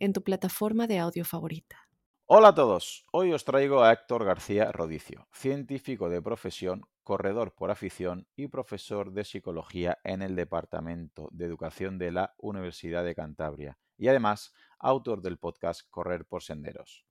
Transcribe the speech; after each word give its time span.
en 0.00 0.14
tu 0.14 0.24
plataforma 0.24 0.86
de 0.86 0.98
audio 0.98 1.24
favorita. 1.24 1.86
Hola 2.24 2.48
a 2.48 2.54
todos, 2.54 3.04
hoy 3.12 3.32
os 3.32 3.44
traigo 3.44 3.82
a 3.82 3.92
Héctor 3.92 4.24
García 4.24 4.72
Rodicio, 4.72 5.28
científico 5.30 6.08
de 6.08 6.22
profesión, 6.22 6.86
corredor 7.02 7.54
por 7.54 7.70
afición 7.70 8.26
y 8.34 8.48
profesor 8.48 9.12
de 9.12 9.24
psicología 9.24 9.98
en 10.02 10.22
el 10.22 10.36
Departamento 10.36 11.28
de 11.32 11.44
Educación 11.44 11.98
de 11.98 12.12
la 12.12 12.34
Universidad 12.38 13.04
de 13.04 13.14
Cantabria 13.14 13.78
y 13.98 14.08
además 14.08 14.54
autor 14.78 15.20
del 15.20 15.38
podcast 15.38 15.82
Correr 15.90 16.24
por 16.24 16.42
Senderos. 16.42 17.04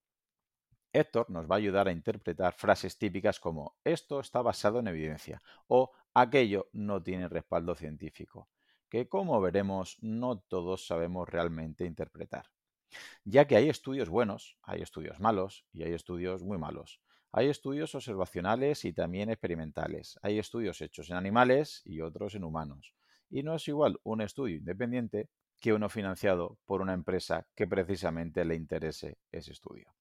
Héctor 0.92 1.30
nos 1.30 1.46
va 1.46 1.56
a 1.56 1.58
ayudar 1.60 1.88
a 1.88 1.92
interpretar 1.92 2.54
frases 2.54 2.98
típicas 2.98 3.40
como 3.40 3.78
esto 3.84 4.20
está 4.20 4.42
basado 4.42 4.80
en 4.80 4.88
evidencia 4.88 5.42
o 5.68 5.92
aquello 6.16 6.70
no 6.74 7.04
tiene 7.04 7.28
respaldo 7.28 7.76
científico, 7.76 8.50
que 8.90 9.08
como 9.08 9.40
veremos 9.42 9.98
no 10.02 10.40
todos 10.40 10.88
sabemos 10.88 11.30
realmente 11.30 11.86
interpretar. 11.86 12.50
Ya 13.24 13.46
que 13.46 13.56
hay 13.56 13.70
estudios 13.70 14.10
buenos, 14.10 14.58
hay 14.64 14.82
estudios 14.82 15.20
malos 15.20 15.66
y 15.74 15.84
hay 15.84 15.94
estudios 15.94 16.44
muy 16.44 16.58
malos. 16.58 17.02
Hay 17.32 17.48
estudios 17.48 17.94
observacionales 17.94 18.86
y 18.86 18.94
también 18.94 19.30
experimentales. 19.30 20.18
Hay 20.24 20.40
estudios 20.40 20.82
hechos 20.82 21.10
en 21.12 21.18
animales 21.18 21.82
y 21.86 22.02
otros 22.02 22.34
en 22.34 22.44
humanos. 22.44 22.96
Y 23.30 23.44
no 23.44 23.54
es 23.56 23.68
igual 23.68 24.00
un 24.04 24.22
estudio 24.22 24.58
independiente 24.58 25.30
que 25.60 25.74
uno 25.74 25.90
financiado 25.90 26.58
por 26.66 26.82
una 26.82 26.94
empresa 26.94 27.46
que 27.56 27.68
precisamente 27.68 28.46
le 28.46 28.56
interese 28.56 29.18
ese 29.32 29.52
estudio. 29.52 29.94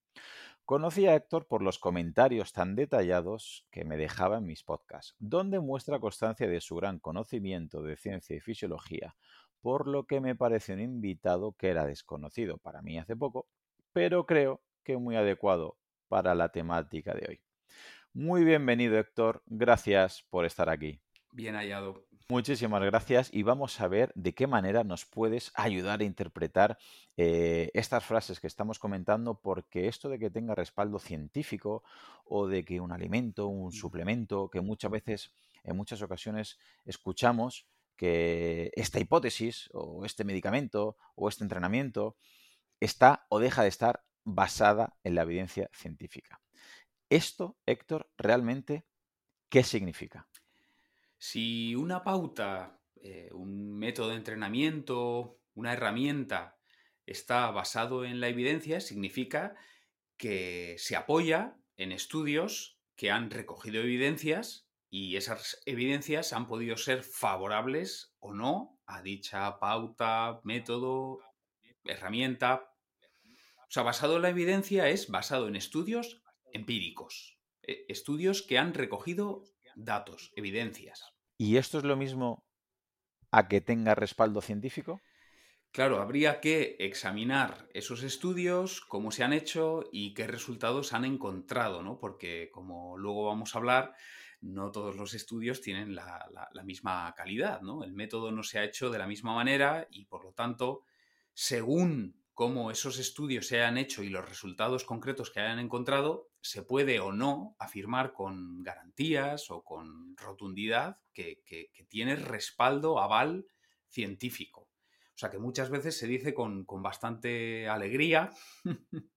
Conocí 0.64 1.06
a 1.06 1.14
Héctor 1.14 1.46
por 1.46 1.62
los 1.62 1.78
comentarios 1.78 2.52
tan 2.52 2.74
detallados 2.74 3.66
que 3.70 3.84
me 3.84 3.96
dejaba 3.96 4.38
en 4.38 4.44
mis 4.46 4.62
podcasts, 4.62 5.14
donde 5.18 5.60
muestra 5.60 5.98
constancia 5.98 6.46
de 6.46 6.60
su 6.60 6.76
gran 6.76 6.98
conocimiento 6.98 7.82
de 7.82 7.96
ciencia 7.96 8.36
y 8.36 8.40
fisiología, 8.40 9.16
por 9.60 9.88
lo 9.88 10.04
que 10.04 10.20
me 10.20 10.34
pareció 10.34 10.74
un 10.74 10.80
invitado 10.80 11.52
que 11.52 11.68
era 11.68 11.86
desconocido 11.86 12.58
para 12.58 12.82
mí 12.82 12.98
hace 12.98 13.16
poco, 13.16 13.46
pero 13.92 14.26
creo 14.26 14.62
que 14.84 14.96
muy 14.96 15.16
adecuado 15.16 15.76
para 16.08 16.34
la 16.34 16.50
temática 16.50 17.14
de 17.14 17.26
hoy. 17.28 17.40
Muy 18.12 18.44
bienvenido 18.44 18.98
Héctor, 18.98 19.42
gracias 19.46 20.24
por 20.30 20.44
estar 20.44 20.68
aquí. 20.68 21.00
Bien 21.32 21.54
hallado. 21.54 22.08
Muchísimas 22.30 22.82
gracias 22.82 23.30
y 23.32 23.42
vamos 23.42 23.80
a 23.80 23.88
ver 23.88 24.12
de 24.14 24.34
qué 24.34 24.46
manera 24.46 24.84
nos 24.84 25.06
puedes 25.06 25.50
ayudar 25.54 26.00
a 26.00 26.04
interpretar 26.04 26.76
eh, 27.16 27.70
estas 27.72 28.04
frases 28.04 28.38
que 28.38 28.46
estamos 28.46 28.78
comentando 28.78 29.40
porque 29.40 29.88
esto 29.88 30.10
de 30.10 30.18
que 30.18 30.28
tenga 30.28 30.54
respaldo 30.54 30.98
científico 30.98 31.82
o 32.26 32.46
de 32.46 32.66
que 32.66 32.80
un 32.80 32.92
alimento, 32.92 33.46
un 33.46 33.72
suplemento, 33.72 34.50
que 34.50 34.60
muchas 34.60 34.90
veces, 34.90 35.32
en 35.64 35.74
muchas 35.74 36.02
ocasiones 36.02 36.58
escuchamos 36.84 37.66
que 37.98 38.70
esta 38.74 39.00
hipótesis 39.00 39.68
o 39.74 40.06
este 40.06 40.24
medicamento 40.24 40.96
o 41.16 41.28
este 41.28 41.44
entrenamiento 41.44 42.16
está 42.80 43.26
o 43.28 43.40
deja 43.40 43.62
de 43.62 43.68
estar 43.68 44.04
basada 44.24 44.96
en 45.02 45.16
la 45.16 45.22
evidencia 45.22 45.68
científica. 45.74 46.40
Esto, 47.10 47.58
Héctor, 47.66 48.10
realmente, 48.16 48.86
¿qué 49.48 49.64
significa? 49.64 50.28
Si 51.18 51.74
una 51.74 52.04
pauta, 52.04 52.80
eh, 52.96 53.30
un 53.32 53.76
método 53.76 54.10
de 54.10 54.16
entrenamiento, 54.16 55.40
una 55.54 55.72
herramienta 55.72 56.56
está 57.04 57.50
basado 57.50 58.04
en 58.04 58.20
la 58.20 58.28
evidencia, 58.28 58.80
significa 58.80 59.56
que 60.16 60.76
se 60.78 60.94
apoya 60.94 61.56
en 61.76 61.90
estudios 61.90 62.78
que 62.94 63.10
han 63.10 63.30
recogido 63.30 63.80
evidencias 63.80 64.67
y 64.90 65.16
esas 65.16 65.60
evidencias 65.66 66.32
han 66.32 66.46
podido 66.46 66.76
ser 66.76 67.02
favorables 67.02 68.14
o 68.20 68.32
no 68.32 68.80
a 68.86 69.02
dicha 69.02 69.58
pauta, 69.58 70.40
método, 70.44 71.20
herramienta. 71.84 72.72
O 73.68 73.70
sea, 73.70 73.82
basado 73.82 74.16
en 74.16 74.22
la 74.22 74.30
evidencia 74.30 74.88
es 74.88 75.08
basado 75.08 75.48
en 75.48 75.56
estudios 75.56 76.22
empíricos, 76.52 77.38
eh, 77.62 77.84
estudios 77.88 78.42
que 78.42 78.58
han 78.58 78.72
recogido 78.72 79.44
datos, 79.76 80.32
evidencias. 80.36 81.04
¿Y 81.36 81.56
esto 81.56 81.78
es 81.78 81.84
lo 81.84 81.96
mismo 81.96 82.46
a 83.30 83.46
que 83.48 83.60
tenga 83.60 83.94
respaldo 83.94 84.40
científico? 84.40 85.00
Claro, 85.70 86.00
habría 86.00 86.40
que 86.40 86.76
examinar 86.78 87.68
esos 87.74 88.02
estudios, 88.02 88.80
cómo 88.80 89.10
se 89.10 89.22
han 89.22 89.34
hecho 89.34 89.84
y 89.92 90.14
qué 90.14 90.26
resultados 90.26 90.94
han 90.94 91.04
encontrado, 91.04 91.82
¿no? 91.82 91.98
Porque, 91.98 92.50
como 92.50 92.96
luego 92.96 93.26
vamos 93.26 93.54
a 93.54 93.58
hablar, 93.58 93.94
no 94.40 94.70
todos 94.70 94.96
los 94.96 95.14
estudios 95.14 95.60
tienen 95.60 95.94
la, 95.94 96.28
la, 96.52 96.62
misma 96.62 97.12
calidad, 97.16 97.60
¿no? 97.60 97.82
El 97.82 97.92
método 97.92 98.30
no 98.30 98.42
se 98.42 98.58
ha 98.58 98.64
hecho 98.64 98.90
de 98.90 98.98
la 98.98 99.06
misma 99.06 99.34
manera 99.34 99.86
y, 99.90 100.04
por 100.04 100.24
lo 100.24 100.32
tanto, 100.32 100.82
según 101.32 102.18
cómo 102.38 102.70
esos 102.70 103.00
estudios 103.00 103.48
se 103.48 103.56
hayan 103.56 103.78
hecho 103.78 104.04
y 104.04 104.10
los 104.10 104.28
resultados 104.28 104.84
concretos 104.84 105.30
que 105.30 105.40
hayan 105.40 105.58
encontrado, 105.58 106.30
se 106.40 106.62
puede 106.62 107.00
o 107.00 107.10
no 107.10 107.56
afirmar 107.58 108.12
con 108.12 108.62
garantías 108.62 109.50
o 109.50 109.64
con 109.64 110.16
rotundidad 110.16 111.00
que, 111.12 111.42
tiene 111.88 112.14
respaldo, 112.14 113.00
aval 113.00 113.46
científico. 113.88 114.70
O 115.14 115.18
sea 115.18 115.30
que 115.30 115.38
muchas 115.38 115.68
veces 115.68 115.98
se 115.98 116.06
dice 116.06 116.32
con, 116.32 116.64
bastante 116.80 117.68
alegría, 117.68 118.30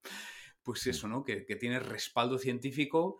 pues 0.63 0.87
eso, 0.87 1.07
¿no? 1.07 1.23
Que, 1.23 1.45
que 1.45 1.55
tiene 1.55 1.79
respaldo 1.79 2.39
científico. 2.39 3.19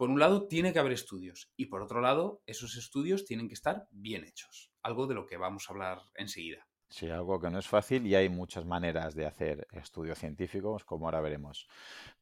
Por 0.00 0.08
un 0.08 0.18
lado, 0.18 0.48
tiene 0.48 0.72
que 0.72 0.78
haber 0.78 0.92
estudios 0.92 1.52
y 1.58 1.66
por 1.66 1.82
otro 1.82 2.00
lado, 2.00 2.42
esos 2.46 2.74
estudios 2.78 3.26
tienen 3.26 3.48
que 3.48 3.52
estar 3.52 3.86
bien 3.90 4.24
hechos. 4.24 4.72
Algo 4.82 5.06
de 5.06 5.14
lo 5.14 5.26
que 5.26 5.36
vamos 5.36 5.68
a 5.68 5.74
hablar 5.74 6.00
enseguida. 6.14 6.66
Sí, 6.88 7.10
algo 7.10 7.38
que 7.38 7.50
no 7.50 7.58
es 7.58 7.68
fácil 7.68 8.06
y 8.06 8.14
hay 8.14 8.30
muchas 8.30 8.64
maneras 8.64 9.14
de 9.14 9.26
hacer 9.26 9.68
estudios 9.72 10.18
científicos, 10.18 10.86
como 10.86 11.04
ahora 11.04 11.20
veremos. 11.20 11.68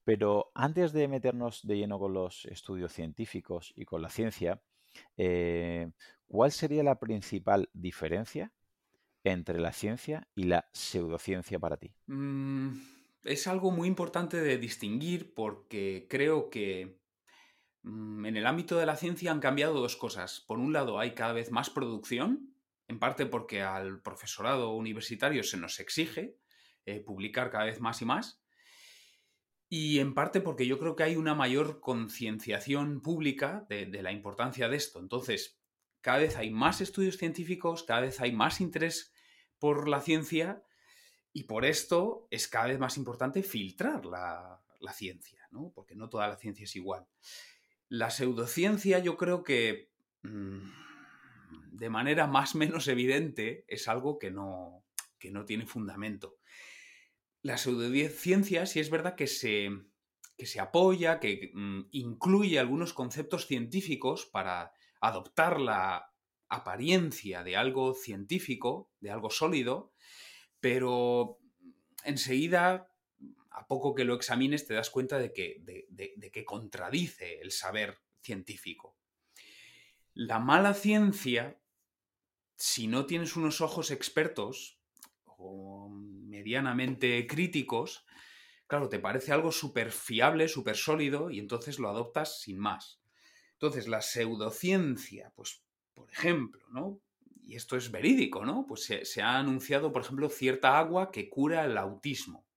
Pero 0.03 0.51
antes 0.57 0.93
de 0.93 1.07
meternos 1.07 1.65
de 1.65 1.77
lleno 1.77 2.01
con 2.01 2.15
los 2.15 2.47
estudios 2.47 2.93
científicos 2.93 3.73
y 3.77 3.85
con 3.85 4.03
la 4.03 4.09
ciencia, 4.09 4.61
eh, 5.17 5.89
¿cuál 6.27 6.51
sería 6.51 6.83
la 6.83 6.99
principal 6.99 7.71
diferencia 7.73 8.51
entre 9.23 9.61
la 9.61 9.73
ciencia 9.73 10.27
y 10.35 10.47
la 10.47 10.69
pseudociencia 10.73 11.61
para 11.61 11.77
ti? 11.77 11.95
Mm, 12.07 12.71
es 13.23 13.47
algo 13.47 13.71
muy 13.71 13.87
importante 13.87 14.41
de 14.41 14.59
distinguir 14.59 15.33
porque 15.33 16.09
creo 16.11 16.51
que 16.51 16.99
en 17.85 18.37
el 18.37 18.47
ámbito 18.47 18.77
de 18.77 18.87
la 18.87 18.97
ciencia 18.97 19.31
han 19.31 19.41
cambiado 19.41 19.81
dos 19.81 19.97
cosas. 19.97 20.41
Por 20.47 20.59
un 20.59 20.73
lado, 20.73 20.99
hay 20.99 21.15
cada 21.15 21.33
vez 21.33 21.51
más 21.51 21.71
producción 21.71 22.55
en 22.89 22.99
parte 22.99 23.27
porque 23.27 23.63
al 23.63 24.01
profesorado 24.01 24.75
universitario 24.75 25.43
se 25.43 25.59
nos 25.59 25.79
exige 25.79 26.37
eh, 26.87 27.01
publicar 27.01 27.51
cada 27.51 27.67
vez 27.67 27.81
más 27.81 28.01
y 28.01 28.07
más, 28.07 28.43
y 29.69 29.99
en 29.99 30.15
parte 30.15 30.41
porque 30.41 30.67
yo 30.67 30.79
creo 30.79 30.97
que 30.97 31.03
hay 31.03 31.17
una 31.17 31.35
mayor 31.35 31.81
concienciación 31.81 33.03
pública 33.03 33.67
de, 33.69 33.87
la 34.03 34.13
importancia 34.13 34.71
de 34.71 34.77
esto. 34.79 34.99
Entonces, 34.99 35.61
cada 36.01 36.19
vez 36.21 36.37
hay 36.37 36.51
más 36.51 36.81
estudios 36.81 37.19
científicos, 37.19 37.83
cada 37.83 38.01
vez 38.01 38.21
hay 38.23 38.33
más 38.33 38.63
interés 38.63 39.13
por 39.59 39.87
la 39.87 40.01
ciencia 40.01 40.63
y 41.35 41.45
por 41.45 41.67
esto 41.67 42.27
es 42.31 42.49
cada 42.49 42.69
vez 42.69 42.79
más 42.79 42.97
importante 42.97 43.43
filtrar 43.43 44.07
la, 44.07 44.63
ciencia, 44.95 45.47
¿no? 45.51 45.71
porque 45.75 45.95
no 45.95 46.09
toda 46.09 46.27
la 46.29 46.37
ciencia 46.37 46.65
es 46.65 46.75
igual. 46.75 47.07
La 47.89 48.11
pseudociencia 48.11 48.99
yo 48.99 49.17
creo 49.17 49.45
que... 49.45 49.91
Mm, 50.23 50.79
de 51.79 51.91
manera 51.91 52.27
más 52.27 52.57
o 52.57 52.59
menos 52.59 52.89
evidente 52.89 53.65
es 53.69 53.87
algo 53.87 54.19
que 54.19 54.33
no, 54.33 54.85
no 55.31 55.45
tiene 55.45 55.67
fundamento. 55.67 56.39
La 57.43 57.57
pseudociencia 57.57 58.67
sí 58.67 58.81
es 58.81 58.91
verdad 58.91 59.15
que 59.15 59.29
se, 59.29 59.71
se 60.39 60.61
apoya, 60.61 61.21
que 61.21 61.51
mm, 61.55 61.83
incluye 61.93 62.59
algunos 62.59 62.93
conceptos 62.93 63.47
científicos 63.47 64.27
para 64.27 64.73
adoptar 65.01 65.61
la 65.61 66.13
apariencia 66.49 67.45
de 67.45 67.57
algo 67.57 67.95
científico, 67.95 68.91
de 69.01 69.11
algo 69.11 69.31
sólido, 69.31 69.93
pero 70.61 71.39
enseguida, 72.05 72.91
a 73.59 73.67
poco 73.67 73.95
que 73.95 74.05
lo 74.05 74.15
examines, 74.15 74.67
te 74.67 74.75
das 74.75 74.91
cuenta 74.91 75.19
de 75.19 75.33
que, 75.33 76.45
contradice 76.45 77.41
el 77.41 77.51
saber 77.51 77.99
científico. 78.21 78.97
La 80.15 80.39
mala 80.39 80.75
ciencia, 80.75 81.61
si 82.57 82.87
no 82.87 83.07
tienes 83.07 83.37
unos 83.37 83.61
ojos 83.61 83.91
expertos 83.91 84.81
o 85.25 85.89
medianamente 85.91 87.27
críticos, 87.27 88.05
claro, 88.67 88.89
te 88.89 88.99
parece 88.99 89.33
algo 89.33 89.53
súper 89.53 89.93
fiable, 89.93 90.49
súper 90.49 90.77
sólido, 90.77 91.31
y 91.31 91.39
entonces 91.39 91.79
lo 91.79 91.89
adoptas 91.89 92.41
sin 92.41 92.59
más. 92.59 93.01
Entonces, 93.53 93.89
la 93.89 94.03
pseudociencia, 94.03 95.33
pues, 95.35 95.65
por 95.95 96.11
ejemplo, 96.13 96.65
¿no? 96.71 97.01
Y 97.43 97.57
esto 97.57 97.77
es 97.77 97.91
verídico, 97.91 98.45
¿no? 98.45 98.67
Pues 98.67 98.85
se, 98.85 99.23
ha 99.23 99.39
anunciado, 99.39 99.91
por 99.91 100.03
ejemplo, 100.03 100.29
cierta 100.29 100.79
agua 100.79 101.11
que 101.11 101.29
cura 101.29 101.65
el 101.65 101.79
autismo. 101.79 102.48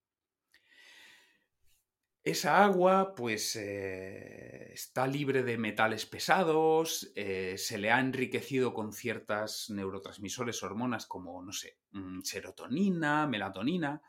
Esa 2.23 2.63
agua, 2.63 3.15
pues, 3.15 3.55
eh, 3.55 4.71
está 4.73 5.07
libre 5.07 5.41
de 5.41 5.57
metales 5.57 6.05
pesados, 6.05 7.11
eh, 7.15 7.55
se 7.57 7.79
le 7.79 7.91
ha 7.91 7.99
enriquecido 7.99 8.73
con 8.73 8.93
ciertas 8.93 9.69
neurotransmisores, 9.69 10.61
hormonas 10.61 11.07
como, 11.07 11.41
no 11.41 11.51
sé, 11.51 11.79
mm, 11.91 12.21
serotonina, 12.21 13.25
melatonina. 13.25 14.01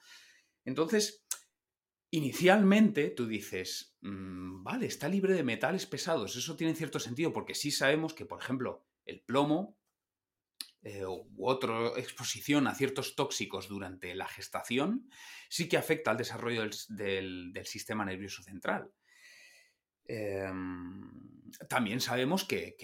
Entonces, 0.64 1.24
Inicialmente 2.14 3.08
tú 3.08 3.26
dices, 3.26 3.96
mm, 4.02 4.62
vale, 4.62 4.84
está 4.84 5.08
libre 5.08 5.32
de 5.32 5.42
metales 5.42 5.86
pesados, 5.86 6.36
eso 6.36 6.56
tiene 6.56 6.74
cierto 6.74 7.00
sentido 7.00 7.32
porque 7.32 7.54
sí 7.54 7.70
sabemos 7.70 8.12
que, 8.12 8.26
por 8.26 8.38
ejemplo, 8.38 8.84
el 9.06 9.22
plomo 9.22 9.78
eh, 10.82 11.06
u 11.06 11.46
otra 11.46 11.88
exposición 11.96 12.66
a 12.66 12.74
ciertos 12.74 13.14
tóxicos 13.14 13.68
durante 13.68 14.14
la 14.14 14.26
gestación 14.26 15.08
sí 15.48 15.68
que 15.68 15.76
afecta 15.76 16.10
al 16.10 16.16
desarrollo 16.16 16.62
del, 16.88 17.52
sistema 17.64 18.04
nervioso 18.04 18.42
central. 18.42 18.90
Em, 20.04 21.50
también 21.68 22.00
sabemos 22.00 22.44
que, 22.44 22.76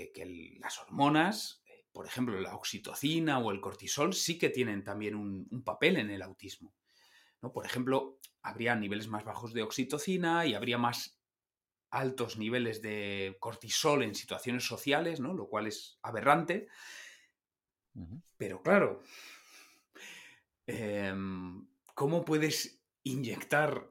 las 0.61 0.79
hormonas, 0.79 1.63
eh, 1.67 1.87
por 1.93 2.07
ejemplo, 2.07 2.41
la 2.41 2.55
oxitocina 2.55 3.39
o 3.39 3.51
el 3.51 3.61
cortisol, 3.61 4.15
sí 4.15 4.39
que 4.39 4.51
tienen 4.51 4.85
también 4.85 5.15
un 5.15 5.65
papel 5.65 5.97
en 5.97 6.11
el 6.11 6.23
autismo. 6.23 6.75
Por 7.41 7.65
ejemplo, 7.65 8.19
habría 8.43 8.75
niveles 8.75 9.09
más 9.09 9.25
bajos 9.25 9.53
de 9.53 9.63
oxitocina 9.63 10.45
y 10.47 10.55
habría 10.55 10.79
más 10.79 11.21
altos 11.91 12.37
niveles 12.37 12.83
de 12.83 13.37
cortisol 13.41 14.03
en 14.03 14.15
situaciones 14.15 14.67
sociales, 14.67 15.21
¿no? 15.21 15.35
Lo 15.35 15.49
cual 15.49 15.69
es 15.69 15.99
aberrante. 16.03 16.69
Pero 18.37 18.63
claro, 18.63 19.03
em, 20.67 21.67
¿cómo 21.95 22.25
puedes 22.25 22.83
inyectar 23.03 23.91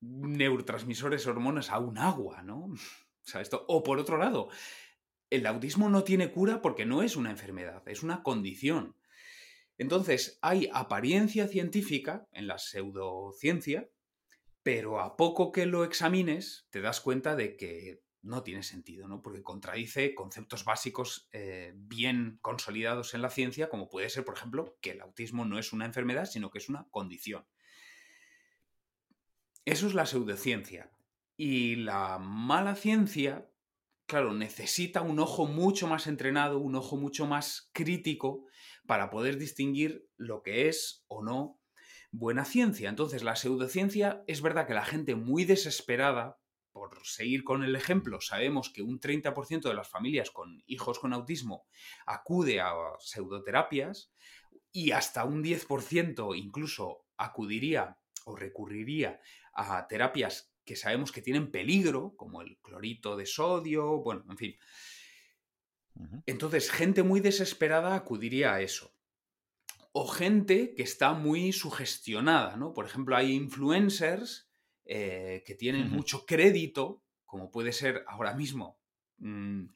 neurotransmisores, 0.00 1.26
hormonas 1.26 1.70
a 1.70 1.78
un 1.78 1.98
agua, 1.98 2.42
¿no? 2.42 2.68
O 3.34 3.38
esto. 3.38 3.66
O 3.68 3.82
por 3.82 3.98
otro 3.98 4.16
lado, 4.16 4.48
el 5.28 5.44
autismo 5.46 5.90
no 5.90 6.02
tiene 6.02 6.30
cura 6.30 6.62
porque 6.62 6.86
no 6.86 7.02
es 7.02 7.14
una 7.14 7.30
enfermedad, 7.30 7.86
es 7.86 8.02
una 8.02 8.22
condición. 8.22 8.96
Entonces, 9.76 10.38
hay 10.40 10.70
apariencia 10.72 11.46
científica 11.46 12.26
en 12.32 12.46
la 12.46 12.56
pseudociencia, 12.56 13.90
pero 14.62 15.00
a 15.00 15.16
poco 15.16 15.52
que 15.52 15.66
lo 15.66 15.84
examines, 15.84 16.66
te 16.70 16.80
das 16.80 17.02
cuenta 17.02 17.36
de 17.36 17.56
que 17.56 18.02
no 18.28 18.42
tiene 18.42 18.62
sentido, 18.62 19.08
¿no? 19.08 19.22
Porque 19.22 19.42
contradice 19.42 20.14
conceptos 20.14 20.64
básicos 20.64 21.28
eh, 21.32 21.72
bien 21.74 22.38
consolidados 22.42 23.14
en 23.14 23.22
la 23.22 23.30
ciencia, 23.30 23.68
como 23.68 23.88
puede 23.88 24.10
ser, 24.10 24.24
por 24.24 24.36
ejemplo, 24.36 24.76
que 24.80 24.92
el 24.92 25.00
autismo 25.00 25.44
no 25.44 25.58
es 25.58 25.72
una 25.72 25.86
enfermedad, 25.86 26.26
sino 26.26 26.50
que 26.50 26.58
es 26.58 26.68
una 26.68 26.86
condición. 26.90 27.46
Eso 29.64 29.86
es 29.86 29.94
la 29.94 30.06
pseudociencia. 30.06 30.90
Y 31.36 31.76
la 31.76 32.18
mala 32.18 32.74
ciencia, 32.74 33.50
claro, 34.06 34.32
necesita 34.32 35.02
un 35.02 35.18
ojo 35.18 35.46
mucho 35.46 35.86
más 35.86 36.06
entrenado, 36.06 36.58
un 36.58 36.74
ojo 36.74 36.96
mucho 36.96 37.26
más 37.26 37.70
crítico 37.72 38.46
para 38.86 39.10
poder 39.10 39.38
distinguir 39.38 40.08
lo 40.16 40.42
que 40.42 40.68
es 40.68 41.04
o 41.08 41.22
no 41.22 41.60
buena 42.10 42.44
ciencia. 42.44 42.88
Entonces, 42.88 43.22
la 43.22 43.36
pseudociencia 43.36 44.24
es 44.26 44.40
verdad 44.42 44.66
que 44.66 44.74
la 44.74 44.84
gente 44.84 45.14
muy 45.14 45.44
desesperada, 45.44 46.37
por 46.78 47.04
seguir 47.04 47.42
con 47.42 47.64
el 47.64 47.74
ejemplo, 47.74 48.20
sabemos 48.20 48.70
que 48.70 48.82
un 48.82 49.00
30% 49.00 49.62
de 49.62 49.74
las 49.74 49.88
familias 49.88 50.30
con 50.30 50.62
hijos 50.66 50.98
con 50.98 51.12
autismo 51.12 51.66
acude 52.06 52.60
a 52.60 52.72
pseudoterapias 53.00 54.12
y 54.70 54.92
hasta 54.92 55.24
un 55.24 55.42
10% 55.42 56.36
incluso 56.36 57.06
acudiría 57.16 57.98
o 58.24 58.36
recurriría 58.36 59.20
a 59.52 59.86
terapias 59.88 60.54
que 60.64 60.76
sabemos 60.76 61.10
que 61.12 61.22
tienen 61.22 61.50
peligro, 61.50 62.14
como 62.16 62.42
el 62.42 62.58
clorito 62.58 63.16
de 63.16 63.26
sodio, 63.26 64.02
bueno, 64.02 64.24
en 64.28 64.36
fin. 64.36 64.58
Entonces, 66.26 66.70
gente 66.70 67.02
muy 67.02 67.20
desesperada 67.20 67.94
acudiría 67.94 68.54
a 68.54 68.60
eso. 68.60 68.94
O 69.92 70.06
gente 70.06 70.74
que 70.74 70.82
está 70.82 71.12
muy 71.14 71.52
sugestionada, 71.52 72.56
¿no? 72.56 72.72
Por 72.72 72.84
ejemplo, 72.86 73.16
hay 73.16 73.32
influencers 73.32 74.47
eh, 74.90 75.42
que 75.46 75.54
tienen 75.54 75.90
mucho 75.90 76.24
crédito, 76.24 77.02
como 77.26 77.50
puede 77.50 77.72
ser 77.72 78.04
ahora 78.08 78.34
mismo. 78.34 78.80
Mm, 79.18 79.66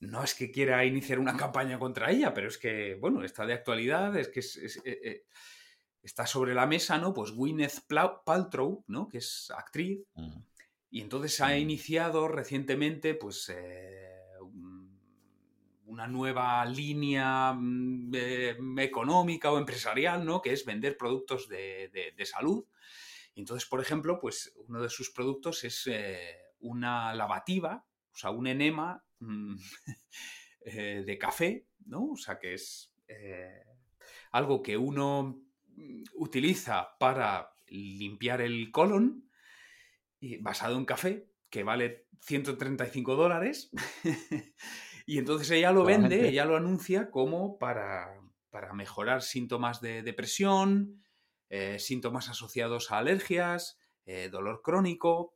no 0.00 0.24
es 0.24 0.34
que 0.34 0.50
quiera 0.50 0.84
iniciar 0.84 1.20
una 1.20 1.36
campaña 1.36 1.78
contra 1.78 2.10
ella, 2.10 2.34
pero 2.34 2.48
es 2.48 2.58
que, 2.58 2.96
bueno, 2.96 3.22
está 3.22 3.46
de 3.46 3.54
actualidad, 3.54 4.16
es 4.16 4.28
que 4.28 4.40
eh, 4.40 5.00
eh, 5.04 5.24
está 6.02 6.26
sobre 6.26 6.54
la 6.54 6.66
mesa, 6.66 6.98
¿no? 6.98 7.14
Pues 7.14 7.30
Gwyneth 7.30 7.86
Paltrow, 8.24 8.84
¿no? 8.88 9.08
Que 9.08 9.18
es 9.18 9.50
actriz. 9.56 10.00
Y 10.90 11.02
entonces 11.02 11.40
ha 11.40 11.56
iniciado 11.56 12.28
recientemente, 12.28 13.14
pues 13.14 13.50
una 15.88 16.06
nueva 16.06 16.64
línea 16.66 17.52
mm, 17.52 18.12
eh, 18.14 18.56
económica 18.78 19.50
o 19.50 19.58
empresarial, 19.58 20.24
¿no? 20.24 20.40
Que 20.40 20.52
es 20.52 20.64
vender 20.64 20.96
productos 20.96 21.48
de, 21.48 22.14
salud. 22.24 22.64
Y 23.38 23.42
entonces, 23.42 23.68
por 23.68 23.80
ejemplo, 23.80 24.18
pues 24.18 24.52
uno 24.66 24.82
de 24.82 24.90
sus 24.90 25.12
productos 25.12 25.62
es 25.62 25.86
eh, 25.86 26.18
una 26.58 27.14
lavativa, 27.14 27.86
o 28.12 28.16
sea, 28.16 28.30
un 28.30 28.48
enema 28.48 29.04
mm, 29.20 29.54
eh, 30.62 31.04
de 31.06 31.18
café, 31.18 31.68
¿no? 31.86 32.06
O 32.06 32.16
sea, 32.16 32.40
que 32.40 32.54
es 32.54 32.92
algo 34.32 34.60
que 34.60 34.76
uno 34.76 35.40
mm, 35.68 36.02
utiliza 36.14 36.98
para 36.98 37.52
limpiar 37.68 38.40
el 38.40 38.72
colon, 38.72 39.30
basado 40.40 40.76
en 40.76 40.84
café, 40.84 41.30
que 41.48 41.62
vale 41.62 42.08
135 42.22 43.14
dólares. 43.14 43.70
Y 45.06 45.16
entonces 45.16 45.50
ella 45.52 45.72
lo 45.72 45.84
vende, 45.84 46.28
ella 46.28 46.44
lo 46.44 46.54
anuncia 46.54 47.10
como 47.10 47.56
para, 47.56 48.10
mejorar 48.74 49.22
síntomas 49.22 49.80
de 49.80 50.02
depresión, 50.02 51.02
eh, 51.50 51.78
síntomas 51.78 52.28
asociados 52.28 52.90
a 52.90 52.98
alergias, 52.98 53.78
eh, 54.06 54.28
dolor 54.30 54.62
crónico. 54.62 55.34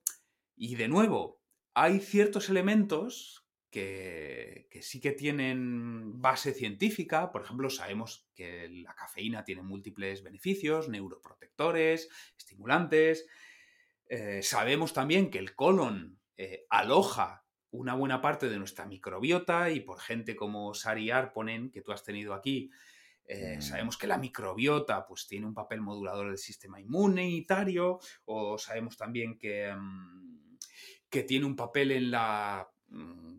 Y 0.56 0.76
de 0.76 0.88
nuevo, 0.88 1.40
hay 1.74 2.00
ciertos 2.00 2.48
elementos 2.48 3.46
que, 3.70 4.68
sí 4.82 5.00
que 5.00 5.12
tienen 5.12 6.20
base 6.20 6.52
científica. 6.52 7.32
Por 7.32 7.42
ejemplo, 7.42 7.70
sabemos 7.70 8.28
que 8.34 8.68
la 8.68 8.94
cafeína 8.94 9.44
tiene 9.44 9.62
múltiples 9.62 10.22
beneficios, 10.22 10.88
neuroprotectores, 10.88 12.08
estimulantes. 12.36 13.26
Eh, 14.06 14.42
sabemos 14.42 14.92
también 14.92 15.30
que 15.30 15.38
el 15.38 15.54
colon 15.54 16.18
aloja 16.70 17.42
una 17.72 17.94
buena 17.94 18.20
parte 18.20 18.48
de 18.48 18.58
nuestra 18.58 18.84
microbiota 18.84 19.70
y 19.70 19.80
por 19.80 19.98
gente 19.98 20.36
como 20.36 20.74
Sari 20.74 21.10
Arponen, 21.10 21.70
que 21.70 21.80
tú 21.80 21.92
has 21.92 22.04
tenido 22.04 22.34
aquí, 22.34 22.70
eh, 23.26 23.56
mm. 23.58 23.62
sabemos 23.62 23.96
que 23.96 24.06
la 24.06 24.18
microbiota 24.18 25.06
pues, 25.06 25.26
tiene 25.26 25.46
un 25.46 25.54
papel 25.54 25.80
modulador 25.80 26.28
del 26.28 26.38
sistema 26.38 26.80
inmunitario 26.80 27.98
o 28.24 28.58
sabemos 28.58 28.96
también 28.96 29.38
que, 29.38 29.72
mm, 29.74 30.58
que 31.08 31.22
tiene 31.22 31.46
un 31.46 31.56
papel 31.56 31.92
en 31.92 32.10
la 32.10 32.68
mm, 32.88 33.38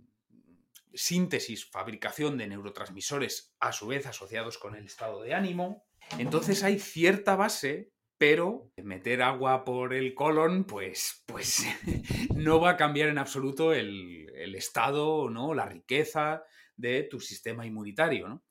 síntesis, 0.93 1.69
fabricación 1.69 2.37
de 2.37 2.47
neurotransmisores 2.47 3.55
a 3.59 3.71
su 3.71 3.87
vez 3.87 4.05
asociados 4.05 4.57
con 4.57 4.75
el 4.75 4.85
estado 4.85 5.21
de 5.21 5.33
ánimo. 5.33 5.85
Entonces 6.17 6.63
hay 6.63 6.79
cierta 6.79 7.35
base 7.35 7.93
pero 8.23 8.71
meter 8.77 9.21
agua 9.21 9.65
por 9.65 9.93
el 9.93 10.13
colon, 10.13 10.63
pues, 10.63 11.23
pues 11.25 11.65
no 12.35 12.61
va 12.61 12.69
a 12.71 12.77
cambiar 12.77 13.09
en 13.09 13.17
absoluto 13.17 13.73
el, 13.73 14.29
estado, 14.55 15.29
¿no? 15.29 15.53
La 15.53 15.65
riqueza 15.65 16.43
de 16.77 17.03
tu 17.03 17.19
sistema 17.19 17.65
inmunitario, 17.65 18.41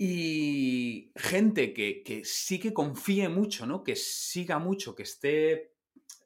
Y 0.00 1.12
gente 1.16 1.74
que, 1.74 2.22
sí 2.24 2.60
que 2.60 2.72
confíe 2.72 3.28
mucho, 3.28 3.66
¿no? 3.66 3.82
Que 3.82 3.96
siga 3.96 4.58
mucho, 4.58 4.94
que 4.94 5.02
esté. 5.02 5.52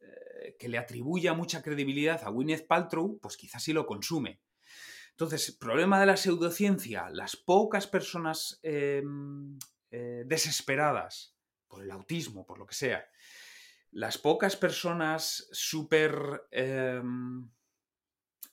Eh, 0.00 0.57
que 0.59 0.69
le 0.69 0.76
atribuya 0.76 1.33
mucha 1.33 1.62
credibilidad 1.62 2.23
a 2.23 2.31
Gwyneth 2.31 2.67
Paltrow, 2.67 3.19
pues 3.19 3.37
quizás 3.37 3.62
sí 3.62 3.73
lo 3.73 3.87
consume. 3.87 4.43
Entonces, 5.12 5.52
problema 5.52 6.00
de 6.00 6.07
la 6.07 6.17
pseudociencia, 6.17 7.09
las 7.11 7.37
pocas 7.37 7.87
personas 7.87 8.61
em, 8.62 9.59
eh, 9.91 10.25
desesperadas 10.26 11.37
por 11.69 11.83
el 11.83 11.91
autismo, 11.91 12.45
por 12.45 12.59
lo 12.59 12.67
que 12.67 12.75
sea, 12.75 13.07
las 13.91 14.17
pocas 14.19 14.57
personas 14.57 15.49
súper 15.52 16.47
em, 16.50 17.50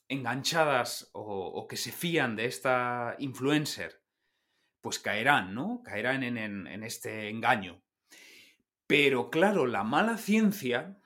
enganchadas 0.08 1.08
o, 1.12 1.66
que 1.66 1.76
se 1.76 1.92
fían 1.92 2.36
de 2.36 2.46
esta 2.46 3.16
influencer, 3.18 3.99
pues 4.80 4.98
caerán, 4.98 5.54
¿no? 5.54 5.82
Caerán 5.82 6.22
en, 6.22 6.84
este 6.84 7.28
engaño. 7.28 7.82
Pero 8.86 9.30
claro, 9.30 9.66
la 9.66 9.84
mala 9.84 10.16
ciencia 10.16 10.96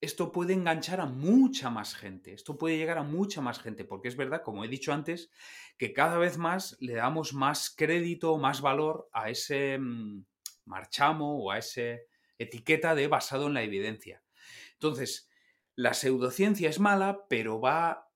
esto 0.00 0.32
puede 0.32 0.52
enganchar 0.52 1.00
a 1.00 1.06
mucha 1.06 1.70
más 1.70 1.94
gente, 1.94 2.34
esto 2.34 2.58
puede 2.58 2.76
llegar 2.76 2.98
a 2.98 3.02
mucha 3.02 3.40
más 3.40 3.58
gente, 3.58 3.86
porque 3.86 4.08
es 4.08 4.16
verdad, 4.16 4.42
como 4.42 4.62
he 4.62 4.68
dicho 4.68 4.92
antes, 4.92 5.30
que 5.78 5.94
cada 5.94 6.18
vez 6.18 6.36
más 6.36 6.76
le 6.80 6.92
damos 6.92 7.32
más 7.32 7.74
crédito, 7.74 8.36
más 8.36 8.60
valor 8.60 9.08
a 9.12 9.30
ese 9.30 9.78
mm, 9.78 10.26
marchamo 10.66 11.38
o 11.38 11.50
a 11.50 11.58
esa 11.58 11.98
etiqueta 12.38 12.94
de 12.94 13.08
basado 13.08 13.46
en 13.46 13.54
la 13.54 13.62
evidencia. 13.62 14.22
Entonces, 14.74 15.30
la 15.74 15.94
pseudociencia 15.94 16.68
es 16.68 16.78
mala, 16.80 17.24
pero 17.28 17.60
va 17.60 18.10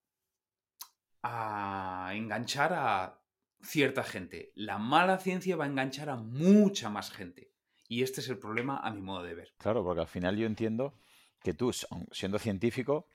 a 1.23 2.13
enganchar 2.15 2.73
a 2.75 3.21
cierta 3.63 4.03
gente. 4.03 4.53
La 4.55 4.79
mala 4.79 5.19
ciencia 5.19 5.57
va 5.57 5.65
a 5.65 5.69
enganchar 5.69 6.09
a 6.11 6.17
mucha 6.17 6.91
más 6.91 7.11
gente. 7.11 7.53
Y 7.89 8.03
este 8.03 8.21
es 8.21 8.29
el 8.29 8.39
problema 8.39 8.79
a 8.79 8.91
mi 8.91 9.01
modo 9.01 9.23
de 9.23 9.35
ver. 9.35 9.55
Claro, 9.59 9.83
porque 9.83 10.03
al 10.03 10.09
final 10.09 10.37
yo 10.37 10.47
entiendo 10.47 10.95
que 11.43 11.55
tú, 11.55 11.73
siendo 12.13 12.39
científico, 12.39 13.09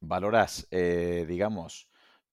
valoras, 0.00 0.66
eh, 0.70 1.24
digamos, 1.28 1.88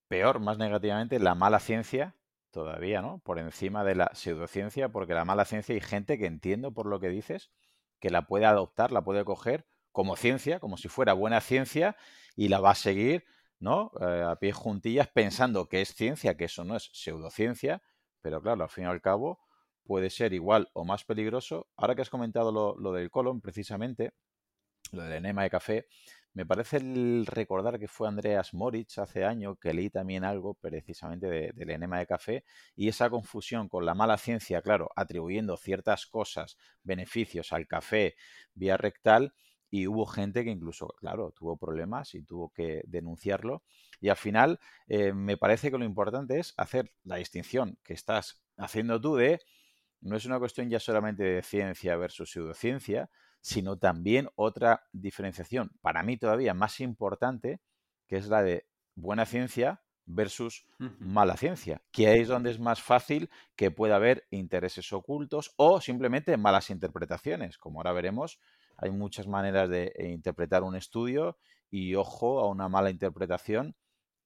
peor, 0.07 0.39
más 0.39 0.57
negativamente, 0.57 1.19
la 1.19 1.35
mala 1.35 1.59
ciencia 1.59 2.15
todavía, 2.51 3.01
¿no? 3.01 3.19
Por 3.19 3.39
encima 3.39 3.83
de 3.83 3.95
la 3.95 4.11
pseudociencia, 4.13 4.89
porque 4.89 5.13
la 5.13 5.25
mala 5.25 5.43
ciencia 5.43 5.73
hay 5.73 5.81
gente 5.81 6.19
que 6.19 6.27
entiendo 6.27 6.71
por 6.71 6.85
lo 6.85 6.99
que 6.99 7.09
dices, 7.09 7.51
que 7.99 8.11
la 8.11 8.27
puede 8.27 8.45
adoptar, 8.45 8.91
la 8.91 9.03
puede 9.03 9.25
coger 9.25 9.65
como 9.91 10.15
ciencia, 10.15 10.59
como 10.59 10.77
si 10.77 10.87
fuera 10.87 11.13
buena 11.13 11.41
ciencia, 11.41 11.95
y 12.35 12.49
la 12.49 12.59
va 12.59 12.71
a 12.71 12.75
seguir, 12.75 13.25
¿no? 13.63 13.91
Eh, 14.01 14.23
a 14.27 14.35
pie 14.35 14.51
juntillas 14.51 15.07
pensando 15.07 15.67
que 15.67 15.81
es 15.81 15.95
ciencia, 15.95 16.35
que 16.37 16.45
eso 16.45 16.63
no 16.63 16.75
es 16.75 16.89
pseudociencia, 16.93 17.81
pero 18.21 18.41
claro, 18.41 18.63
al 18.63 18.69
fin 18.69 18.83
y 18.85 18.87
al 18.87 19.01
cabo 19.01 19.39
puede 19.83 20.09
ser 20.09 20.33
igual 20.33 20.69
o 20.73 20.85
más 20.85 21.05
peligroso. 21.05 21.67
Ahora 21.77 21.95
que 21.95 22.01
has 22.01 22.09
comentado 22.09 22.51
lo, 22.51 22.75
lo 22.77 22.91
del 22.93 23.09
colon, 23.09 23.41
precisamente, 23.41 24.13
lo 24.91 25.03
del 25.03 25.13
enema 25.13 25.43
de 25.43 25.49
café, 25.49 25.87
me 26.33 26.45
parece 26.45 26.79
recordar 27.25 27.79
que 27.79 27.87
fue 27.87 28.07
Andreas 28.07 28.53
Moritz 28.53 28.97
hace 28.97 29.23
años 29.23 29.57
que 29.61 29.73
leí 29.73 29.89
también 29.91 30.23
algo 30.23 30.55
precisamente 30.55 31.53
del 31.53 31.69
enema 31.69 31.99
de 31.99 32.07
café 32.07 32.43
y 32.75 32.87
esa 32.87 33.09
confusión 33.09 33.69
con 33.69 33.85
la 33.85 33.93
mala 33.93 34.17
ciencia, 34.17 34.61
claro, 34.63 34.89
atribuyendo 34.95 35.57
ciertas 35.57 36.07
cosas, 36.07 36.57
beneficios 36.81 37.53
al 37.53 37.67
café 37.67 38.15
vía 38.55 38.77
rectal 38.77 39.33
y 39.73 39.87
hubo 39.87 40.05
gente 40.05 40.43
que 40.43 40.51
incluso, 40.51 40.89
claro, 40.99 41.31
tuvo 41.31 41.57
problemas 41.57 42.13
y 42.13 42.21
tuvo 42.21 42.53
que 42.53 42.83
denunciarlo. 42.85 43.63
Y 43.99 44.09
al 44.09 44.17
final 44.17 44.59
eh, 44.85 45.13
me 45.13 45.35
parece 45.35 45.71
que 45.71 45.79
lo 45.79 45.83
importante 45.83 46.37
es 46.37 46.53
hacer 46.57 46.93
la 47.03 47.15
distinción 47.15 47.79
que 47.83 47.95
estás 47.95 48.43
haciendo 48.55 49.01
tú 49.01 49.15
de, 49.15 49.39
no 49.99 50.15
es 50.15 50.27
una 50.27 50.37
cuestión 50.37 50.69
ya 50.69 50.79
solamente 50.79 51.23
de 51.23 51.41
ciencia 51.41 51.97
versus 51.97 52.31
pseudociencia, 52.31 53.09
sino 53.41 53.79
también 53.79 54.29
otra 54.35 54.83
diferenciación, 54.91 55.71
para 55.81 56.03
mí 56.03 56.17
todavía 56.17 56.53
más 56.53 56.79
importante, 56.79 57.59
que 58.07 58.17
es 58.17 58.27
la 58.27 58.43
de 58.43 58.67
buena 58.93 59.25
ciencia 59.25 59.81
versus 60.05 60.67
mala 60.99 61.35
ciencia, 61.35 61.81
que 61.91 62.09
ahí 62.09 62.19
es 62.19 62.27
donde 62.27 62.51
es 62.51 62.59
más 62.59 62.79
fácil 62.79 63.31
que 63.55 63.71
pueda 63.71 63.95
haber 63.95 64.27
intereses 64.29 64.93
ocultos 64.93 65.51
o 65.55 65.81
simplemente 65.81 66.37
malas 66.37 66.69
interpretaciones. 66.69 67.57
Como 67.57 67.79
ahora 67.79 67.93
veremos, 67.93 68.39
hay 68.77 68.91
muchas 68.91 69.27
maneras 69.27 69.69
de 69.69 69.93
eh, 69.95 70.09
interpretar 70.09 70.63
un 70.63 70.75
estudio 70.75 71.37
y 71.69 71.95
ojo 71.95 72.39
a 72.39 72.47
una 72.47 72.69
mala 72.69 72.89
interpretación 72.89 73.75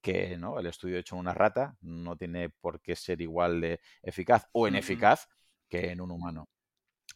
que 0.02 0.38
¿no? 0.38 0.60
el 0.60 0.68
estudio 0.68 0.98
hecho 0.98 1.16
en 1.16 1.22
una 1.22 1.34
rata 1.34 1.76
no 1.82 2.16
tiene 2.16 2.50
por 2.50 2.82
qué 2.82 2.96
ser 2.96 3.22
igual 3.22 3.62
de 3.62 3.80
eficaz 4.02 4.48
o 4.52 4.68
ineficaz 4.68 5.28
que 5.68 5.92
en 5.92 6.02
un 6.02 6.12
humano. 6.12 6.50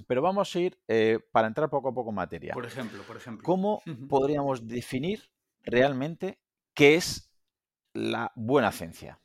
Pero 0.07 0.21
vamos 0.21 0.55
a 0.55 0.59
ir, 0.59 0.79
eh, 0.87 1.19
para 1.31 1.47
entrar 1.47 1.69
poco 1.69 1.89
a 1.89 1.93
poco 1.93 2.09
en 2.09 2.15
materia. 2.15 2.53
Por 2.53 2.65
ejemplo, 2.65 3.03
por 3.03 3.17
ejemplo. 3.17 3.43
¿Cómo 3.43 3.81
podríamos 4.09 4.67
definir 4.67 5.31
realmente 5.63 6.39
qué 6.73 6.95
es 6.95 7.31
la 7.93 8.31
buena 8.35 8.71
ciencia? 8.71 9.21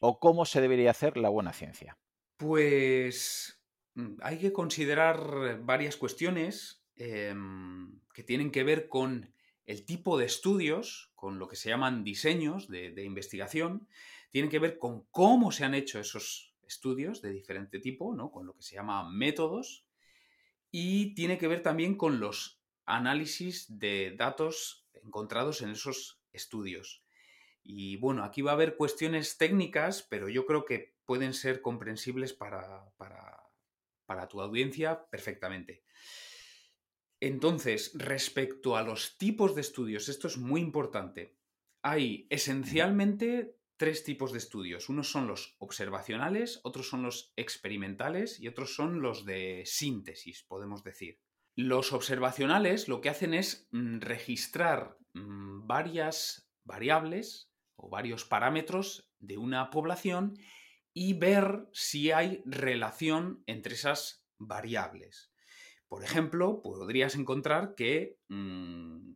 ¿O 0.00 0.18
cómo 0.18 0.44
se 0.44 0.60
debería 0.60 0.90
hacer 0.90 1.16
la 1.16 1.28
buena 1.28 1.52
ciencia? 1.52 1.98
Pues 2.36 3.60
mm, 3.94 4.16
hay 4.22 4.38
que 4.38 4.52
considerar 4.52 5.60
varias 5.62 5.96
cuestiones 5.96 6.79
em, 7.00 8.00
que 8.14 8.22
tienen 8.22 8.50
que 8.50 8.62
ver 8.62 8.88
con 8.88 9.34
el 9.66 9.84
tipo 9.84 10.18
de 10.18 10.26
estudios, 10.26 11.12
con 11.14 11.38
lo 11.38 11.48
que 11.48 11.56
se 11.56 11.68
llaman 11.68 12.04
diseños 12.04 12.68
de, 12.68 13.04
investigación, 13.04 13.88
tienen 14.30 14.50
que 14.50 14.58
ver 14.58 14.78
con 14.78 15.04
cómo 15.10 15.52
se 15.52 15.64
han 15.64 15.74
hecho 15.74 15.98
esos 15.98 16.54
estudios 16.62 17.22
de 17.22 17.30
diferente 17.30 17.78
tipo, 17.78 18.14
¿no? 18.14 18.30
con 18.30 18.46
lo 18.46 18.54
que 18.54 18.62
se 18.62 18.74
llama 18.74 19.08
métodos, 19.08 19.86
y 20.70 21.14
tiene 21.14 21.38
que 21.38 21.48
ver 21.48 21.62
también 21.62 21.96
con 21.96 22.20
los 22.20 22.60
análisis 22.84 23.78
de 23.78 24.14
datos 24.16 24.86
encontrados 25.02 25.62
en 25.62 25.70
esos 25.70 26.20
estudios. 26.32 27.04
Y 27.62 27.96
bueno, 27.96 28.24
aquí 28.24 28.42
va 28.42 28.52
a 28.52 28.54
haber 28.54 28.76
cuestiones 28.76 29.36
técnicas, 29.36 30.02
pero 30.02 30.28
yo 30.28 30.46
creo 30.46 30.64
que 30.64 30.94
pueden 31.04 31.34
ser 31.34 31.60
comprensibles 31.60 32.32
para, 32.32 32.92
para, 32.96 34.28
tu 34.28 34.40
audiencia 34.40 35.06
perfectamente. 35.10 35.82
Entonces, 37.20 37.92
respecto 37.94 38.76
a 38.76 38.82
los 38.82 39.18
tipos 39.18 39.54
de 39.54 39.60
estudios, 39.60 40.08
esto 40.08 40.26
es 40.26 40.38
muy 40.38 40.60
importante. 40.60 41.36
Hay 41.82 42.26
esencialmente 42.30 43.56
tres 43.76 44.04
tipos 44.04 44.32
de 44.32 44.38
estudios. 44.38 44.88
Unos 44.88 45.10
son 45.10 45.26
los 45.26 45.56
observacionales, 45.58 46.60
otros 46.64 46.88
son 46.88 47.02
los 47.02 47.32
experimentales 47.36 48.40
y 48.40 48.48
otros 48.48 48.74
son 48.74 49.00
los 49.00 49.24
de 49.24 49.62
síntesis, 49.66 50.44
podemos 50.44 50.82
decir. 50.82 51.18
Los 51.56 51.92
observacionales 51.92 52.88
lo 52.88 53.00
que 53.00 53.10
hacen 53.10 53.34
es 53.34 53.68
mm, 53.70 54.00
registrar 54.00 54.98
mm, 55.14 55.66
varias 55.66 56.50
variables 56.64 57.50
o 57.76 57.88
varios 57.88 58.24
parámetros 58.24 59.10
de 59.18 59.38
una 59.38 59.70
población 59.70 60.38
y 60.92 61.14
ver 61.14 61.68
si 61.72 62.12
hay 62.12 62.42
relación 62.44 63.42
entre 63.46 63.74
esas 63.74 64.26
variables. 64.38 65.29
Por 65.90 66.04
ejemplo, 66.04 66.62
podrías 66.62 67.16
encontrar 67.16 67.74
que 67.74 68.16
mm, 68.28 69.10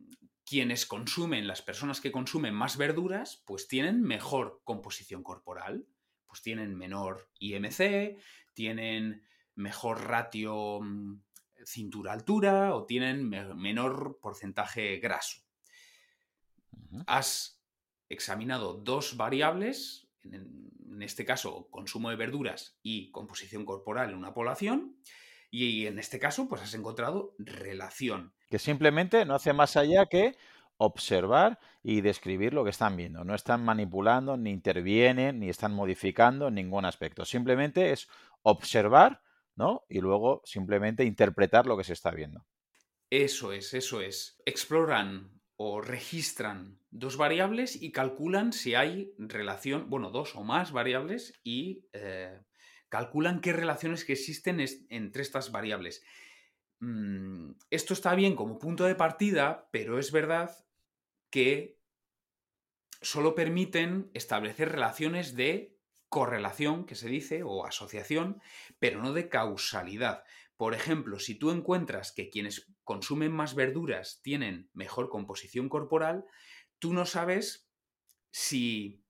quienes 0.45 0.85
consumen, 0.85 1.47
las 1.47 1.61
personas 1.61 2.01
que 2.01 2.11
consumen 2.11 2.53
más 2.53 2.75
verduras, 2.75 3.41
pues 3.45 3.69
tienen 3.69 4.01
mejor 4.01 4.59
composición 4.65 5.23
corporal, 5.23 5.87
pues 6.27 6.41
tienen 6.41 6.75
menor 6.75 7.29
IMC, 7.39 8.19
tienen 8.53 9.23
mejor 9.55 10.01
ratio 10.01 10.81
mm, 10.81 11.21
cintura-altura 11.65 12.75
o 12.75 12.85
tienen 12.85 13.29
menor 13.29 14.19
porcentaje 14.21 14.97
graso. 14.97 15.39
Has 17.07 17.63
examinado 18.09 18.73
dos 18.73 19.15
variables, 19.15 20.09
en 20.23 21.01
este 21.01 21.23
caso 21.23 21.69
consumo 21.71 22.09
de 22.09 22.17
verduras 22.17 22.77
y 22.83 23.11
composición 23.11 23.63
corporal 23.63 24.09
en 24.09 24.17
una 24.17 24.33
población, 24.33 24.97
y 25.63 25.87
en 25.87 25.99
este 25.99 26.19
caso 26.19 26.47
pues 26.47 26.61
has 26.61 26.73
encontrado 26.73 27.35
relación 27.37 28.33
que 28.49 28.59
simplemente 28.59 29.25
no 29.25 29.35
hace 29.35 29.53
más 29.53 29.75
allá 29.77 30.05
que 30.05 30.35
observar 30.77 31.59
y 31.83 32.01
describir 32.01 32.53
lo 32.53 32.63
que 32.63 32.69
están 32.69 32.97
viendo. 32.97 33.23
No 33.23 33.33
están 33.33 33.63
manipulando, 33.63 34.37
ni 34.37 34.51
intervienen, 34.51 35.39
ni 35.39 35.49
están 35.49 35.73
modificando 35.73 36.49
en 36.49 36.55
ningún 36.55 36.85
aspecto. 36.85 37.25
Simplemente 37.25 37.91
es 37.91 38.07
observar, 38.41 39.21
¿no? 39.55 39.83
Y 39.87 40.01
luego 40.01 40.41
simplemente 40.45 41.05
interpretar 41.05 41.65
lo 41.65 41.77
que 41.77 41.83
se 41.83 41.93
está 41.93 42.11
viendo. 42.11 42.45
Eso 43.09 43.53
es, 43.53 43.73
eso 43.73 44.01
es. 44.01 44.41
Exploran 44.45 45.31
o 45.57 45.79
registran 45.79 46.79
dos 46.89 47.15
variables 47.15 47.81
y 47.81 47.91
calculan 47.91 48.51
si 48.51 48.75
hay 48.75 49.13
relación, 49.17 49.89
bueno, 49.89 50.11
dos 50.11 50.35
o 50.35 50.43
más 50.43 50.73
variables 50.73 51.39
y 51.43 51.85
eh, 51.93 52.41
calculan 52.95 53.41
qué 53.41 53.51
relaciones 53.51 54.05
que 54.05 54.13
existen 54.13 54.63
entre 54.87 55.21
estas 55.21 55.51
variables. 55.51 56.01
Mm, 56.79 57.51
esto 57.69 57.93
está 57.93 58.15
bien 58.15 58.37
como 58.37 58.57
punto 58.57 58.85
de 58.85 58.95
partida, 58.95 59.67
pero 59.73 59.99
es 59.99 60.13
verdad 60.13 60.65
que 61.29 61.77
solo 63.01 63.35
permiten 63.35 64.09
establecer 64.13 64.71
relaciones 64.71 65.35
de 65.35 65.77
correlación, 66.07 66.85
que 66.85 66.95
se 66.95 67.09
dice, 67.09 67.43
o 67.43 67.65
asociación, 67.65 68.41
pero 68.79 69.01
no 69.01 69.11
de 69.11 69.27
causalidad. 69.27 70.23
Por 70.55 70.73
ejemplo, 70.73 71.19
si 71.19 71.35
tú 71.35 71.51
encuentras 71.51 72.13
que 72.13 72.29
quienes 72.29 72.71
consumen 72.85 73.33
más 73.33 73.55
verduras 73.55 74.21
tienen 74.23 74.69
mejor 74.71 75.09
composición 75.09 75.67
corporal, 75.67 76.23
tú 76.79 76.93
no 76.93 77.05
sabes 77.05 77.69
si 78.31 79.04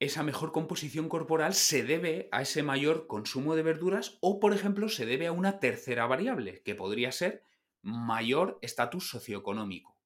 esa 0.00 0.22
mejor 0.22 0.52
composición 0.52 1.08
corporal 1.08 1.54
se 1.54 1.82
debe 1.82 2.28
a 2.30 2.42
ese 2.42 2.62
mayor 2.62 3.06
consumo 3.06 3.56
de 3.56 3.62
verduras 3.62 4.18
o, 4.20 4.38
por 4.38 4.52
ejemplo, 4.52 4.88
se 4.88 5.06
debe 5.06 5.26
a 5.26 5.32
una 5.32 5.58
tercera 5.58 6.06
variable, 6.06 6.62
que 6.62 6.74
podría 6.74 7.10
ser 7.10 7.42
mayor 7.82 8.58
estatus 8.62 9.08
socioeconómico. 9.08 9.98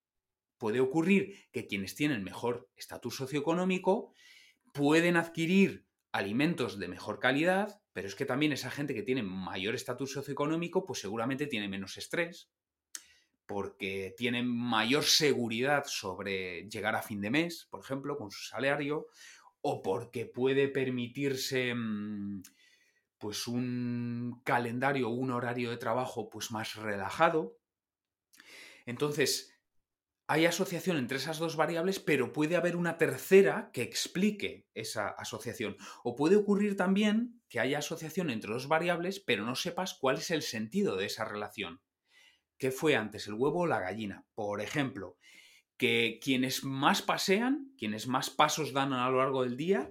Puede 0.57 0.81
ocurrir 0.81 1.49
que 1.53 1.67
quienes 1.67 1.95
tienen 1.95 2.25
mejor 2.25 2.71
estatus 2.77 3.17
socioeconómico 3.17 4.13
pueden 4.73 5.17
adquirir 5.17 5.87
alimentos 6.13 6.79
de 6.79 6.89
mejor 6.89 7.19
calidad, 7.19 7.83
pero 7.93 8.07
es 8.07 8.15
que 8.15 8.27
también 8.27 8.53
esa 8.53 8.71
gente 8.71 8.95
que 8.95 9.03
tiene 9.03 9.23
mayor 9.23 9.75
estatus 9.75 10.13
socioeconómico, 10.13 10.87
pues 10.87 11.01
seguramente 11.01 11.47
tiene 11.47 11.69
menos 11.69 11.99
estrés, 11.99 12.51
porque 13.47 14.15
tienen 14.17 14.47
mayor 14.47 15.05
seguridad 15.05 15.85
sobre 15.87 16.69
llegar 16.69 16.95
a 16.95 17.03
fin 17.03 17.21
de 17.21 17.31
mes, 17.31 17.67
por 17.71 17.81
ejemplo, 17.81 18.17
con 18.17 18.31
su 18.31 18.45
salario, 18.45 19.09
o 19.63 19.83
porque 19.83 20.27
puede 20.27 20.69
permitirse 20.69 21.75
mm, 21.75 22.43
pues 23.19 23.47
un 23.47 24.43
calendario, 24.45 25.09
un 25.09 25.31
horario 25.31 25.71
de 25.71 25.77
trabajo 25.77 26.29
pues 26.29 26.51
más 26.51 26.75
relajado. 26.75 27.57
Entonces, 28.85 29.53
hay 30.27 30.47
asociación 30.47 30.97
entre 30.97 31.19
esas 31.19 31.39
dos 31.39 31.57
variables, 31.57 32.01
pero 32.01 32.33
puede 32.33 32.57
haber 32.57 32.75
una 32.75 32.99
tercera 32.99 33.71
que 33.73 33.83
explique 33.83 34.67
esa 34.75 35.09
asociación. 35.09 35.77
O 36.03 36.17
puede 36.17 36.37
ocurrir 36.37 36.77
también 36.77 37.43
que 37.49 37.61
haya 37.61 37.79
asociación 37.79 38.31
entre 38.31 38.53
dos 38.53 38.67
variables, 38.67 39.21
pero 39.21 39.45
no 39.45 39.55
sepas 39.55 39.95
cuál 39.95 40.17
es 40.17 40.31
el 40.31 40.43
sentido 40.43 40.97
de 40.97 41.07
esa 41.07 41.25
relación. 41.25 41.81
¿Qué 42.59 42.71
fue 42.71 42.97
antes, 42.97 43.27
el 43.27 43.35
huevo 43.35 43.61
o 43.61 43.67
la 43.67 43.81
gallina? 43.81 44.27
Por 44.35 44.61
ejemplo, 44.61 45.17
que 45.83 46.21
quienes 46.23 46.63
más 46.63 47.03
pasean, 47.03 47.75
quienes 47.77 48.07
más 48.07 48.31
pasos 48.31 48.73
dan 48.73 48.93
a 48.93 49.11
lo 49.11 49.19
largo 49.19 49.43
del 49.43 49.57
día, 49.57 49.91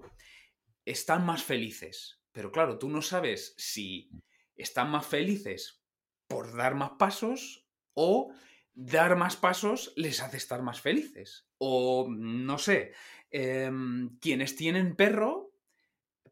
están 0.86 1.26
más 1.26 1.44
felices. 1.44 2.22
Pero 2.32 2.50
claro, 2.50 2.80
tú 2.80 2.88
no 2.88 3.02
sabes 3.02 3.54
si 3.58 4.10
están 4.56 4.90
más 4.90 5.06
felices 5.06 5.84
por 6.28 6.56
dar 6.56 6.76
más 6.76 6.92
pasos 6.92 7.68
o 7.94 8.34
dar 8.74 9.18
más 9.18 9.36
pasos 9.36 9.92
les 9.98 10.22
hace 10.22 10.38
estar 10.38 10.62
más 10.62 10.80
felices. 10.80 11.50
O, 11.58 12.08
no 12.10 12.58
sé, 12.58 12.94
em, 13.30 14.18
quienes 14.20 14.56
tienen 14.56 14.96
perro 14.96 15.52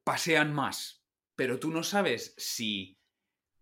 pasean 0.06 0.54
más, 0.54 1.04
pero 1.36 1.60
tú 1.60 1.70
no 1.70 1.84
sabes 1.84 2.34
si 2.38 2.98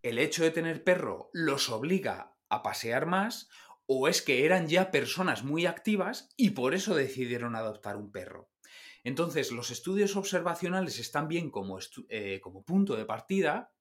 el 0.03 0.19
hecho 0.19 0.43
de 0.43 0.51
tener 0.51 0.83
perro 0.83 1.31
los 1.33 1.69
obliga 1.71 2.37
a 2.49 2.61
pasear 2.61 3.07
más 3.07 3.49
o 3.87 4.07
es 4.07 4.21
que 4.21 4.45
eran 4.45 4.67
ya 4.67 4.91
personas 4.91 5.43
muy 5.43 5.65
activas 5.65 6.29
y 6.37 6.51
por 6.51 6.75
eso 6.75 6.93
decidieron 6.93 7.55
adoptar 7.55 7.97
un 7.97 8.11
perro. 8.11 8.51
Entonces, 9.03 9.51
los 9.51 9.71
estudios 9.71 10.15
observacionales 10.17 10.99
están 10.99 11.27
bien 11.29 11.49
como, 11.49 11.79
eh, 12.09 12.39
como 12.41 12.63
punto 12.63 12.95
de 12.95 13.05
partida 13.05 13.71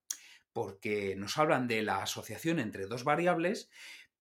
porque 0.52 1.16
nos 1.16 1.36
hablan 1.36 1.66
de 1.66 1.82
la 1.82 2.02
asociación 2.02 2.60
entre 2.60 2.86
dos 2.86 3.04
variables, 3.04 3.68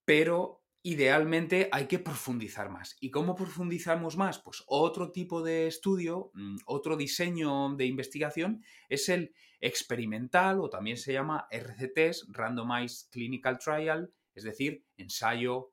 pero 0.03 0.63
idealmente 0.81 1.69
hay 1.71 1.87
que 1.87 1.99
profundizar 1.99 2.69
más. 2.69 2.97
¿Y 2.99 3.09
cómo 3.09 3.35
profundizamos 3.35 4.17
más? 4.17 4.39
Pues 4.39 4.63
otro 4.67 5.11
tipo 5.11 5.41
de 5.41 5.67
estudio, 5.67 6.31
mm, 6.33 6.57
otro 6.65 6.97
diseño 6.97 7.75
de 7.75 7.85
investigación 7.85 8.63
es 8.89 9.07
el 9.09 9.33
experimental 9.61 10.59
o 10.59 10.69
también 10.69 10.97
se 10.97 11.13
llama 11.13 11.47
RCTs, 11.51 12.27
Randomized 12.29 13.09
Clinical 13.11 13.57
Trial, 13.57 14.11
es 14.33 14.43
decir, 14.43 14.83
ensayo, 14.97 15.71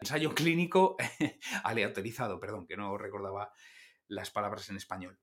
ensayo 0.00 0.34
clínico 0.34 0.96
aleatorizado, 1.64 2.40
perdón, 2.40 2.66
que 2.66 2.76
no 2.76 2.96
recordaba 2.98 3.52
las 4.08 4.30
palabras 4.30 4.68
en 4.70 4.76
español. 4.76 5.18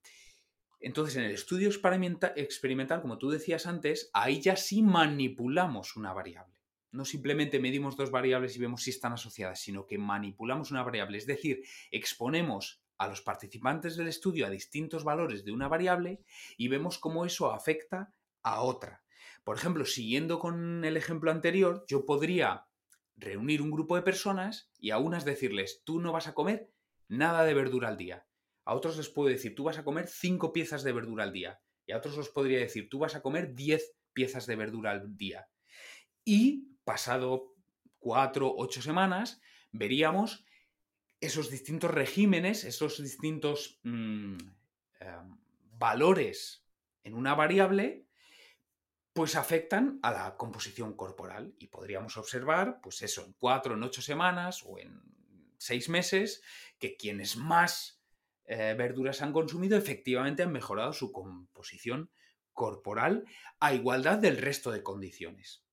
Entonces, 0.79 1.15
en 1.15 1.23
el 1.23 1.31
estudio 1.31 1.69
experimental, 1.69 3.01
como 3.01 3.17
tú 3.17 3.29
decías 3.29 3.65
antes, 3.65 4.09
ahí 4.13 4.41
ya 4.41 4.55
sí 4.55 4.83
manipulamos 4.83 5.95
una 5.95 6.13
variable 6.13 6.57
no 6.91 7.05
simplemente 7.05 7.59
medimos 7.59 7.95
dos 7.95 8.11
variables 8.11 8.55
y 8.55 8.59
vemos 8.59 8.83
si 8.83 8.89
están 8.89 9.13
asociadas, 9.13 9.59
sino 9.59 9.85
que 9.85 9.97
manipulamos 9.97 10.71
una 10.71 10.83
variable, 10.83 11.17
es 11.17 11.27
decir, 11.27 11.63
exponemos 11.91 12.81
a 12.97 13.07
los 13.07 13.21
participantes 13.21 13.95
del 13.95 14.07
estudio 14.07 14.47
a 14.47 14.49
distintos 14.49 15.03
valores 15.03 15.45
de 15.45 15.51
una 15.51 15.67
variable 15.67 16.21
y 16.57 16.67
vemos 16.67 16.97
cómo 16.97 17.25
eso 17.25 17.51
afecta 17.51 18.13
a 18.41 18.61
otra. 18.61 19.03
Por 19.43 19.55
ejemplo, 19.55 19.85
siguiendo 19.85 20.39
con 20.39 20.83
el 20.83 20.97
ejemplo 20.97 21.29
anterior, 21.31 21.85
yo 21.87 22.05
podría 22.05 22.65
reunir 23.17 23.61
un 23.61 23.71
grupo 23.71 23.95
de 23.95 24.03
personas 24.03 24.71
y 24.79 24.91
a 24.91 24.99
unas 24.99 25.25
decirles, 25.25 25.81
tú 25.83 25.99
no 25.99 26.11
vas 26.11 26.27
a 26.27 26.33
comer 26.33 26.71
nada 27.07 27.43
de 27.43 27.53
verdura 27.53 27.89
al 27.89 27.97
día. 27.97 28.25
A 28.63 28.75
otros 28.75 28.97
les 28.97 29.09
puedo 29.09 29.29
decir, 29.29 29.55
tú 29.55 29.63
vas 29.63 29.77
a 29.77 29.83
comer 29.83 30.07
cinco 30.07 30.53
piezas 30.53 30.83
de 30.83 30.93
verdura 30.93 31.23
al 31.23 31.33
día. 31.33 31.61
Y 31.85 31.93
a 31.93 31.97
otros 31.97 32.17
les 32.17 32.29
podría 32.29 32.59
decir, 32.59 32.89
tú 32.89 32.99
vas 32.99 33.15
a 33.15 33.21
comer 33.21 33.55
diez 33.55 33.95
piezas 34.13 34.45
de 34.45 34.55
verdura 34.55 34.91
al 34.91 35.15
día. 35.15 35.49
Y 36.23 36.75
pasado 36.83 37.53
cuatro, 37.99 38.53
ocho 38.55 38.81
semanas, 38.81 39.41
veríamos 39.71 40.45
esos 41.19 41.49
distintos 41.49 41.91
regímenes, 41.91 42.63
esos 42.63 43.01
distintos 43.01 43.79
mm, 43.83 44.37
em, 44.99 45.37
valores 45.77 46.65
en 47.03 47.13
una 47.13 47.35
variable, 47.35 48.06
pues 49.17 49.35
afectan 49.35 49.97
a 50.03 50.11
la 50.11 50.37
composición 50.37 50.93
corporal. 50.93 51.55
Y 51.57 51.69
podríamos 51.69 52.17
observar, 52.17 52.81
pues 52.83 53.01
eso, 53.01 53.25
en 53.25 53.33
cuatro, 53.33 53.73
en 53.73 53.81
ocho 53.81 54.03
semanas 54.03 54.63
o 54.63 54.77
en 54.77 55.01
seis 55.57 55.89
meses, 55.89 56.43
que 56.77 56.97
quienes 56.97 57.35
más 57.35 57.99
eh, 58.45 58.75
verduras 58.77 59.23
han 59.23 59.33
consumido 59.33 59.75
efectivamente 59.75 60.43
han 60.43 60.51
mejorado 60.51 60.93
su 60.93 61.11
composición 61.11 62.11
corporal 62.53 63.25
a 63.59 63.73
igualdad 63.73 64.19
del 64.19 64.37
resto 64.37 64.69
de 64.69 64.83
condiciones. 64.83 65.65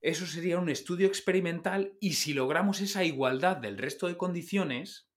Eso 0.00 0.26
sería 0.26 0.58
un 0.58 0.70
estudio 0.70 1.08
experimental 1.08 1.98
y 2.00 2.14
si 2.14 2.32
logramos 2.32 2.80
esa 2.80 3.04
igualdad 3.04 3.58
del 3.58 3.76
resto 3.76 4.08
de 4.08 4.16
condiciones 4.16 5.10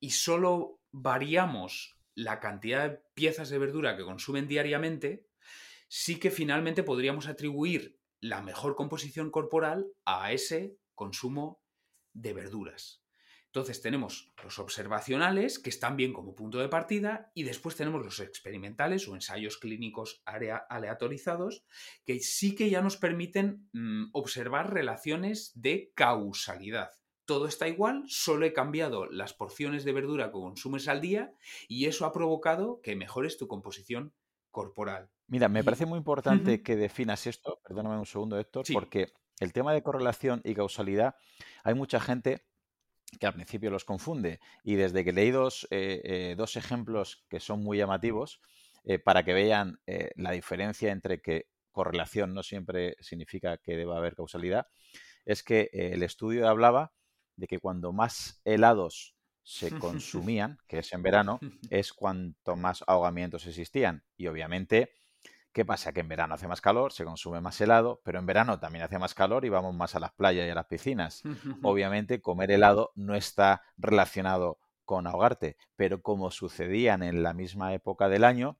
y 0.00 0.12
solo 0.12 0.80
variamos 0.90 1.98
la 2.14 2.40
cantidad 2.40 2.88
de 2.88 3.02
piezas 3.12 3.50
de 3.50 3.58
verdura 3.58 3.94
que 3.94 4.04
consumen 4.04 4.48
diariamente, 4.48 5.28
sí 5.94 6.18
que 6.18 6.30
finalmente 6.30 6.82
podríamos 6.82 7.26
atribuir 7.26 7.98
la 8.18 8.40
mejor 8.40 8.76
composición 8.76 9.30
corporal 9.30 9.92
a 10.06 10.32
ese 10.32 10.78
consumo 10.94 11.60
de 12.14 12.32
verduras. 12.32 13.04
Entonces 13.44 13.82
tenemos 13.82 14.32
los 14.42 14.58
observacionales, 14.58 15.58
que 15.58 15.68
están 15.68 15.98
bien 15.98 16.14
como 16.14 16.34
punto 16.34 16.60
de 16.60 16.70
partida, 16.70 17.30
y 17.34 17.42
después 17.42 17.76
tenemos 17.76 18.02
los 18.02 18.20
experimentales 18.20 19.06
o 19.06 19.14
ensayos 19.14 19.58
clínicos 19.58 20.22
aleatorizados, 20.24 21.62
que 22.06 22.20
sí 22.20 22.54
que 22.54 22.70
ya 22.70 22.80
nos 22.80 22.96
permiten 22.96 23.68
mm, 23.74 24.06
observar 24.14 24.72
relaciones 24.72 25.52
de 25.54 25.92
causalidad. 25.94 26.92
Todo 27.26 27.46
está 27.46 27.68
igual, 27.68 28.04
solo 28.06 28.46
he 28.46 28.54
cambiado 28.54 29.10
las 29.10 29.34
porciones 29.34 29.84
de 29.84 29.92
verdura 29.92 30.28
que 30.28 30.32
consumes 30.32 30.88
al 30.88 31.02
día 31.02 31.34
y 31.68 31.84
eso 31.84 32.06
ha 32.06 32.12
provocado 32.12 32.80
que 32.80 32.96
mejores 32.96 33.36
tu 33.36 33.46
composición 33.46 34.14
corporal. 34.50 35.10
Mira, 35.26 35.48
me 35.48 35.64
parece 35.64 35.86
muy 35.86 35.98
importante 35.98 36.62
que 36.62 36.76
definas 36.76 37.26
esto, 37.26 37.60
perdóname 37.66 37.98
un 37.98 38.06
segundo 38.06 38.38
Héctor, 38.38 38.66
porque 38.72 39.12
el 39.40 39.52
tema 39.52 39.72
de 39.72 39.82
correlación 39.82 40.40
y 40.44 40.54
causalidad, 40.54 41.14
hay 41.64 41.74
mucha 41.74 42.00
gente 42.00 42.44
que 43.18 43.26
al 43.26 43.34
principio 43.34 43.70
los 43.70 43.84
confunde. 43.84 44.40
Y 44.62 44.76
desde 44.76 45.04
que 45.04 45.12
leí 45.12 45.30
dos, 45.30 45.66
eh, 45.70 46.00
eh, 46.04 46.34
dos 46.36 46.56
ejemplos 46.56 47.24
que 47.28 47.40
son 47.40 47.62
muy 47.62 47.78
llamativos, 47.78 48.40
eh, 48.84 48.98
para 48.98 49.24
que 49.24 49.32
vean 49.32 49.78
la 50.16 50.32
diferencia 50.32 50.90
entre 50.90 51.20
que 51.20 51.46
correlación 51.70 52.34
no 52.34 52.42
siempre 52.42 52.96
significa 53.00 53.58
que 53.58 53.76
deba 53.76 53.96
haber 53.96 54.16
causalidad, 54.16 54.66
es 55.24 55.42
que 55.42 55.70
el 55.72 56.02
estudio 56.02 56.48
hablaba 56.48 56.92
de 57.36 57.46
que 57.46 57.58
cuando 57.58 57.92
más 57.92 58.40
helados 58.44 59.14
se 59.42 59.70
consumían, 59.78 60.58
que 60.66 60.78
es 60.80 60.92
en 60.92 61.02
verano, 61.02 61.38
es 61.70 61.92
cuanto 61.92 62.56
más 62.56 62.82
ahogamientos 62.86 63.46
existían. 63.46 64.04
Y 64.16 64.26
obviamente 64.26 64.90
¿Qué 65.52 65.66
pasa? 65.66 65.92
Que 65.92 66.00
en 66.00 66.08
verano 66.08 66.34
hace 66.34 66.48
más 66.48 66.62
calor, 66.62 66.92
se 66.92 67.04
consume 67.04 67.40
más 67.40 67.60
helado, 67.60 68.00
pero 68.04 68.18
en 68.18 68.26
verano 68.26 68.58
también 68.58 68.84
hace 68.84 68.98
más 68.98 69.12
calor 69.12 69.44
y 69.44 69.50
vamos 69.50 69.74
más 69.74 69.94
a 69.94 70.00
las 70.00 70.12
playas 70.12 70.46
y 70.46 70.50
a 70.50 70.54
las 70.54 70.66
piscinas. 70.66 71.22
Obviamente, 71.62 72.22
comer 72.22 72.50
helado 72.50 72.92
no 72.94 73.14
está 73.14 73.62
relacionado 73.76 74.58
con 74.84 75.06
ahogarte, 75.06 75.56
pero 75.76 76.02
como 76.02 76.30
sucedían 76.30 77.02
en 77.02 77.22
la 77.22 77.34
misma 77.34 77.72
época 77.74 78.08
del 78.08 78.24
año, 78.24 78.58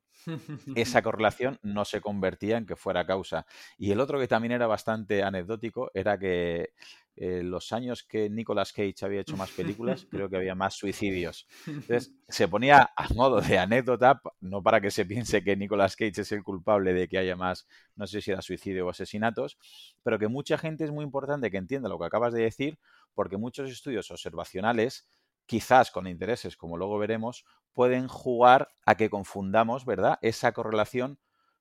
esa 0.75 1.01
correlación 1.03 1.59
no 1.63 1.83
se 1.83 1.99
convertía 1.99 2.57
en 2.57 2.65
que 2.65 2.75
fuera 2.75 3.05
causa. 3.05 3.45
Y 3.77 3.91
el 3.91 3.99
otro 3.99 4.19
que 4.19 4.27
también 4.27 4.51
era 4.51 4.67
bastante 4.67 5.23
anecdótico 5.23 5.91
era 5.93 6.17
que 6.17 6.73
eh, 7.15 7.43
los 7.43 7.71
años 7.71 8.03
que 8.03 8.29
Nicolas 8.29 8.73
Cage 8.73 8.95
había 9.05 9.21
hecho 9.21 9.37
más 9.37 9.51
películas, 9.51 10.07
creo 10.09 10.29
que 10.29 10.37
había 10.37 10.55
más 10.55 10.73
suicidios. 10.73 11.47
Entonces, 11.67 12.11
se 12.27 12.47
ponía 12.47 12.91
a 12.95 13.13
modo 13.13 13.39
de 13.39 13.59
anécdota, 13.59 14.21
no 14.41 14.63
para 14.63 14.81
que 14.81 14.89
se 14.89 15.05
piense 15.05 15.43
que 15.43 15.55
Nicolas 15.55 15.95
Cage 15.95 16.21
es 16.21 16.31
el 16.31 16.43
culpable 16.43 16.93
de 16.93 17.07
que 17.07 17.19
haya 17.19 17.35
más, 17.35 17.67
no 17.95 18.07
sé 18.07 18.21
si 18.21 18.31
era 18.31 18.41
suicidio 18.41 18.87
o 18.87 18.89
asesinatos, 18.89 19.57
pero 20.01 20.17
que 20.17 20.27
mucha 20.27 20.57
gente 20.57 20.83
es 20.83 20.91
muy 20.91 21.05
importante 21.05 21.51
que 21.51 21.57
entienda 21.57 21.89
lo 21.89 21.99
que 21.99 22.05
acabas 22.05 22.33
de 22.33 22.43
decir, 22.43 22.79
porque 23.13 23.37
muchos 23.37 23.69
estudios 23.69 24.09
observacionales, 24.09 25.07
quizás 25.45 25.91
con 25.91 26.07
intereses, 26.07 26.57
como 26.57 26.77
luego 26.77 26.97
veremos, 26.97 27.45
pueden 27.73 28.07
jugar 28.07 28.69
a 28.85 28.95
que 28.95 29.09
confundamos, 29.09 29.85
¿verdad?, 29.85 30.17
esa 30.21 30.51
correlación 30.51 31.19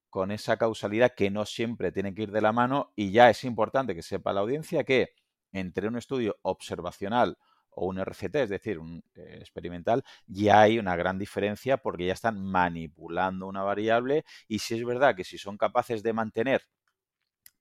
con 0.09 0.31
esa 0.31 0.59
causalidad 0.59 1.15
que 1.15 1.31
no 1.31 1.47
siempre 1.47 1.91
tiene 1.91 2.15
que 2.15 2.25
ir 2.25 2.33
de 2.33 2.43
la 2.43 2.53
mano 2.53 2.93
y 2.97 3.13
ya 3.13 3.31
es 3.31 3.45
importante 3.45 3.95
que 3.95 4.03
sepa 4.03 4.35
la 4.35 4.41
audiencia 4.41 4.85
que 4.85 5.15
entre 5.53 5.89
un 5.89 5.97
estudio 5.97 6.39
observacional 6.43 7.37
o 7.71 7.87
un 7.87 7.99
RCT, 7.99 8.37
es 8.37 8.51
decir, 8.51 8.79
un 8.79 9.03
eh, 9.15 9.39
experimental, 9.41 10.05
ya 10.27 10.61
hay 10.61 10.79
una 10.79 10.97
gran 10.97 11.19
diferencia 11.19 11.79
porque 11.79 12.07
ya 12.07 12.13
están 12.13 12.43
manipulando 12.43 13.47
una 13.47 13.63
variable 13.63 14.25
y 14.47 14.59
si 14.59 14.75
es 14.75 14.85
verdad 14.85 15.17
que 15.17 15.25
si 15.25 15.39
son 15.39 15.57
capaces 15.57 16.03
de 16.03 16.13
mantener 16.13 16.63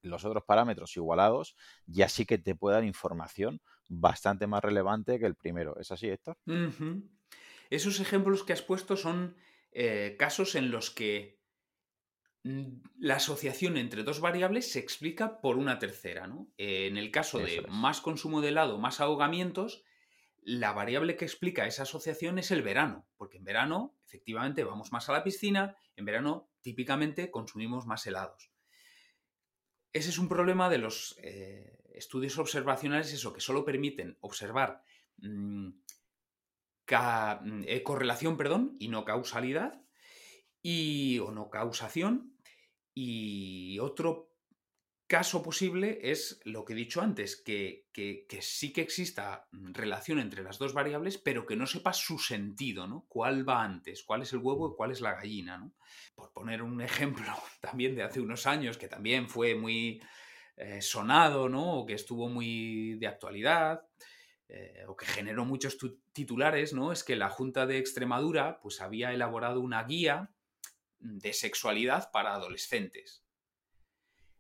los 0.01 0.25
otros 0.25 0.43
parámetros 0.43 0.97
igualados, 0.97 1.55
ya 1.85 2.09
sí 2.09 2.25
que 2.25 2.37
te 2.37 2.55
puede 2.55 2.75
dar 2.75 2.83
información 2.83 3.61
bastante 3.87 4.47
más 4.47 4.63
relevante 4.63 5.19
que 5.19 5.25
el 5.25 5.35
primero. 5.35 5.77
¿Es 5.79 5.91
así, 5.91 6.09
Héctor? 6.09 6.37
Esos 7.69 7.99
ejemplos 7.99 8.43
que 8.43 8.53
has 8.53 8.61
puesto 8.61 8.97
son 8.97 9.35
eh, 9.71 10.15
casos 10.17 10.55
en 10.55 10.71
los 10.71 10.89
que 10.89 11.40
la 12.43 13.15
asociación 13.15 13.77
entre 13.77 14.03
dos 14.03 14.19
variables 14.19 14.71
se 14.71 14.79
explica 14.79 15.41
por 15.41 15.57
una 15.57 15.77
tercera. 15.79 16.27
¿no? 16.27 16.49
en 16.57 16.97
el 16.97 17.11
caso 17.11 17.37
de 17.39 17.63
más 17.69 18.01
consumo 18.01 18.41
de 18.41 18.49
helado, 18.49 18.77
más 18.77 18.99
ahogamientos, 18.99 19.83
la 20.43 20.73
variable 20.73 21.17
que 21.17 21.25
explica 21.25 21.67
esa 21.67 21.83
asociación 21.83 22.39
es 22.39 22.49
el 22.51 22.63
verano, 22.63 23.07
porque 23.17 23.37
en 23.37 23.43
verano 23.43 23.95
efectivamente 24.05 24.63
vamos 24.63 24.91
más 24.91 25.07
a 25.07 25.13
la 25.13 25.23
piscina, 25.23 25.77
en 25.95 26.05
verano 26.05 26.49
típicamente 26.61 27.29
consumimos 27.29 27.85
más 27.85 28.05
helados. 28.07 28.51
Ese 29.93 30.09
es 30.09 30.17
un 30.17 30.27
problema 30.27 30.69
de 30.69 30.77
los 30.79 31.15
eh, 31.21 31.79
estudios 31.93 32.37
observacionales, 32.39 33.13
eso, 33.13 33.33
que 33.33 33.41
solo 33.41 33.63
permiten 33.63 34.17
observar 34.21 34.81
mm, 35.17 35.67
mm, 35.67 37.63
eh, 37.67 37.83
correlación 37.83 38.37
perdón, 38.37 38.77
y 38.79 38.87
no 38.87 39.05
causalidad, 39.05 39.81
y, 40.61 41.19
o 41.19 41.31
no 41.31 41.49
causación. 41.49 42.35
Y 42.93 43.79
otro 43.79 44.31
caso 45.11 45.43
posible 45.43 45.99
es 46.03 46.39
lo 46.45 46.63
que 46.63 46.71
he 46.71 46.75
dicho 46.75 47.01
antes, 47.01 47.35
que, 47.35 47.85
sí 48.39 48.71
que 48.71 48.79
exista 48.79 49.45
relación 49.51 50.19
entre 50.19 50.41
las 50.41 50.57
dos 50.57 50.73
variables, 50.73 51.17
pero 51.17 51.45
que 51.45 51.57
no 51.57 51.67
sepa 51.67 51.91
su 51.91 52.17
sentido, 52.17 52.87
¿no? 52.87 53.05
¿Cuál 53.09 53.47
va 53.47 53.61
antes? 53.61 54.03
¿Cuál 54.03 54.21
es 54.21 54.31
el 54.31 54.39
huevo 54.39 54.69
y 54.69 54.75
cuál 54.77 54.91
es 54.91 55.01
la 55.01 55.15
gallina? 55.15 55.57
¿no? 55.57 55.73
Por 56.15 56.31
poner 56.31 56.61
un 56.61 56.79
ejemplo 56.81 57.25
también 57.59 57.93
de 57.93 58.03
hace 58.03 58.21
unos 58.21 58.47
años, 58.47 58.77
que 58.77 58.87
también 58.87 59.27
fue 59.27 59.53
muy 59.53 60.01
eh, 60.55 60.81
sonado, 60.81 61.49
¿no? 61.49 61.79
O 61.79 61.85
que 61.85 61.95
estuvo 61.95 62.29
muy 62.29 62.95
de 62.95 63.07
actualidad, 63.07 63.81
eh, 64.47 64.85
o 64.87 64.95
que 64.95 65.07
generó 65.07 65.43
muchos 65.43 65.77
titulares, 66.13 66.71
¿no? 66.71 66.93
Es 66.93 67.03
que 67.03 67.17
la 67.17 67.29
Junta 67.29 67.65
de 67.65 67.79
Extremadura, 67.79 68.61
pues 68.61 68.79
había 68.79 69.11
elaborado 69.11 69.59
una 69.59 69.83
guía 69.83 70.31
de 71.01 71.33
sexualidad 71.33 72.11
para 72.11 72.33
adolescentes 72.33 73.21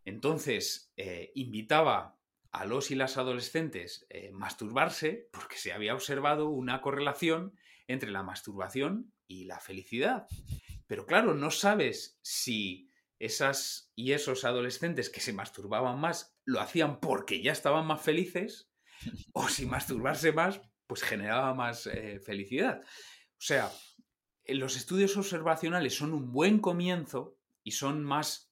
entonces, 0.05 0.91
eh, 0.97 1.31
invitaba 1.35 2.17
a 2.51 2.65
los 2.65 2.91
y 2.91 2.95
las 2.95 3.17
adolescentes 3.17 4.05
a 4.11 4.17
eh, 4.17 4.31
masturbarse 4.31 5.29
porque 5.31 5.57
se 5.57 5.71
había 5.71 5.93
observado 5.93 6.49
una 6.49 6.81
correlación 6.81 7.55
entre 7.87 8.11
la 8.11 8.23
masturbación 8.23 9.13
y 9.27 9.45
la 9.45 9.59
felicidad. 9.59 10.27
Pero 10.87 11.05
claro, 11.05 11.33
no 11.33 11.51
sabes 11.51 12.19
si 12.21 12.89
esas 13.19 13.91
y 13.95 14.13
esos 14.13 14.43
adolescentes 14.43 15.09
que 15.09 15.21
se 15.21 15.33
masturbaban 15.33 15.99
más 15.99 16.35
lo 16.43 16.59
hacían 16.59 16.99
porque 16.99 17.41
ya 17.41 17.51
estaban 17.51 17.85
más 17.85 18.01
felices 18.01 18.69
o 19.33 19.47
si 19.47 19.65
masturbarse 19.65 20.31
más 20.31 20.61
pues 20.87 21.03
generaba 21.03 21.53
más 21.53 21.87
eh, 21.87 22.19
felicidad. 22.19 22.81
O 22.81 23.43
sea, 23.43 23.71
los 24.47 24.75
estudios 24.75 25.15
observacionales 25.17 25.95
son 25.95 26.13
un 26.13 26.31
buen 26.31 26.59
comienzo 26.59 27.37
y 27.63 27.71
son 27.71 28.03
más 28.03 28.51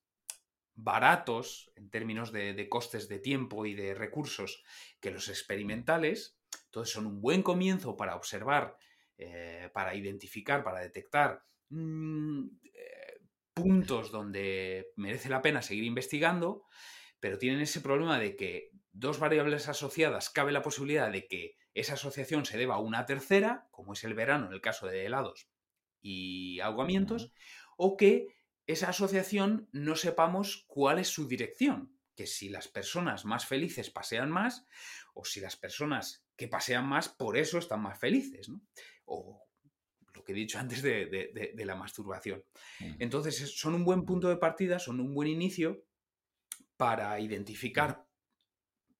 baratos 0.75 1.71
en 1.75 1.89
términos 1.89 2.31
de, 2.31 2.69
costes 2.69 3.09
de 3.09 3.19
tiempo 3.19 3.65
y 3.65 3.73
de 3.73 3.93
recursos 3.93 4.63
que 4.99 5.11
los 5.11 5.27
experimentales. 5.27 6.37
Entonces 6.65 6.93
son 6.93 7.05
un 7.05 7.21
buen 7.21 7.43
comienzo 7.43 7.97
para 7.97 8.15
observar, 8.15 8.77
eh, 9.17 9.69
para 9.73 9.95
identificar, 9.95 10.63
para 10.63 10.79
detectar 10.79 11.43
mm, 11.69 12.45
eh, 12.63 13.19
puntos 13.53 14.11
donde 14.11 14.91
merece 14.95 15.29
la 15.29 15.41
pena 15.41 15.61
seguir 15.61 15.83
investigando, 15.83 16.63
pero 17.19 17.37
tienen 17.37 17.59
ese 17.61 17.81
problema 17.81 18.19
de 18.19 18.35
que 18.35 18.71
dos 18.93 19.19
variables 19.19 19.67
asociadas 19.67 20.29
cabe 20.29 20.51
la 20.51 20.61
posibilidad 20.61 21.11
de 21.11 21.27
que 21.27 21.57
esa 21.73 21.93
asociación 21.93 22.45
se 22.45 22.57
deba 22.57 22.75
a 22.75 22.79
una 22.79 23.05
tercera, 23.05 23.67
como 23.71 23.93
es 23.93 24.03
el 24.03 24.13
verano 24.13 24.47
en 24.47 24.53
el 24.53 24.61
caso 24.61 24.87
de 24.87 25.05
helados 25.05 25.49
y 26.01 26.59
ahogamientos, 26.59 27.31
o 27.77 27.97
que 27.97 28.27
esa 28.67 28.89
asociación 28.89 29.67
no 29.71 29.95
sepamos 29.95 30.65
cuál 30.67 30.99
es 30.99 31.07
su 31.07 31.27
dirección, 31.27 31.97
que 32.15 32.27
si 32.27 32.49
las 32.49 32.67
personas 32.67 33.25
más 33.25 33.45
felices 33.45 33.89
pasean 33.89 34.29
más 34.29 34.67
o 35.13 35.23
si 35.25 35.39
las 35.39 35.55
personas 35.55 36.25
que 36.35 36.47
pasean 36.47 36.85
más 36.85 37.09
por 37.09 37.37
eso 37.37 37.57
están 37.57 37.81
más 37.81 37.97
felices, 37.97 38.49
¿no? 38.49 38.61
O 39.05 39.41
lo 40.13 40.23
que 40.23 40.33
he 40.33 40.35
dicho 40.35 40.59
antes 40.59 40.81
de, 40.81 41.53
la 41.55 41.75
masturbación. 41.75 42.43
Entonces, 42.99 43.57
son 43.57 43.73
un 43.73 43.85
buen 43.85 44.03
punto 44.03 44.27
de 44.27 44.37
partida, 44.37 44.79
son 44.79 44.99
un 44.99 45.13
buen 45.13 45.29
inicio 45.29 45.85
para 46.75 47.19
identificar 47.19 48.08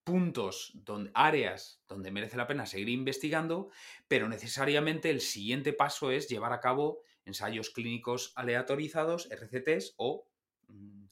puntos, 0.10 0.72
donde, 0.74 1.12
áreas 1.14 1.84
donde 1.88 2.10
merece 2.10 2.36
la 2.36 2.48
pena 2.48 2.66
seguir 2.66 2.90
investigando, 2.90 3.70
pero 4.08 4.28
necesariamente 4.28 5.12
el 5.12 5.22
siguiente 5.22 5.72
paso 5.72 6.12
es 6.12 6.28
llevar 6.28 6.52
a 6.52 6.60
cabo 6.60 7.04
ensayos 7.26 7.70
clínicos 7.70 8.34
aleatorizados, 8.36 9.30
RCTs 9.30 9.94
o 9.98 10.28
mm, 10.68 11.06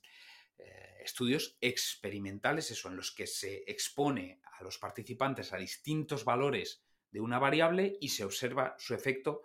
eh, 0.58 0.98
estudios 1.04 1.58
experimentales, 1.62 2.72
eso, 2.72 2.90
en 2.90 2.96
los 2.96 3.12
que 3.12 3.28
se 3.28 3.64
expone 3.68 4.42
a 4.60 4.64
los 4.64 4.80
participantes 4.80 5.54
a 5.54 5.58
distintos 5.58 6.26
valores 6.26 6.84
de 7.12 7.22
una 7.22 7.38
variable 7.38 7.98
y 8.02 8.10
se 8.10 8.26
observa 8.26 8.76
su 8.80 8.96
efecto 8.96 9.44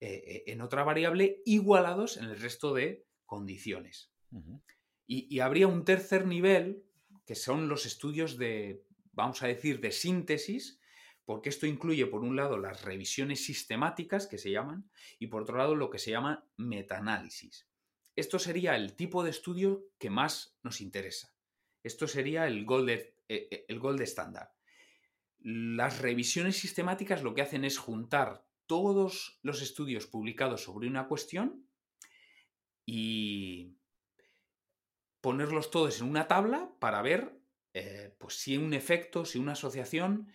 eh, 0.00 0.22
eh, 0.26 0.44
en 0.48 0.62
otra 0.62 0.82
variable 0.82 1.42
igualados 1.44 2.16
en 2.16 2.24
el 2.24 2.40
resto 2.40 2.74
de 2.74 3.06
condiciones. 3.24 4.10
y, 5.06 5.38
habría 5.40 5.68
un 5.68 5.84
tercer 5.84 6.26
nivel, 6.26 6.84
que 7.26 7.34
son 7.34 7.68
los 7.68 7.86
estudios 7.86 8.36
de, 8.36 8.84
vamos 9.12 9.42
a 9.42 9.46
decir, 9.46 9.80
de 9.80 9.92
síntesis, 9.92 10.80
porque 11.24 11.48
esto 11.48 11.66
incluye, 11.66 12.06
por 12.06 12.22
un 12.22 12.34
lado, 12.34 12.58
las 12.58 12.82
revisiones 12.82 13.44
sistemáticas, 13.44 14.26
que 14.26 14.38
se 14.38 14.50
llaman, 14.50 14.90
y 15.18 15.28
por 15.28 15.42
otro 15.42 15.58
lado, 15.58 15.76
lo 15.76 15.90
que 15.90 15.98
se 15.98 16.10
llama 16.10 16.44
metaanálisis. 16.56 17.68
Esto 18.16 18.38
sería 18.38 18.74
el 18.74 18.94
tipo 18.96 19.22
de 19.22 19.30
estudio 19.30 19.86
que 19.98 20.10
más 20.10 20.58
nos 20.62 20.80
interesa. 20.80 21.34
Esto 21.82 22.08
sería 22.08 22.46
el 22.46 22.64
gold, 22.64 22.90
eh, 22.90 23.14
eh, 23.28 23.64
el 23.68 23.78
gold 23.78 24.00
estándar. 24.00 24.52
Las 25.38 26.00
revisiones 26.00 26.56
sistemáticas 26.56 27.22
lo 27.22 27.34
que 27.34 27.42
hacen 27.42 27.64
es 27.64 27.78
juntar 27.78 28.44
todos 28.66 29.38
los 29.42 29.62
estudios 29.62 30.06
publicados 30.06 30.64
sobre 30.64 30.88
una 30.88 31.08
cuestión 31.08 31.66
y 32.84 33.76
ponerlos 35.20 35.70
todos 35.70 36.00
en 36.00 36.08
una 36.08 36.28
tabla 36.28 36.72
para 36.78 37.02
ver 37.02 37.38
eh, 37.74 38.14
pues, 38.18 38.34
si 38.34 38.56
un 38.56 38.74
efecto, 38.74 39.24
si 39.24 39.38
una 39.38 39.52
asociación 39.52 40.32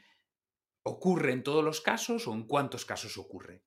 ¿Ocurre 0.87 1.31
en 1.31 1.41
todos 1.41 1.63
los 1.63 1.81
casos 1.81 2.27
o 2.27 2.33
en 2.35 2.43
cuántos 2.43 2.85
casos 2.85 3.17
ocurre? 3.17 3.63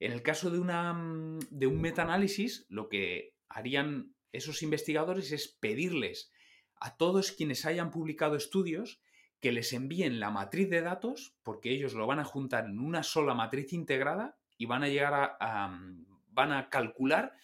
En 0.00 0.10
el 0.10 0.22
caso 0.22 0.50
de, 0.50 0.58
una, 0.58 0.92
mm, 0.92 1.38
de 1.50 1.68
un 1.68 1.80
metaanálisis, 1.80 2.66
lo 2.68 2.88
que 2.88 3.36
harían 3.48 4.16
esos 4.32 4.64
investigadores 4.64 5.30
es 5.30 5.46
pedirles 5.46 6.32
a 6.74 6.96
todos 6.96 7.30
quienes 7.30 7.64
hayan 7.64 7.92
publicado 7.92 8.34
estudios 8.34 9.00
que 9.38 9.52
les 9.52 9.72
envíen 9.72 10.18
la 10.18 10.32
matriz 10.32 10.68
de 10.68 10.80
datos, 10.80 11.36
porque 11.44 11.70
ellos 11.70 11.94
lo 11.94 12.08
van 12.08 12.18
a 12.18 12.24
juntar 12.24 12.64
en 12.64 12.80
una 12.80 13.04
sola 13.04 13.34
matriz 13.34 13.72
integrada 13.72 14.36
y 14.56 14.66
van 14.66 14.82
a 14.82 14.88
llegar 14.88 15.36
a, 15.38 15.68
mm, 15.68 16.06
van 16.26 16.50
a 16.50 16.70
calcular 16.70 17.34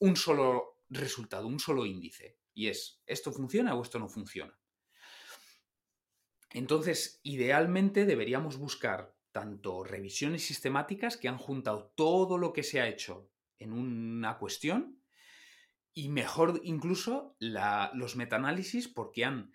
un 0.00 0.16
solo 0.16 0.80
resultado, 0.88 1.46
un 1.46 1.60
solo 1.60 1.86
índice. 1.86 2.36
Y 2.56 2.68
es, 2.68 3.02
¿esto 3.04 3.32
funciona 3.32 3.74
o 3.74 3.82
esto 3.82 3.98
no 3.98 4.08
funciona? 4.08 4.58
Entonces, 6.54 7.20
idealmente 7.22 8.06
deberíamos 8.06 8.56
buscar 8.56 9.14
tanto 9.30 9.84
revisiones 9.84 10.46
sistemáticas 10.46 11.18
que 11.18 11.28
han 11.28 11.36
juntado 11.36 11.92
todo 11.94 12.38
lo 12.38 12.54
que 12.54 12.62
se 12.62 12.80
ha 12.80 12.88
hecho 12.88 13.30
en 13.58 13.74
una 13.74 14.38
cuestión 14.38 15.02
y 15.92 16.08
mejor 16.08 16.58
incluso 16.64 17.36
los 17.38 18.16
metaanálisis 18.16 18.88
porque 18.88 19.26
han 19.26 19.52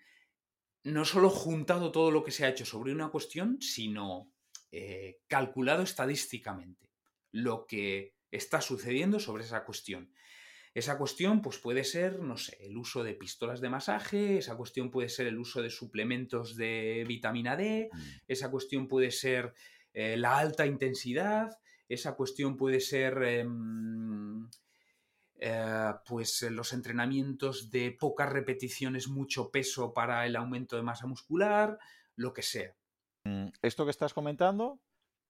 no 0.84 1.04
solo 1.04 1.28
juntado 1.28 1.90
todo 1.90 2.12
lo 2.12 2.22
que 2.22 2.30
se 2.30 2.44
ha 2.44 2.50
hecho 2.50 2.64
sobre 2.64 2.92
una 2.92 3.08
cuestión, 3.08 3.60
sino 3.60 4.32
eh, 4.70 5.22
calculado 5.26 5.82
estadísticamente 5.82 6.92
lo 7.32 7.66
que 7.66 8.14
está 8.30 8.60
sucediendo 8.60 9.18
sobre 9.18 9.42
esa 9.42 9.64
cuestión. 9.64 10.12
Esa 10.74 10.96
cuestión 10.96 11.42
pues 11.42 11.58
puede 11.58 11.84
ser, 11.84 12.20
no 12.20 12.36
sé, 12.38 12.56
el 12.60 12.78
uso 12.78 13.04
de 13.04 13.14
pistolas 13.14 13.60
de 13.60 13.68
masaje, 13.68 14.38
esa 14.38 14.56
cuestión 14.56 14.90
puede 14.90 15.10
ser 15.10 15.26
el 15.26 15.38
uso 15.38 15.60
de 15.60 15.68
suplementos 15.68 16.56
de 16.56 17.04
vitamina 17.06 17.56
D, 17.56 17.90
mm. 17.92 17.98
esa 18.28 18.50
cuestión 18.50 18.88
puede 18.88 19.10
ser 19.10 19.52
eh, 19.92 20.16
la 20.16 20.38
alta 20.38 20.64
intensidad, 20.64 21.58
esa 21.88 22.14
cuestión 22.14 22.56
puede 22.56 22.80
ser 22.80 23.22
em, 23.22 24.48
eh, 25.38 25.92
pues 26.06 26.40
los 26.50 26.72
entrenamientos 26.72 27.70
de 27.70 27.90
pocas 27.98 28.32
repeticiones, 28.32 29.08
mucho 29.08 29.50
peso 29.50 29.92
para 29.92 30.24
el 30.24 30.36
aumento 30.36 30.76
de 30.76 30.82
masa 30.82 31.06
muscular, 31.06 31.78
lo 32.16 32.32
que 32.32 32.42
sea. 32.42 32.74
Mm, 33.24 33.48
esto 33.60 33.84
que 33.84 33.90
estás 33.90 34.14
comentando 34.14 34.80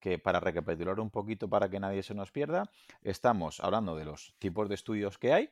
que 0.03 0.19
para 0.19 0.41
recapitular 0.41 0.99
un 1.01 1.11
poquito 1.11 1.49
para 1.49 1.71
que 1.71 1.81
nadie 1.81 2.03
se 2.03 2.13
nos 2.13 2.33
pierda, 2.33 2.71
estamos 3.03 3.61
hablando 3.61 3.97
de 3.97 4.05
los 4.05 4.35
tipos 4.39 4.69
de 4.69 4.75
estudios 4.75 5.17
que 5.17 5.33
hay 5.33 5.51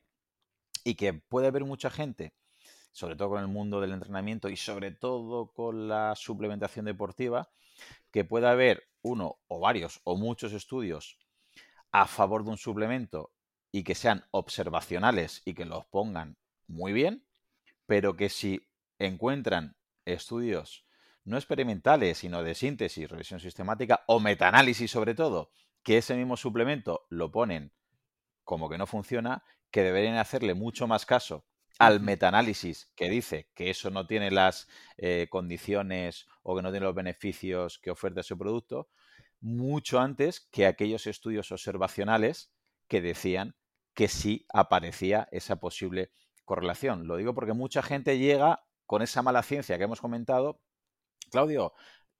y 0.84 0.96
que 0.96 1.14
puede 1.14 1.46
haber 1.46 1.64
mucha 1.64 1.88
gente 1.88 2.34
sobre 2.92 3.16
todo 3.16 3.30
con 3.30 3.40
el 3.40 3.48
mundo 3.48 3.80
del 3.80 3.92
entrenamiento 3.92 4.48
y 4.48 4.56
sobre 4.56 4.90
todo 4.90 5.52
con 5.52 5.88
la 5.88 6.14
suplementación 6.16 6.84
deportiva, 6.84 7.50
que 8.10 8.24
pueda 8.24 8.50
haber 8.50 8.88
uno 9.02 9.38
o 9.46 9.60
varios 9.60 10.00
o 10.04 10.16
muchos 10.16 10.52
estudios 10.52 11.18
a 11.92 12.06
favor 12.06 12.44
de 12.44 12.50
un 12.50 12.58
suplemento 12.58 13.32
y 13.72 13.84
que 13.84 13.94
sean 13.94 14.24
observacionales 14.32 15.42
y 15.44 15.54
que 15.54 15.64
los 15.64 15.86
pongan 15.86 16.36
muy 16.66 16.92
bien, 16.92 17.24
pero 17.86 18.16
que 18.16 18.28
si 18.28 18.68
encuentran 18.98 19.76
estudios 20.04 20.84
no 21.24 21.36
experimentales, 21.36 22.18
sino 22.18 22.42
de 22.42 22.54
síntesis, 22.54 23.08
revisión 23.08 23.40
sistemática 23.40 24.04
o 24.06 24.20
metaanálisis 24.20 24.90
sobre 24.90 25.14
todo, 25.14 25.50
que 25.82 25.98
ese 25.98 26.14
mismo 26.14 26.36
suplemento 26.36 27.06
lo 27.08 27.30
ponen 27.30 27.72
como 28.44 28.68
que 28.68 28.78
no 28.78 28.86
funciona, 28.86 29.44
que 29.70 29.82
deberían 29.82 30.16
hacerle 30.16 30.54
mucho 30.54 30.86
más 30.86 31.06
caso 31.06 31.44
al 31.78 32.00
metaanálisis 32.00 32.92
que 32.94 33.08
dice 33.08 33.48
que 33.54 33.70
eso 33.70 33.90
no 33.90 34.06
tiene 34.06 34.30
las 34.30 34.68
eh, 34.98 35.28
condiciones 35.30 36.26
o 36.42 36.56
que 36.56 36.62
no 36.62 36.70
tiene 36.70 36.84
los 36.84 36.94
beneficios 36.94 37.78
que 37.78 37.90
oferta 37.90 38.20
ese 38.20 38.36
producto, 38.36 38.88
mucho 39.40 40.00
antes 40.00 40.40
que 40.50 40.66
aquellos 40.66 41.06
estudios 41.06 41.50
observacionales 41.52 42.52
que 42.86 43.00
decían 43.00 43.56
que 43.94 44.08
sí 44.08 44.46
aparecía 44.52 45.28
esa 45.32 45.56
posible 45.56 46.10
correlación. 46.44 47.06
Lo 47.06 47.16
digo 47.16 47.34
porque 47.34 47.52
mucha 47.52 47.82
gente 47.82 48.18
llega 48.18 48.64
con 48.86 49.02
esa 49.02 49.22
mala 49.22 49.42
ciencia 49.42 49.78
que 49.78 49.84
hemos 49.84 50.00
comentado. 50.00 50.60
Claudio, 51.30 51.72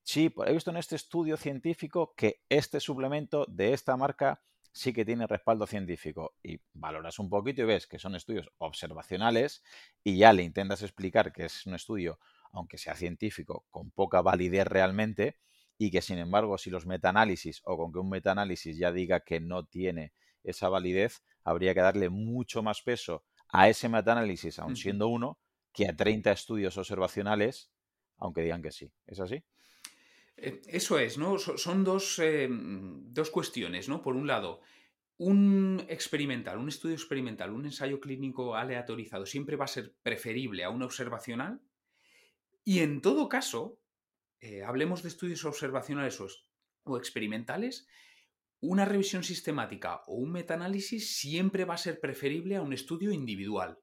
sí, 0.03 0.33
he 0.46 0.53
visto 0.53 0.70
en 0.70 0.77
este 0.77 0.96
estudio 0.96 1.37
científico 1.37 2.14
que 2.16 2.42
este 2.49 2.81
suplemento 2.81 3.46
de 3.49 3.73
esta 3.73 3.96
marca 3.96 4.42
sí 4.73 4.92
que 4.92 5.05
tiene 5.05 5.27
respaldo 5.27 5.66
científico 5.66 6.37
y 6.42 6.61
valoras 6.73 7.18
un 7.18 7.29
poquito 7.29 7.62
y 7.62 7.64
ves 7.64 7.87
que 7.87 7.99
son 7.99 8.14
estudios 8.14 8.49
observacionales 8.59 9.62
y 10.05 10.18
ya 10.18 10.33
le 10.33 10.42
intentas 10.42 10.83
explicar 10.83 11.33
que 11.33 11.46
es 11.46 11.66
un 11.66 11.75
estudio, 11.75 12.18
aunque 12.53 12.79
sea 12.79 12.94
científico, 12.94 13.66
con 13.70 13.90
poca 13.90 14.23
validez 14.23 14.66
realmente 14.66 15.38
y 15.77 15.90
que 15.90 16.03
sin 16.03 16.18
embargo 16.18 16.57
si 16.57 16.70
los 16.70 16.87
metaanálisis 16.87 17.62
o 17.64 17.77
con 17.77 17.92
que 17.92 17.99
un 17.99 18.11
metaanálisis 18.11 18.77
ya 18.77 18.92
diga 18.92 19.20
que 19.20 19.40
no 19.40 19.64
tiene 19.66 20.12
esa 20.44 20.68
validez, 20.68 21.23
habría 21.44 21.75
que 21.75 21.81
darle 21.81 22.09
mucho 22.11 22.62
más 22.62 22.83
peso 22.83 23.25
a 23.49 23.68
ese 23.68 23.88
metaanálisis, 23.88 24.59
aun 24.59 24.77
siendo 24.77 25.09
uno, 25.09 25.38
que 25.73 25.88
a 25.88 25.96
30 25.96 26.31
estudios 26.33 26.79
observacionales, 26.79 27.70
aunque 28.20 28.42
digan 28.42 28.62
que 28.62 28.70
sí. 28.70 28.90
¿Es 29.06 29.18
así? 29.20 29.42
Eh, 30.37 30.61
eso 30.66 30.98
es, 30.98 31.18
¿no? 31.18 31.38
Son 31.38 31.85
dos, 31.85 32.18
eh, 32.18 32.48
dos, 32.50 33.30
cuestiones, 33.30 33.88
¿no? 33.88 34.02
Por 34.02 34.16
un 34.16 34.26
lado, 34.26 34.61
un 35.18 35.85
experimental, 35.88 36.59
un 36.59 36.68
estudio 36.68 36.94
experimental, 36.94 37.52
un 37.52 37.66
ensayo 37.66 38.00
clínico 38.00 38.54
aleatorizado 38.54 39.26
siempre 39.26 39.56
va 39.56 39.64
a 39.64 39.68
ser 39.68 39.94
preferible 40.02 40.64
a 40.64 40.70
un 40.70 40.83
observacional. 40.83 41.61
Y 42.64 42.80
en 42.80 43.00
todo 43.00 43.28
caso, 43.28 43.78
eh, 44.40 44.62
hablemos 44.62 45.02
de 45.02 45.09
estudios 45.09 45.44
observacionales 45.44 46.18
o 46.85 46.96
experimentales, 46.96 47.87
una 48.61 48.85
revisión 48.85 49.24
sistemática 49.24 50.02
o 50.06 50.14
un 50.14 50.33
metaanálisis 50.33 51.16
siempre 51.16 51.64
va 51.64 51.74
a 51.74 51.78
ser 51.78 51.98
preferible 52.00 52.56
a 52.56 52.62
un 52.62 52.72
estudio 52.72 53.11
individual. 53.11 53.78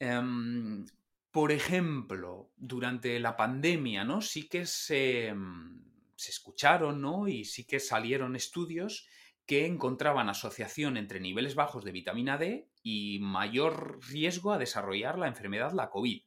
Em, 0.00 0.84
por 1.30 1.52
ejemplo, 1.52 2.50
durante 2.56 3.18
la 3.20 3.36
pandemia, 3.36 4.04
¿no? 4.04 4.20
Sí 4.20 4.48
que 4.48 4.66
se, 4.66 5.32
mm, 5.34 6.14
se 6.16 6.30
escucharon, 6.30 7.00
¿no? 7.00 7.28
Y 7.28 7.44
sí 7.44 7.64
que 7.64 7.80
salieron 7.80 8.36
estudios 8.36 9.06
que 9.46 9.66
encontraban 9.66 10.28
asociación 10.28 10.96
entre 10.96 11.20
niveles 11.20 11.54
bajos 11.54 11.84
de 11.84 11.92
vitamina 11.92 12.38
D 12.38 12.68
y 12.82 13.18
mayor 13.20 14.00
riesgo 14.08 14.52
a 14.52 14.58
desarrollar 14.58 15.18
la 15.18 15.28
enfermedad, 15.28 15.72
la 15.72 15.90
COVID. 15.90 16.22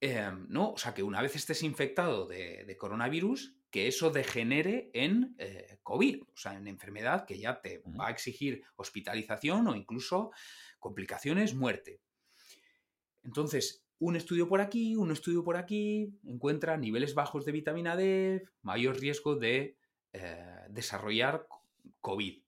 Em, 0.00 0.46
¿no? 0.48 0.72
O 0.72 0.78
sea, 0.78 0.94
que 0.94 1.02
una 1.02 1.20
vez 1.20 1.36
estés 1.36 1.62
infectado 1.62 2.26
de 2.26 2.76
coronavirus, 2.78 3.54
que 3.70 3.86
eso 3.86 4.10
degenere 4.10 4.90
en 4.92 5.34
eh, 5.38 5.78
COVID, 5.82 6.22
o 6.22 6.36
sea, 6.36 6.54
en 6.54 6.66
enfermedad 6.66 7.24
que 7.24 7.38
ya 7.38 7.60
te 7.60 7.82
va 7.98 8.08
a 8.08 8.10
exigir 8.10 8.64
hospitalización 8.76 9.68
o 9.68 9.76
incluso 9.76 10.32
complicaciones, 10.78 11.54
muerte. 11.54 12.00
Entonces, 13.24 13.84
un 13.98 14.16
estudio 14.16 14.48
por 14.48 14.60
aquí, 14.60 14.96
un 14.96 15.10
estudio 15.10 15.44
por 15.44 15.56
aquí, 15.56 16.18
encuentra 16.24 16.76
niveles 16.76 17.14
bajos 17.14 17.44
de 17.44 17.52
vitamina 17.52 17.96
D, 17.96 18.44
mayor 18.62 18.98
riesgo 18.98 19.36
de 19.36 19.76
eh, 20.12 20.66
desarrollar 20.70 21.46
COVID. 22.00 22.42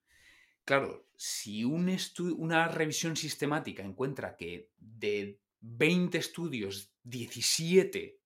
Claro, 0.64 1.06
si 1.16 1.64
un 1.64 1.94
una 2.36 2.68
revisión 2.68 3.16
sistemática 3.16 3.82
encuentra 3.82 4.36
que 4.36 4.70
de 4.78 5.40
20 5.60 6.18
estudios, 6.18 6.92
17 7.04 8.18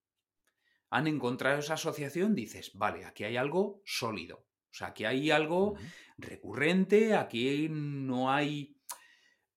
han 0.90 1.06
encontrado 1.06 1.58
esa 1.58 1.74
asociación, 1.74 2.34
dices, 2.34 2.70
vale, 2.74 3.04
aquí 3.04 3.24
hay 3.24 3.36
algo 3.36 3.82
sólido. 3.84 4.46
O 4.70 4.74
sea, 4.78 4.88
aquí 4.88 5.04
hay 5.04 5.30
algo 5.30 5.74
recurrente, 6.18 7.14
aquí 7.14 7.68
no 7.70 8.30
hay 8.30 8.75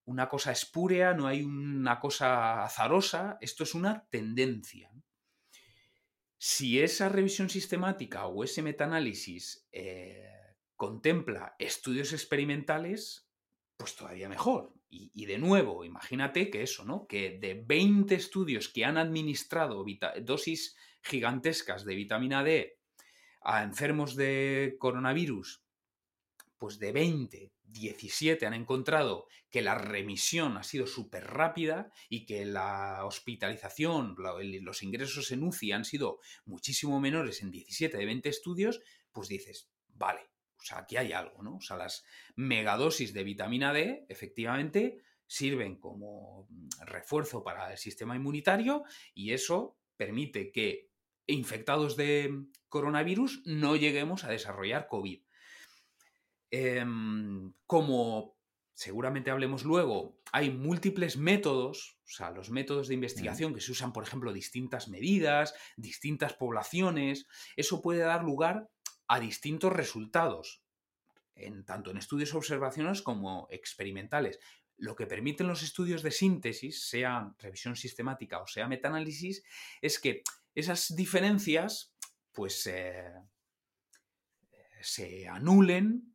una 0.10 0.28
cosa 0.28 0.52
espúrea, 0.52 1.14
no 1.14 1.28
hay 1.28 1.44
una 1.44 2.00
cosa 2.00 2.64
azarosa, 2.64 3.38
esto 3.42 3.64
es 3.64 3.76
una 3.76 4.08
tendencia. 4.10 4.92
Si 6.40 6.82
esa 6.82 7.10
revisión 7.10 7.50
sistemática 7.50 8.26
o 8.26 8.44
ese 8.44 8.64
metaanálisis 8.64 9.68
eh, 9.72 10.28
contempla 10.76 11.56
estudios 11.60 12.12
experimentales, 12.12 13.28
pues 13.78 13.96
todavía 13.96 14.28
mejor. 14.30 14.74
Y, 14.90 15.12
y, 15.14 15.28
de 15.28 15.38
nuevo, 15.38 15.86
imagínate 15.86 16.50
que 16.50 16.64
eso, 16.64 16.84
¿no? 16.86 17.06
Que 17.06 17.38
de 17.38 17.54
20 17.54 18.16
estudios 18.16 18.68
que 18.68 18.86
han 18.86 18.98
administrado 18.98 19.86
dosis 20.24 20.76
gigantescas 21.04 21.86
de 21.86 21.94
vitamina 21.94 22.44
D 22.44 22.80
a 23.42 23.62
enfermos 23.62 24.16
de 24.16 24.76
coronavirus, 24.80 25.62
pues 26.58 26.80
de 26.80 26.92
20, 26.92 27.52
17 27.72 28.46
han 28.46 28.54
encontrado 28.54 29.28
que 29.50 29.62
la 29.62 29.76
remisión 29.76 30.58
ha 30.58 30.64
sido 30.64 30.88
súper 30.88 31.26
rápida 31.26 31.92
y 32.10 32.26
que 32.26 32.46
la 32.46 33.06
hospitalización, 33.06 34.16
los 34.18 34.84
ingresos 34.84 35.32
en 35.32 35.44
UCI 35.44 35.72
han 35.72 35.86
sido 35.86 36.20
muchísimo 36.46 37.00
menores 37.00 37.42
en 37.42 37.52
17 37.52 37.98
de 37.98 38.06
20 38.06 38.30
estudios, 38.30 38.82
pues 39.12 39.28
dices, 39.28 39.70
vale, 39.88 40.22
o 40.58 40.64
sea, 40.64 40.80
aquí 40.80 40.98
hay 40.98 41.14
algo, 41.14 41.42
¿no? 41.42 41.58
O 41.58 41.62
sea, 41.62 41.78
las 41.78 42.04
megadosis 42.36 43.14
de 43.14 43.24
vitamina 43.24 43.74
D 43.74 44.06
efectivamente 44.10 45.02
sirven 45.26 45.80
como 45.80 46.48
refuerzo 46.86 47.44
para 47.44 47.72
el 47.72 47.78
sistema 47.78 48.16
inmunitario 48.16 48.84
y 49.14 49.32
eso 49.34 49.78
permite 49.96 50.52
que 50.52 50.90
infectados 51.28 51.96
de 51.96 52.46
coronavirus 52.68 53.44
no 53.46 53.76
lleguemos 53.76 54.24
a 54.24 54.30
desarrollar 54.30 54.88
COVID. 54.88 55.22
Em, 56.52 57.54
como 57.66 58.40
seguramente 58.80 59.30
hablemos 59.30 59.66
luego, 59.66 60.22
hay 60.32 60.52
múltiples 60.52 61.18
métodos, 61.18 62.00
o 62.06 62.12
sea, 62.12 62.32
los 62.32 62.50
métodos 62.50 62.88
de 62.88 62.94
investigación 62.94 63.54
que 63.54 63.60
se 63.60 63.74
usan, 63.74 63.92
por 63.92 64.04
ejemplo, 64.04 64.32
distintas 64.32 64.88
medidas, 64.88 65.54
distintas 65.76 66.34
poblaciones, 66.34 67.28
eso 67.58 67.82
puede 67.82 68.00
dar 68.00 68.24
lugar 68.24 68.70
a 69.10 69.20
distintos 69.20 69.74
resultados, 69.74 70.64
en, 71.36 71.66
tanto 71.66 71.92
en 71.92 71.98
estudios 71.98 72.34
observacionales 72.34 73.02
como 73.02 73.48
experimentales. 73.52 74.40
Lo 74.78 74.96
que 74.96 75.08
permiten 75.08 75.48
los 75.48 75.62
estudios 75.62 76.02
de 76.02 76.12
síntesis, 76.12 76.88
sea 76.88 77.36
revisión 77.38 77.76
sistemática 77.76 78.40
o 78.40 78.48
sea 78.48 78.70
metaanálisis, 78.70 79.44
es 79.82 80.00
que 80.00 80.24
esas 80.56 80.96
diferencias 80.96 81.94
pues 82.32 82.66
eh, 82.68 83.12
se 84.82 85.28
anulen 85.28 86.09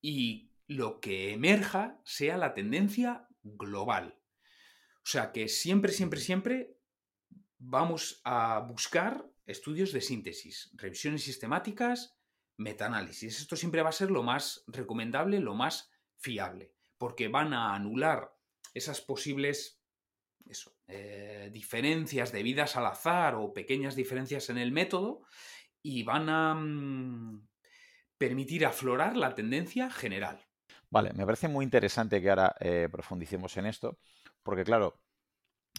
y 0.00 0.50
lo 0.66 1.00
que 1.00 1.32
emerja 1.32 2.00
sea 2.04 2.36
la 2.36 2.54
tendencia 2.54 3.28
global. 3.42 4.18
O 4.96 5.10
sea 5.10 5.32
que 5.32 5.48
siempre, 5.48 5.92
siempre, 5.92 6.20
siempre 6.20 6.76
vamos 7.58 8.20
a 8.24 8.60
buscar 8.60 9.26
estudios 9.46 9.92
de 9.92 10.02
síntesis, 10.02 10.70
revisiones 10.74 11.22
sistemáticas, 11.22 12.18
metaanálisis. 12.58 13.40
Esto 13.40 13.56
siempre 13.56 13.82
va 13.82 13.88
a 13.88 13.92
ser 13.92 14.10
lo 14.10 14.22
más 14.22 14.64
recomendable, 14.66 15.40
lo 15.40 15.54
más 15.54 15.90
fiable, 16.18 16.74
porque 16.98 17.28
van 17.28 17.54
a 17.54 17.74
anular 17.74 18.36
esas 18.74 19.00
posibles 19.00 19.78
eso, 20.50 20.76
eh, 20.86 21.50
diferencias 21.52 22.32
debidas 22.32 22.76
al 22.76 22.86
azar 22.86 23.34
o 23.34 23.52
pequeñas 23.52 23.94
diferencias 23.94 24.50
en 24.50 24.58
el 24.58 24.72
método 24.72 25.22
y 25.82 26.02
van 26.02 26.28
a 26.28 26.54
mm, 26.54 27.48
permitir 28.18 28.66
aflorar 28.66 29.16
la 29.16 29.34
tendencia 29.34 29.90
general. 29.90 30.44
Vale, 30.90 31.12
me 31.12 31.24
parece 31.24 31.48
muy 31.48 31.64
interesante 31.64 32.20
que 32.20 32.30
ahora 32.30 32.54
eh, 32.60 32.88
profundicemos 32.90 33.56
en 33.56 33.66
esto, 33.66 33.98
porque 34.42 34.64
claro, 34.64 35.00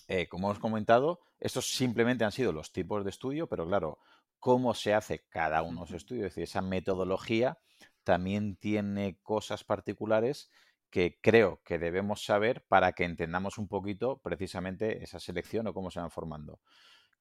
eh, 0.08 0.28
como 0.28 0.47
hemos 0.47 0.60
comentado, 0.60 1.19
estos 1.39 1.67
simplemente 1.67 2.23
han 2.23 2.32
sido 2.32 2.52
los 2.52 2.71
tipos 2.71 3.04
de 3.04 3.10
estudio, 3.10 3.47
pero 3.47 3.67
claro, 3.67 3.99
cómo 4.39 4.73
se 4.73 4.93
hace 4.93 5.25
cada 5.30 5.62
uno 5.62 5.86
de 5.86 5.91
los 5.91 6.02
estudios, 6.02 6.25
es 6.28 6.32
decir, 6.32 6.43
esa 6.43 6.62
metodología 6.62 7.60
también 8.04 8.56
tiene 8.56 9.19
cosas 9.21 9.63
particulares 9.63 10.49
que 10.89 11.19
creo 11.21 11.62
que 11.63 11.78
debemos 11.78 12.23
saber 12.23 12.65
para 12.67 12.93
que 12.93 13.04
entendamos 13.04 13.58
un 13.58 13.67
poquito 13.67 14.19
precisamente 14.23 15.04
esa 15.04 15.19
selección 15.19 15.67
o 15.67 15.73
cómo 15.73 15.91
se 15.91 15.99
van 15.99 16.10
formando. 16.10 16.60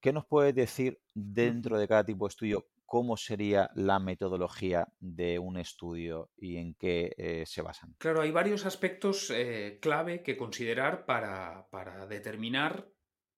¿Qué 0.00 0.12
nos 0.12 0.24
puedes 0.26 0.54
decir 0.54 1.00
dentro 1.14 1.78
de 1.78 1.88
cada 1.88 2.04
tipo 2.04 2.26
de 2.26 2.30
estudio? 2.30 2.66
¿Cómo 2.88 3.18
sería 3.18 3.70
la 3.74 3.98
metodología 3.98 4.88
de 4.98 5.38
un 5.38 5.58
estudio 5.58 6.30
y 6.38 6.56
en 6.56 6.72
qué 6.72 7.12
eh, 7.18 7.44
se 7.44 7.60
basan? 7.60 7.94
Claro, 7.98 8.22
hay 8.22 8.30
varios 8.30 8.64
aspectos 8.64 9.30
eh, 9.30 9.78
clave 9.82 10.22
que 10.22 10.38
considerar 10.38 11.04
para, 11.04 11.66
determinar 12.08 12.88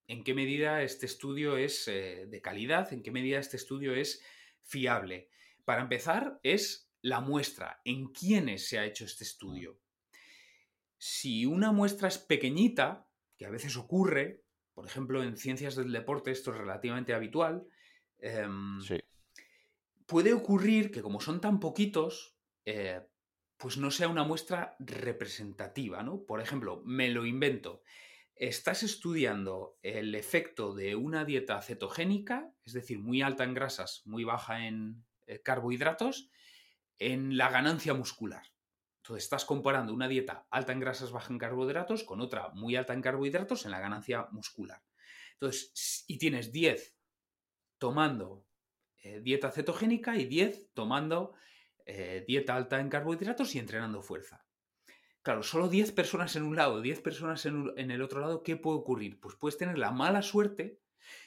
en 0.07 0.23
qué 0.23 0.35
medida 0.35 0.85
este 0.85 1.07
estudio 1.07 1.57
es 1.57 1.89
eh, 1.89 2.27
de 2.29 2.41
calidad, 2.41 2.93
en 2.93 3.03
qué 3.03 3.11
medida 3.11 3.41
este 3.41 3.57
estudio 3.57 3.93
es 3.93 4.23
fiable. 4.63 5.31
Para 5.65 5.83
empezar, 5.83 6.39
es 6.45 6.89
la 7.03 7.21
muestra, 7.21 7.81
en 7.85 8.13
quiénes 8.13 8.69
se 8.69 8.79
ha 8.79 8.85
hecho 8.85 9.05
este 9.05 9.25
estudio. 9.25 9.81
Si 10.97 11.45
una 11.45 11.73
muestra 11.73 12.07
es 12.07 12.19
pequeñita, 12.19 13.09
que 13.37 13.47
a 13.47 13.51
veces 13.51 13.77
ocurre, 13.77 14.45
por 14.75 14.87
ejemplo, 14.87 15.25
en 15.25 15.37
ciencias 15.37 15.75
del 15.75 15.91
deporte 15.91 16.31
esto 16.31 16.53
es 16.53 16.59
relativamente 16.59 17.15
habitual, 17.15 17.67
em, 18.21 18.79
puede 20.11 20.33
ocurrir 20.33 20.91
que 20.91 21.03
como 21.03 21.21
son 21.21 21.41
tan 21.41 21.61
poquitos, 21.61 22.37
eh, 22.65 23.01
pues 23.57 23.77
no 23.77 23.93
sea 23.93 24.09
una 24.09 24.25
muestra 24.25 24.75
representativa, 24.81 26.03
¿no? 26.03 26.25
Por 26.25 26.41
ejemplo, 26.41 26.83
me 26.85 27.11
lo 27.11 27.27
invento. 27.27 27.85
Estás 28.35 28.83
estudiando 28.83 29.79
el 29.83 30.17
efecto 30.17 30.75
de 30.75 30.97
una 30.97 31.25
dieta 31.25 31.63
cetogénica, 31.63 32.53
es 32.65 32.73
decir, 32.73 32.99
muy 32.99 33.23
alta 33.23 33.45
en 33.45 33.55
grasas, 33.55 34.03
muy 34.05 34.25
baja 34.25 34.67
en 34.67 35.07
eh, 35.29 35.43
carbohidratos, 35.43 36.29
en 36.99 37.37
la 37.37 37.49
ganancia 37.49 37.95
muscular. 37.95 38.43
Entonces 39.05 39.23
estás 39.23 39.45
comparando 39.45 39.95
una 39.95 40.09
dieta 40.09 40.45
alta 40.51 40.73
en 40.73 40.81
grasas, 40.81 41.13
baja 41.13 41.33
en 41.33 41.39
carbohidratos 41.39 42.03
con 42.03 42.21
otra 42.21 42.49
muy 42.49 42.75
alta 42.75 42.95
en 42.95 43.03
carbohidratos 43.03 43.65
en 43.65 43.71
la 43.71 43.79
ganancia 43.79 44.27
muscular. 44.33 44.83
Entonces, 45.35 46.05
y 46.09 46.19
tienes 46.19 46.51
10 46.51 46.97
tomando 47.79 48.50
eh, 49.03 49.21
dieta 49.21 49.51
cetogénica 49.51 50.17
y 50.17 50.27
10 50.27 50.75
tomando 50.75 51.33
eh, 51.87 52.23
dieta 52.27 52.55
alta 52.55 52.81
en 52.81 52.91
carbohidratos 52.91 53.55
y 53.55 53.59
entrenando 53.59 54.03
fuerza. 54.03 54.45
Claro, 55.23 55.43
solo 55.43 55.69
10 55.69 55.93
personas 55.93 56.37
en 56.37 56.43
un 56.43 56.57
lado, 56.57 56.81
10 56.83 57.01
personas 57.01 57.47
en, 57.47 57.91
el 57.91 58.03
otro 58.03 58.21
lado, 58.21 58.43
¿qué 58.43 58.57
puede 58.57 58.79
ocurrir? 58.79 59.19
Pues 59.19 59.37
puedes 59.37 59.57
tener 59.57 59.79
la 59.79 59.91
mala 59.91 60.23
suerte 60.23 60.81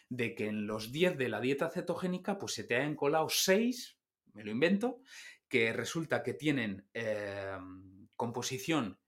de 0.10 0.36
que 0.36 0.48
en 0.48 0.68
los 0.68 0.92
10 0.92 1.18
de 1.18 1.30
la 1.30 1.42
dieta 1.42 1.70
cetogénica 1.70 2.38
pues 2.38 2.54
se 2.54 2.64
te 2.64 2.76
hayan 2.76 2.96
colado 2.96 3.28
6, 3.30 3.98
me 4.34 4.44
lo 4.44 4.52
invento, 4.52 5.02
que 5.48 5.74
resulta 5.74 6.24
que 6.24 6.34
tienen 6.34 6.88
em, 6.94 8.08
composición 8.16 9.00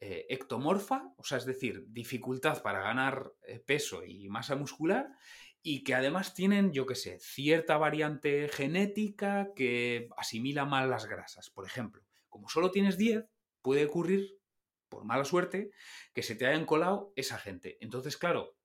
eh, 0.00 0.26
ectomorfa, 0.30 1.12
o 1.16 1.24
sea, 1.24 1.38
es 1.38 1.44
decir, 1.44 1.84
dificultad 1.88 2.62
para 2.62 2.80
ganar 2.80 3.32
peso 3.66 4.04
y 4.04 4.28
masa 4.28 4.56
muscular, 4.56 5.08
y 5.62 5.84
que 5.84 5.94
además 5.94 6.34
tienen, 6.34 6.72
yo 6.72 6.86
qué 6.86 6.94
sé, 6.94 7.18
cierta 7.20 7.76
variante 7.76 8.48
genética 8.48 9.52
que 9.54 10.08
asimila 10.16 10.64
mal 10.64 10.88
las 10.88 11.06
grasas. 11.06 11.50
Por 11.50 11.66
ejemplo, 11.66 12.02
como 12.28 12.48
solo 12.48 12.70
tienes 12.70 12.96
10, 12.96 13.24
puede 13.62 13.84
ocurrir, 13.84 14.38
por 14.88 15.04
mala 15.04 15.24
suerte, 15.24 15.70
que 16.14 16.22
se 16.22 16.34
te 16.34 16.46
hayan 16.46 16.64
colado 16.64 17.12
esa 17.14 17.38
gente. 17.38 17.76
Entonces, 17.80 18.16
claro, 18.16 18.56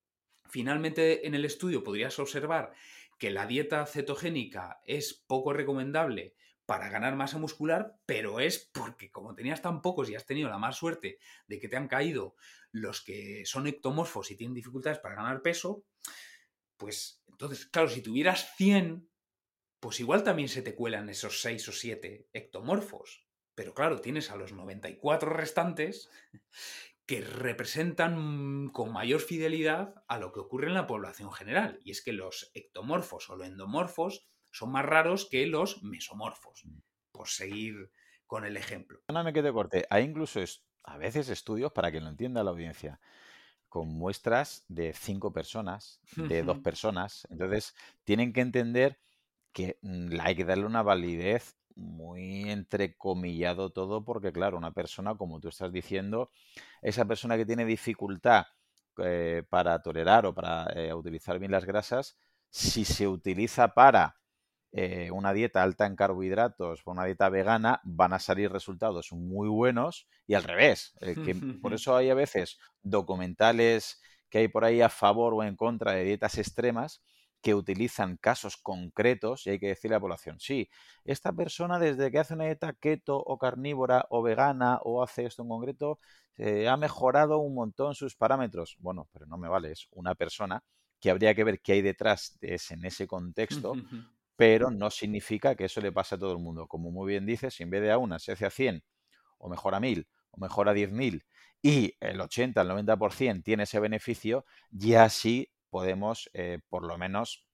finalmente 0.46 1.26
en 1.26 1.34
el 1.34 1.44
estudio 1.44 1.84
podrías 1.84 2.18
observar 2.18 2.72
que 3.18 3.30
la 3.30 3.46
dieta 3.46 3.84
cetogénica 3.86 4.80
es 4.84 5.14
poco 5.14 5.52
recomendable 5.52 6.34
para 6.66 6.88
ganar 6.88 7.14
masa 7.14 7.38
muscular, 7.38 7.94
pero 8.06 8.40
es 8.40 8.70
porque 8.72 9.10
como 9.10 9.34
tenías 9.34 9.62
tan 9.62 9.82
pocos 9.82 10.10
y 10.10 10.16
has 10.16 10.26
tenido 10.26 10.48
la 10.48 10.58
más 10.58 10.76
suerte 10.76 11.18
de 11.46 11.60
que 11.60 11.68
te 11.68 11.76
han 11.76 11.88
caído 11.88 12.34
los 12.72 13.02
que 13.02 13.44
son 13.46 13.66
ectomorfos 13.68 14.30
y 14.30 14.36
tienen 14.36 14.54
dificultades 14.54 14.98
para 14.98 15.14
ganar 15.14 15.42
peso, 15.42 15.84
pues 16.76 17.22
entonces, 17.36 17.66
claro, 17.66 17.88
si 17.88 18.00
tuvieras 18.00 18.54
100, 18.56 19.10
pues 19.78 20.00
igual 20.00 20.24
también 20.24 20.48
se 20.48 20.62
te 20.62 20.74
cuelan 20.74 21.10
esos 21.10 21.42
6 21.42 21.68
o 21.68 21.72
7 21.72 22.30
ectomorfos. 22.32 23.26
Pero 23.54 23.74
claro, 23.74 24.00
tienes 24.00 24.30
a 24.30 24.36
los 24.36 24.52
94 24.52 25.30
restantes 25.30 26.10
que 27.06 27.20
representan 27.20 28.70
con 28.70 28.90
mayor 28.90 29.20
fidelidad 29.20 29.94
a 30.08 30.18
lo 30.18 30.32
que 30.32 30.40
ocurre 30.40 30.68
en 30.68 30.74
la 30.74 30.86
población 30.86 31.30
general. 31.30 31.78
Y 31.84 31.90
es 31.90 32.02
que 32.02 32.12
los 32.12 32.50
ectomorfos 32.54 33.28
o 33.28 33.36
los 33.36 33.46
endomorfos 33.46 34.26
son 34.50 34.72
más 34.72 34.86
raros 34.86 35.28
que 35.30 35.46
los 35.46 35.82
mesomorfos, 35.82 36.64
mm. 36.64 36.78
por 37.12 37.28
seguir 37.28 37.90
con 38.26 38.46
el 38.46 38.56
ejemplo. 38.56 39.02
me 39.08 39.32
que 39.32 39.52
corte. 39.52 39.86
Hay 39.90 40.04
incluso 40.04 40.40
a 40.84 40.96
veces 40.96 41.28
estudios, 41.28 41.72
para 41.72 41.92
que 41.92 42.00
lo 42.00 42.08
entienda 42.08 42.42
la 42.42 42.50
audiencia, 42.50 42.98
con 43.76 43.88
muestras 43.88 44.64
de 44.68 44.94
cinco 44.94 45.34
personas, 45.34 46.00
de 46.16 46.42
dos 46.42 46.60
personas. 46.60 47.28
Entonces, 47.28 47.74
tienen 48.04 48.32
que 48.32 48.40
entender 48.40 48.98
que 49.52 49.76
mm, 49.82 50.18
hay 50.18 50.34
que 50.34 50.46
darle 50.46 50.64
una 50.64 50.82
validez 50.82 51.58
muy 51.74 52.50
entrecomillado 52.50 53.68
todo, 53.68 54.02
porque 54.02 54.32
claro, 54.32 54.56
una 54.56 54.70
persona, 54.70 55.14
como 55.14 55.40
tú 55.40 55.48
estás 55.48 55.70
diciendo, 55.72 56.30
esa 56.80 57.04
persona 57.04 57.36
que 57.36 57.44
tiene 57.44 57.66
dificultad 57.66 58.46
eh, 59.04 59.42
para 59.50 59.82
tolerar 59.82 60.24
o 60.24 60.34
para 60.34 60.72
eh, 60.74 60.94
utilizar 60.94 61.38
bien 61.38 61.52
las 61.52 61.66
grasas, 61.66 62.16
si 62.48 62.86
se 62.86 63.06
utiliza 63.06 63.74
para 63.74 64.16
eh, 64.78 65.10
una 65.10 65.32
dieta 65.32 65.62
alta 65.62 65.86
en 65.86 65.96
carbohidratos 65.96 66.82
o 66.84 66.90
una 66.90 67.06
dieta 67.06 67.30
vegana, 67.30 67.80
van 67.82 68.12
a 68.12 68.18
salir 68.18 68.52
resultados 68.52 69.10
muy 69.10 69.48
buenos 69.48 70.06
y 70.26 70.34
al 70.34 70.42
revés. 70.42 70.92
Eh, 71.00 71.14
que 71.14 71.34
por 71.62 71.72
eso 71.74 71.96
hay 71.96 72.10
a 72.10 72.14
veces 72.14 72.58
documentales 72.82 74.02
que 74.28 74.36
hay 74.36 74.48
por 74.48 74.66
ahí 74.66 74.82
a 74.82 74.90
favor 74.90 75.32
o 75.32 75.42
en 75.42 75.56
contra 75.56 75.92
de 75.92 76.04
dietas 76.04 76.36
extremas 76.36 77.02
que 77.40 77.54
utilizan 77.54 78.18
casos 78.18 78.58
concretos 78.58 79.46
y 79.46 79.50
hay 79.50 79.58
que 79.58 79.68
decirle 79.68 79.94
a 79.94 79.96
la 79.96 80.02
población, 80.02 80.38
sí, 80.40 80.68
esta 81.06 81.32
persona 81.32 81.78
desde 81.78 82.10
que 82.10 82.18
hace 82.18 82.34
una 82.34 82.44
dieta 82.44 82.74
keto 82.74 83.16
o 83.16 83.38
carnívora 83.38 84.04
o 84.10 84.20
vegana 84.22 84.80
o 84.82 85.02
hace 85.02 85.24
esto 85.24 85.42
en 85.42 85.48
concreto, 85.48 86.00
eh, 86.36 86.68
ha 86.68 86.76
mejorado 86.76 87.38
un 87.38 87.54
montón 87.54 87.94
sus 87.94 88.14
parámetros. 88.14 88.76
Bueno, 88.80 89.08
pero 89.10 89.24
no 89.24 89.38
me 89.38 89.48
vale, 89.48 89.72
es 89.72 89.86
una 89.92 90.14
persona 90.14 90.62
que 91.00 91.08
habría 91.10 91.34
que 91.34 91.44
ver 91.44 91.60
qué 91.60 91.72
hay 91.72 91.82
detrás 91.82 92.36
de 92.40 92.56
ese, 92.56 92.74
en 92.74 92.84
ese 92.84 93.06
contexto 93.06 93.74
pero 94.36 94.70
no 94.70 94.90
significa 94.90 95.54
que 95.54 95.64
eso 95.64 95.80
le 95.80 95.92
pase 95.92 96.14
a 96.14 96.18
todo 96.18 96.32
el 96.32 96.38
mundo. 96.38 96.66
Como 96.66 96.90
muy 96.90 97.08
bien 97.08 97.26
dices, 97.26 97.54
si 97.54 97.62
en 97.62 97.70
vez 97.70 97.82
de 97.82 97.90
a 97.90 97.98
una 97.98 98.18
se 98.18 98.32
hace 98.32 98.46
a 98.46 98.50
100, 98.50 98.84
o 99.38 99.48
mejor 99.48 99.74
a 99.74 99.80
1000, 99.80 100.06
o 100.30 100.38
mejor 100.38 100.68
a 100.68 100.74
10.000, 100.74 101.24
y 101.62 101.94
el 102.00 102.20
80, 102.20 102.60
el 102.60 102.68
90% 102.68 103.42
tiene 103.42 103.64
ese 103.64 103.80
beneficio, 103.80 104.44
ya 104.70 105.08
sí 105.08 105.50
podemos, 105.70 106.30
eh, 106.34 106.60
por 106.68 106.86
lo 106.86 106.96
menos, 106.98 107.46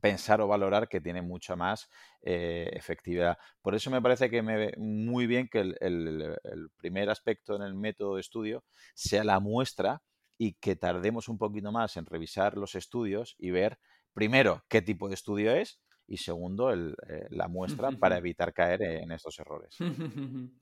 pensar 0.00 0.40
o 0.40 0.48
valorar 0.48 0.88
que 0.88 1.00
tiene 1.00 1.22
mucha 1.22 1.56
más 1.56 1.88
eh, 2.22 2.70
efectividad. 2.72 3.36
Por 3.60 3.74
eso 3.74 3.90
me 3.90 4.00
parece 4.00 4.30
que 4.30 4.42
me 4.42 4.56
ve 4.56 4.74
muy 4.78 5.26
bien 5.26 5.48
que 5.48 5.60
el, 5.60 6.70
primer 6.76 7.10
aspecto 7.10 7.56
en 7.56 7.62
el 7.62 7.74
método 7.74 8.14
de 8.14 8.20
estudio 8.20 8.64
sea 8.94 9.24
la 9.24 9.40
muestra 9.40 10.02
y 10.38 10.54
que 10.54 10.76
tardemos 10.76 11.28
un 11.28 11.38
poquito 11.38 11.72
más 11.72 11.96
en 11.96 12.06
revisar 12.06 12.56
los 12.56 12.74
estudios 12.74 13.36
y 13.38 13.50
ver 13.50 13.78
primero 14.14 14.64
qué 14.68 14.82
tipo 14.82 15.08
de 15.08 15.14
estudio 15.14 15.52
es 15.52 15.80
y 16.06 16.16
segundo, 16.18 16.72
eh, 16.72 17.26
la 17.30 17.48
muestra 17.48 17.90
para 17.92 18.16
evitar 18.18 18.52
caer 18.52 18.82
en 18.82 19.12
estos 19.12 19.38
errores. 19.38 19.76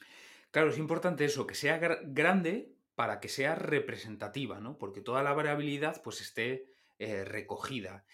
Claro, 0.52 0.70
es 0.70 0.78
importante 0.78 1.24
eso, 1.24 1.46
que 1.46 1.54
sea 1.54 1.78
grande 1.78 2.74
para 2.96 3.20
que 3.20 3.28
sea 3.28 3.54
representativa, 3.54 4.60
¿no? 4.60 4.78
Porque 4.78 5.00
toda 5.00 5.22
la 5.22 5.32
variabilidad 5.32 6.02
pues 6.02 6.20
esté 6.20 6.66
eh, 6.98 7.24
recogida. 7.24 8.04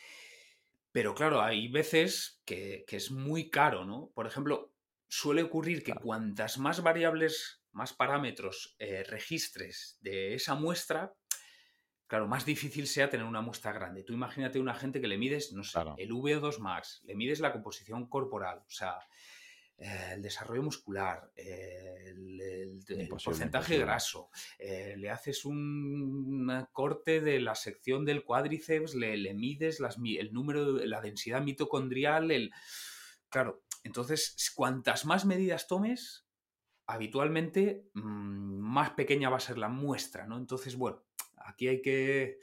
Pero 0.92 1.14
claro, 1.14 1.42
hay 1.42 1.68
veces 1.68 2.42
que, 2.44 2.84
es 2.88 3.10
muy 3.10 3.50
caro, 3.50 3.84
¿no? 3.84 4.12
Por 4.14 4.26
ejemplo, 4.26 4.72
suele 5.08 5.42
ocurrir 5.42 5.82
que 5.82 5.94
cuantas 5.94 6.58
más 6.58 6.82
variables, 6.82 7.62
más 7.72 7.92
parámetros 7.94 8.76
eh, 8.78 9.02
registres 9.04 9.98
de 10.00 10.34
esa 10.34 10.54
muestra, 10.54 11.14
claro, 12.06 12.26
más 12.26 12.44
difícil 12.44 12.86
sea 12.86 13.10
tener 13.10 13.26
una 13.26 13.40
muestra 13.40 13.72
grande. 13.72 14.02
Tú 14.02 14.12
imagínate 14.12 14.58
una 14.58 14.74
gente 14.74 15.00
que 15.00 15.08
le 15.08 15.18
mides, 15.18 15.52
no 15.52 15.62
sé, 15.62 15.78
el 15.98 16.10
VO2 16.10 16.58
max, 16.58 17.02
le 17.04 17.14
mides 17.14 17.40
la 17.40 17.52
composición 17.52 18.08
corporal, 18.08 18.58
o 18.66 18.70
sea, 18.70 18.98
eh, 19.78 20.12
el 20.14 20.22
desarrollo 20.22 20.62
muscular, 20.62 21.30
el, 21.36 22.78
porcentaje 23.08 23.78
graso, 23.78 24.30
eh, 24.58 24.94
le 24.96 25.10
haces 25.10 25.44
un 25.44 26.66
corte 26.72 27.20
de 27.20 27.40
la 27.40 27.54
sección 27.54 28.04
del 28.04 28.24
cuádriceps, 28.24 28.94
le, 28.94 29.34
mides 29.34 29.80
el 29.80 30.32
número, 30.32 30.84
la 30.84 31.00
densidad 31.00 31.42
mitocondrial, 31.42 32.30
el... 32.30 32.52
Claro, 33.28 33.64
entonces, 33.82 34.52
cuantas 34.54 35.04
más 35.04 35.26
medidas 35.26 35.66
tomes, 35.66 36.26
habitualmente 36.86 37.90
mm, 37.94 38.58
más 38.58 38.90
pequeña 38.90 39.30
va 39.30 39.36
a 39.36 39.40
ser 39.40 39.58
la 39.58 39.68
muestra, 39.68 40.26
¿no? 40.26 40.38
Entonces, 40.38 40.76
bueno, 40.76 41.05
Aquí 41.46 41.68
hay 41.68 41.82
que 41.82 42.38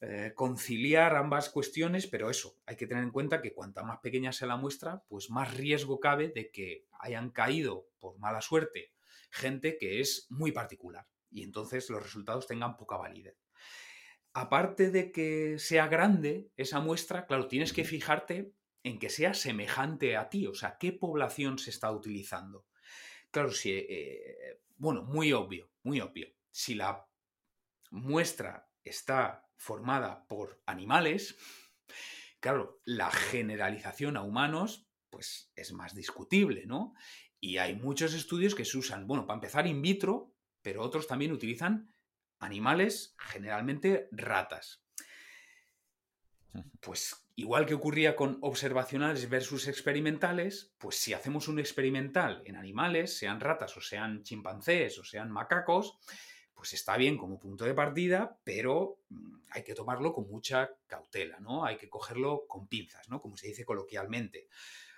eh, 0.00 0.32
conciliar 0.34 1.16
ambas 1.16 1.48
cuestiones, 1.48 2.06
pero 2.06 2.30
eso, 2.30 2.58
hay 2.66 2.76
que 2.76 2.86
tener 2.86 3.02
en 3.02 3.10
cuenta 3.10 3.40
que 3.40 3.54
cuanta 3.54 3.82
más 3.82 3.98
pequeña 4.00 4.32
sea 4.32 4.48
la 4.48 4.56
muestra, 4.56 5.02
pues 5.08 5.30
más 5.30 5.54
riesgo 5.56 6.00
cabe 6.00 6.28
de 6.28 6.50
que 6.50 6.86
hayan 7.00 7.30
caído 7.30 7.88
por 7.98 8.18
mala 8.18 8.40
suerte 8.40 8.92
gente 9.30 9.76
que 9.78 10.00
es 10.00 10.26
muy 10.30 10.52
particular 10.52 11.06
y 11.30 11.42
entonces 11.42 11.90
los 11.90 12.02
resultados 12.02 12.46
tengan 12.46 12.76
poca 12.76 12.96
validez. 12.96 13.36
Aparte 14.32 14.90
de 14.90 15.12
que 15.12 15.58
sea 15.58 15.88
grande 15.88 16.50
esa 16.56 16.80
muestra, 16.80 17.26
claro, 17.26 17.48
tienes 17.48 17.72
que 17.72 17.84
fijarte 17.84 18.52
en 18.82 18.98
que 18.98 19.08
sea 19.08 19.34
semejante 19.34 20.16
a 20.16 20.28
ti, 20.28 20.46
o 20.46 20.54
sea, 20.54 20.76
qué 20.78 20.92
población 20.92 21.58
se 21.58 21.70
está 21.70 21.90
utilizando. 21.90 22.66
Claro, 23.30 23.50
si, 23.50 23.72
eh, 23.72 24.60
bueno, 24.76 25.02
muy 25.02 25.32
obvio, 25.32 25.70
muy 25.82 26.00
obvio. 26.00 26.28
Si 26.50 26.74
la 26.74 27.05
muestra 27.96 28.68
está 28.84 29.48
formada 29.56 30.26
por 30.28 30.62
animales, 30.66 31.36
claro, 32.40 32.80
la 32.84 33.10
generalización 33.10 34.16
a 34.16 34.22
humanos, 34.22 34.88
pues 35.10 35.50
es 35.56 35.72
más 35.72 35.94
discutible, 35.94 36.66
¿no? 36.66 36.94
Y 37.40 37.58
hay 37.58 37.74
muchos 37.74 38.14
estudios 38.14 38.54
que 38.54 38.64
se 38.64 38.78
usan, 38.78 39.06
bueno, 39.06 39.26
para 39.26 39.36
empezar 39.36 39.66
in 39.66 39.82
vitro, 39.82 40.34
pero 40.62 40.82
otros 40.82 41.06
también 41.06 41.32
utilizan 41.32 41.92
animales, 42.38 43.14
generalmente 43.18 44.08
ratas. 44.12 44.84
Pues 46.80 47.28
igual 47.34 47.66
que 47.66 47.74
ocurría 47.74 48.16
con 48.16 48.38
observacionales 48.40 49.28
versus 49.28 49.68
experimentales, 49.68 50.74
pues 50.78 50.96
si 50.96 51.12
hacemos 51.12 51.48
un 51.48 51.58
experimental 51.58 52.42
en 52.46 52.56
animales, 52.56 53.16
sean 53.16 53.40
ratas 53.40 53.76
o 53.76 53.80
sean 53.80 54.22
chimpancés 54.22 54.98
o 54.98 55.04
sean 55.04 55.30
macacos, 55.30 55.98
pues 56.66 56.74
está 56.74 56.96
bien 56.96 57.16
como 57.16 57.38
punto 57.38 57.64
de 57.64 57.74
partida, 57.74 58.40
pero 58.42 58.98
mm, 59.08 59.36
hay 59.50 59.62
que 59.62 59.72
tomarlo 59.72 60.12
con 60.12 60.28
mucha 60.28 60.68
cautela, 60.88 61.38
¿no? 61.38 61.64
Hay 61.64 61.76
que 61.76 61.88
cogerlo 61.88 62.48
con 62.48 62.66
pinzas, 62.66 63.08
¿no? 63.08 63.20
Como 63.20 63.36
se 63.36 63.46
dice 63.46 63.64
coloquialmente. 63.64 64.48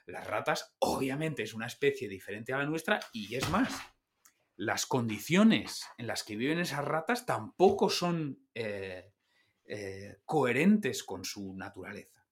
Las 0.07 0.27
ratas, 0.27 0.75
obviamente, 0.79 1.43
es 1.43 1.53
una 1.53 1.67
especie 1.67 2.09
diferente 2.09 2.55
a 2.55 2.59
la 2.59 2.65
nuestra 2.65 3.01
y 3.13 3.35
es 3.35 3.51
más, 3.51 3.79
las 4.57 4.87
condiciones 4.87 5.85
en 5.99 6.07
las 6.07 6.25
que 6.25 6.37
viven 6.37 6.59
esas 6.59 6.87
ratas 6.87 7.27
tampoco 7.27 7.91
son 7.91 8.49
eh, 8.55 9.13
eh, 9.67 10.21
coherentes 10.25 11.05
con 11.05 11.27
su 11.27 11.53
naturaleza. 11.53 12.25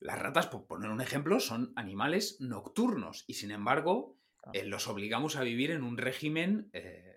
Las 0.00 0.18
ratas, 0.18 0.48
por 0.48 0.66
poner 0.66 0.90
un 0.90 1.02
ejemplo, 1.02 1.38
son 1.38 1.72
animales 1.76 2.40
nocturnos 2.40 3.22
y 3.28 3.34
sin 3.34 3.52
embargo 3.52 4.16
eh, 4.52 4.64
los 4.64 4.88
obligamos 4.88 5.36
a 5.36 5.44
vivir 5.44 5.70
en 5.70 5.84
un 5.84 5.98
régimen 5.98 6.68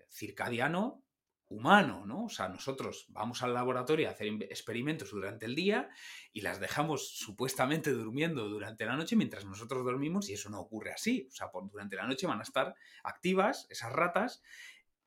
circadiano 0.08 1.02
humano, 1.48 2.04
¿no? 2.06 2.24
O 2.24 2.28
sea, 2.28 2.48
nosotros 2.48 3.06
vamos 3.08 3.42
al 3.42 3.54
laboratorio 3.54 4.08
a 4.08 4.12
hacer 4.12 4.28
experimentos 4.50 5.10
durante 5.10 5.46
el 5.46 5.54
día 5.54 5.88
y 6.32 6.40
las 6.40 6.58
dejamos 6.58 7.08
supuestamente 7.16 7.90
durmiendo 7.92 8.48
durante 8.48 8.84
la 8.84 8.96
noche 8.96 9.14
mientras 9.14 9.44
nosotros 9.44 9.84
dormimos 9.84 10.28
y 10.28 10.32
eso 10.32 10.50
no 10.50 10.60
ocurre 10.60 10.92
así. 10.92 11.28
O 11.30 11.34
sea, 11.34 11.48
durante 11.70 11.96
la 11.96 12.06
noche 12.06 12.26
van 12.26 12.40
a 12.40 12.42
estar 12.42 12.74
activas 13.04 13.66
esas 13.70 13.92
ratas 13.92 14.42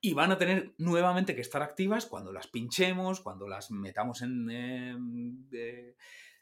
y 0.02 0.14
van 0.14 0.32
a 0.32 0.38
tener 0.38 0.74
nuevamente 0.78 1.36
que 1.36 1.42
estar 1.42 1.62
activas 1.62 2.06
cuando 2.06 2.32
las 2.32 2.48
pinchemos, 2.48 3.20
cuando 3.20 3.48
las 3.48 3.70
metamos 3.70 4.22
en 4.22 4.50
em, 4.50 5.46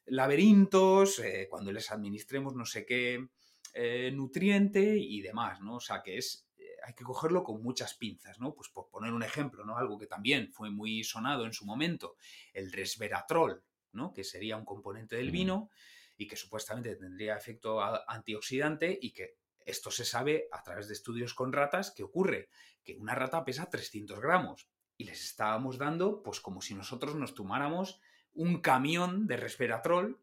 laberintos, 0.06 1.20
eh, 1.20 1.48
cuando 1.50 1.72
les 1.72 1.92
administremos 1.92 2.54
no 2.54 2.66
sé 2.66 2.86
qué 2.86 3.28
eh, 3.74 4.12
nutriente 4.14 4.98
y 4.98 5.22
demás, 5.22 5.60
¿no? 5.62 5.78
O 5.78 5.80
sea, 5.80 6.04
que 6.04 6.18
es 6.18 6.47
hay 6.88 6.94
que 6.94 7.04
cogerlo 7.04 7.44
con 7.44 7.62
muchas 7.62 7.96
pinzas, 7.96 8.40
¿no? 8.40 8.54
Pues 8.54 8.70
por 8.70 8.88
poner 8.88 9.12
un 9.12 9.22
ejemplo, 9.22 9.66
¿no? 9.66 9.78
Algo 9.78 10.00
que 10.00 10.08
también 10.08 10.54
fue 10.54 10.72
muy 10.72 11.04
sonado 11.04 11.46
en 11.46 11.52
su 11.52 11.66
momento, 11.66 12.16
el 12.54 12.72
resveratrol, 12.72 13.62
¿no? 13.92 14.14
Que 14.14 14.24
sería 14.24 14.56
un 14.56 14.64
componente 14.64 15.18
del 15.18 15.30
vino 15.30 15.70
y 16.16 16.28
que 16.28 16.38
supuestamente 16.38 16.96
tendría 16.96 17.36
efecto 17.36 17.82
antioxidante 18.08 18.98
y 19.02 19.12
que 19.12 19.36
esto 19.66 19.92
se 19.92 20.06
sabe 20.06 20.48
a 20.54 20.64
través 20.64 20.88
de 20.88 20.94
estudios 20.94 21.34
con 21.34 21.52
ratas 21.52 21.92
que 21.92 22.04
ocurre 22.04 22.48
que 22.86 22.96
una 22.96 23.16
rata 23.16 23.44
pesa 23.44 23.70
300 23.70 24.22
gramos 24.22 24.70
y 24.96 25.04
les 25.04 25.26
estábamos 25.26 25.78
dando 25.78 26.24
pues 26.24 26.40
como 26.40 26.62
si 26.62 26.74
nosotros 26.74 27.16
nos 27.16 27.34
tomáramos 27.34 28.00
un 28.34 28.62
camión 28.62 29.28
de 29.28 29.36
resveratrol 29.36 30.22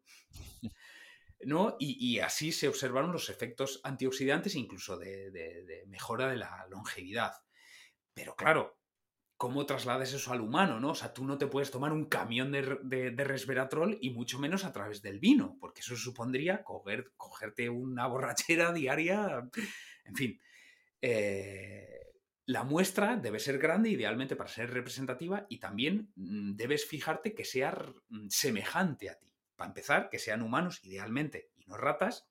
y, 1.78 2.18
así 2.20 2.53
se 2.53 2.68
observaron 2.68 3.12
los 3.12 3.28
efectos 3.28 3.80
antioxidantes, 3.84 4.55
incluso 4.55 4.97
de, 4.97 5.84
mejora 5.86 6.28
de 6.28 6.36
la 6.36 6.66
longevidad. 6.70 7.32
Pero 8.14 8.36
claro, 8.36 8.78
¿cómo 9.36 9.66
trasladas 9.66 10.12
eso 10.12 10.32
al 10.32 10.40
humano? 10.40 10.80
¿no? 10.80 10.90
O 10.90 10.95
sea, 10.95 11.12
tú 11.12 11.24
no 11.24 11.38
te 11.38 11.47
puedes 11.47 11.70
tomar 11.70 11.92
un 11.92 12.07
camión 12.07 12.53
de, 12.53 13.14
resveratrol 13.16 13.99
y 14.01 14.11
mucho 14.11 14.38
menos 14.38 14.64
a 14.64 14.72
través 14.72 15.03
del 15.03 15.18
vino, 15.18 15.57
porque 15.61 15.80
eso 15.80 15.97
supondría 15.97 16.62
coger, 16.62 17.12
cogerte 17.16 17.68
una 17.68 18.07
borrachera 18.07 18.72
diaria. 18.72 19.49
En 20.05 20.14
fin. 20.14 20.40
Eh, 21.01 22.05
la 22.47 22.62
muestra 22.62 23.16
debe 23.16 23.38
ser 23.38 23.59
grande, 23.59 23.90
idealmente 23.90 24.36
para 24.36 24.51
ser 24.51 24.70
representativa, 24.70 25.47
y 25.49 25.59
también 25.59 26.12
mm, 26.16 26.57
debes 26.57 26.86
fijarte 26.86 27.34
que 27.34 27.45
sea 27.45 27.74
mm, 28.09 28.28
semejante 28.28 29.11
a 29.11 29.18
ti. 29.18 29.34
Para 29.57 29.69
empezar, 29.69 30.09
que 30.11 30.19
sean 30.19 30.43
humanos 30.43 30.81
idealmente 30.85 31.51
y 31.57 31.67
no 31.67 31.77
ratas. 31.77 32.27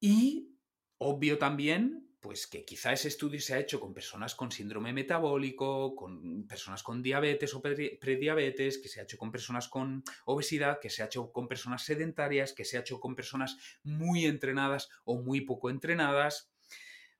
Y 0.00 0.56
obvio 0.98 1.38
también, 1.38 2.08
pues 2.20 2.46
que 2.46 2.64
quizá 2.64 2.92
ese 2.92 3.08
estudio 3.08 3.40
se 3.40 3.54
ha 3.54 3.58
hecho 3.58 3.80
con 3.80 3.92
personas 3.92 4.34
con 4.34 4.52
síndrome 4.52 4.92
metabólico, 4.92 5.94
con 5.96 6.46
personas 6.46 6.82
con 6.82 7.02
diabetes 7.02 7.54
o 7.54 7.60
prediabetes, 7.60 8.78
que 8.78 8.88
se 8.88 9.00
ha 9.00 9.02
hecho 9.02 9.18
con 9.18 9.32
personas 9.32 9.68
con 9.68 10.04
obesidad, 10.26 10.78
que 10.80 10.90
se 10.90 11.02
ha 11.02 11.06
hecho 11.06 11.32
con 11.32 11.48
personas 11.48 11.84
sedentarias, 11.84 12.52
que 12.52 12.64
se 12.64 12.76
ha 12.76 12.80
hecho 12.80 13.00
con 13.00 13.16
personas 13.16 13.58
muy 13.82 14.26
entrenadas 14.26 14.88
o 15.04 15.20
muy 15.20 15.40
poco 15.40 15.70
entrenadas. 15.70 16.52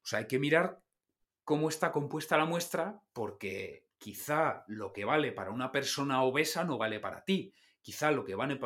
O 0.03 0.07
sea, 0.07 0.21
hay 0.21 0.27
que 0.27 0.39
mirar 0.39 0.81
cómo 1.45 1.69
está 1.69 1.91
compuesta 1.91 2.37
la 2.37 2.45
muestra 2.45 3.01
porque 3.13 3.87
quizá 3.99 4.65
lo 4.69 4.93
que 4.93 5.05
vale 5.05 5.33
para 5.33 5.51
una 5.51 5.71
persona 5.73 6.23
obesa 6.23 6.65
no 6.65 6.79
vale 6.79 7.01
para 7.01 7.25
ti 7.25 7.55
quizá 7.83 8.11
lo 8.11 8.25
que 8.25 8.35
vale 8.35 8.59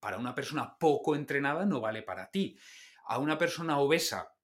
para 0.00 0.18
una 0.18 0.34
persona 0.34 0.76
poco 0.78 1.14
entrenada 1.14 1.64
no 1.64 1.80
vale 1.80 2.02
para 2.02 2.30
ti. 2.30 2.58
A 3.06 3.18
una 3.18 3.38
persona 3.38 3.78
obesa 3.78 4.34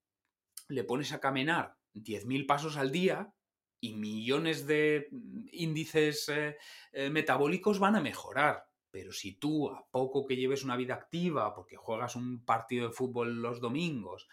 le 0.69 0.83
pones 0.83 1.11
a 1.11 1.19
caminar 1.19 1.77
10.000 1.93 2.47
pasos 2.47 2.77
al 2.77 2.91
día 2.91 3.33
y 3.79 3.93
millones 3.93 4.65
de 4.65 5.09
índices 5.51 6.29
eh, 6.29 6.57
eh, 6.93 7.09
metabólicos 7.09 7.79
van 7.79 7.97
a 7.97 8.01
mejorar. 8.01 8.65
Pero 8.89 9.11
si 9.11 9.35
tú, 9.35 9.69
a 9.69 9.85
poco 9.91 10.25
que 10.25 10.37
lleves 10.37 10.63
una 10.63 10.77
vida 10.77 10.93
activa, 10.93 11.53
porque 11.53 11.75
juegas 11.75 12.15
un 12.15 12.45
partido 12.45 12.87
de 12.87 12.93
fútbol 12.93 13.41
los 13.41 13.59
domingos, 13.59 14.29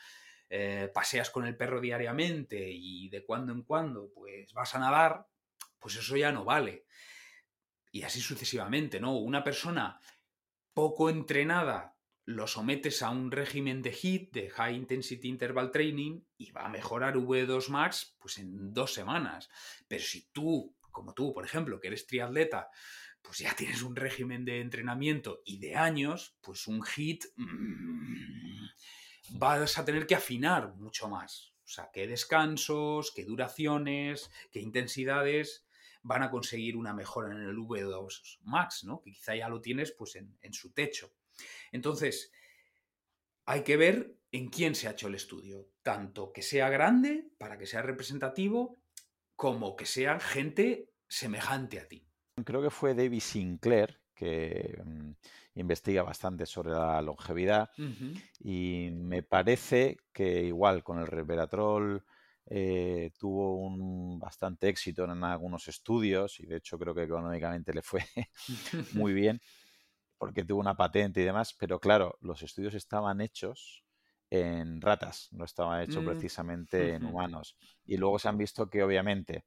eh, 0.48 0.90
paseas 0.94 1.30
con 1.30 1.46
el 1.46 1.56
perro 1.56 1.80
diariamente 1.80 2.70
y 2.70 3.08
de 3.08 3.24
cuando 3.24 3.52
en 3.52 3.62
cuando 3.62 4.10
pues 4.12 4.52
vas 4.52 4.74
a 4.74 4.78
nadar, 4.78 5.26
pues 5.78 5.96
eso 5.96 6.16
ya 6.16 6.30
no 6.30 6.44
vale 6.44 6.84
y 7.92 8.02
así 8.02 8.20
sucesivamente, 8.20 9.00
¿no? 9.00 9.16
Una 9.16 9.42
persona 9.42 10.00
poco 10.72 11.10
entrenada 11.10 11.96
lo 12.24 12.46
sometes 12.46 13.02
a 13.02 13.10
un 13.10 13.30
régimen 13.30 13.82
de 13.82 13.90
HIIT, 13.90 14.32
de 14.32 14.50
High 14.50 14.76
Intensity 14.76 15.28
Interval 15.28 15.72
Training, 15.72 16.20
y 16.36 16.52
va 16.52 16.66
a 16.66 16.68
mejorar 16.68 17.16
V2 17.16 17.68
Max 17.68 18.16
pues 18.18 18.38
en 18.38 18.72
dos 18.72 18.94
semanas. 18.94 19.48
Pero 19.88 20.04
si 20.04 20.30
tú, 20.30 20.76
como 20.92 21.12
tú, 21.12 21.34
por 21.34 21.44
ejemplo, 21.44 21.80
que 21.80 21.88
eres 21.88 22.06
triatleta, 22.06 22.70
pues 23.22 23.38
ya 23.38 23.54
tienes 23.56 23.82
un 23.82 23.96
régimen 23.96 24.44
de 24.44 24.60
entrenamiento 24.60 25.42
y 25.44 25.58
de 25.58 25.76
años, 25.76 26.36
pues 26.40 26.68
un 26.68 26.82
HIIT 26.84 27.24
mmm, 27.36 28.66
vas 29.30 29.78
a 29.78 29.84
tener 29.84 30.06
que 30.06 30.14
afinar 30.14 30.74
mucho 30.76 31.08
más. 31.08 31.52
O 31.64 31.68
sea, 31.68 31.90
qué 31.92 32.06
descansos, 32.06 33.12
qué 33.14 33.24
duraciones, 33.24 34.30
qué 34.50 34.60
intensidades 34.60 35.66
van 36.02 36.22
a 36.22 36.30
conseguir 36.30 36.76
una 36.76 36.94
mejora 36.94 37.32
en 37.32 37.42
el 37.42 37.56
V2 37.56 38.38
Max, 38.42 38.84
¿no? 38.84 39.00
Que 39.00 39.12
quizá 39.12 39.34
ya 39.34 39.48
lo 39.48 39.60
tienes 39.60 39.92
pues 39.92 40.16
en, 40.16 40.52
su 40.52 40.72
techo. 40.72 41.12
Entonces, 41.72 42.32
hay 43.44 43.62
que 43.62 43.76
ver 43.76 44.14
en 44.32 44.48
quién 44.48 44.74
se 44.74 44.88
ha 44.88 44.92
hecho 44.92 45.08
el 45.08 45.14
estudio. 45.14 45.68
Tanto 45.82 46.32
que 46.32 46.42
sea 46.42 46.68
grande, 46.68 47.30
para 47.38 47.58
que 47.58 47.66
sea 47.66 47.82
representativo, 47.82 48.78
como 49.36 49.76
que 49.76 49.86
sea 49.86 50.20
gente 50.20 50.90
semejante 51.08 51.80
a 51.80 51.88
ti. 51.88 52.06
Creo 52.44 52.62
que 52.62 52.70
fue 52.70 52.94
David 52.94 53.20
Sinclair 53.20 54.00
que 54.14 54.78
mm, 54.84 55.12
investiga 55.54 56.02
bastante 56.02 56.44
sobre 56.44 56.72
la 56.72 57.00
longevidad 57.00 57.70
y 58.38 58.90
me 58.92 59.22
parece 59.22 59.96
que 60.12 60.42
igual 60.42 60.84
con 60.84 60.98
el 60.98 61.06
resveratrol 61.06 62.04
eh, 62.52 63.12
tuvo 63.16 63.54
un 63.54 64.18
bastante 64.18 64.68
éxito 64.68 65.04
en 65.04 65.22
algunos 65.22 65.68
estudios 65.68 66.40
y 66.40 66.46
de 66.46 66.56
hecho 66.56 66.78
creo 66.78 66.92
que 66.92 67.04
económicamente 67.04 67.72
le 67.72 67.80
fue 67.80 68.04
muy 68.92 69.12
bien 69.12 69.40
porque 70.18 70.44
tuvo 70.44 70.60
una 70.60 70.76
patente 70.76 71.22
y 71.22 71.24
demás, 71.24 71.54
pero 71.58 71.78
claro, 71.80 72.18
los 72.20 72.42
estudios 72.42 72.74
estaban 72.74 73.20
hechos 73.20 73.84
en 74.28 74.80
ratas, 74.80 75.28
no 75.30 75.44
estaban 75.44 75.80
hechos 75.80 76.02
mm, 76.02 76.06
precisamente 76.06 76.94
en 76.94 77.06
humanos. 77.06 77.56
Y 77.86 77.96
luego 77.96 78.18
se 78.18 78.28
han 78.28 78.36
visto 78.36 78.68
que 78.68 78.82
obviamente 78.82 79.44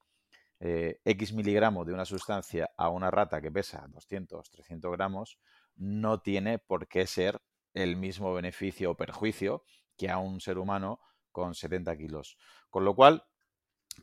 eh, 0.59 0.99
X 1.03 1.33
miligramos 1.33 1.85
de 1.85 1.93
una 1.93 2.05
sustancia 2.05 2.71
a 2.75 2.89
una 2.89 3.11
rata 3.11 3.41
que 3.41 3.51
pesa 3.51 3.85
200, 3.89 4.49
300 4.49 4.91
gramos 4.93 5.37
no 5.75 6.21
tiene 6.21 6.57
por 6.57 6.87
qué 6.87 7.05
ser 7.05 7.41
el 7.73 7.97
mismo 7.97 8.33
beneficio 8.33 8.91
o 8.91 8.97
perjuicio 8.97 9.63
que 9.97 10.09
a 10.09 10.17
un 10.17 10.39
ser 10.39 10.57
humano 10.57 10.99
con 11.33 11.53
70 11.53 11.97
kilos. 11.97 12.37
Con 12.69 12.85
lo 12.85 12.95
cual, 12.95 13.25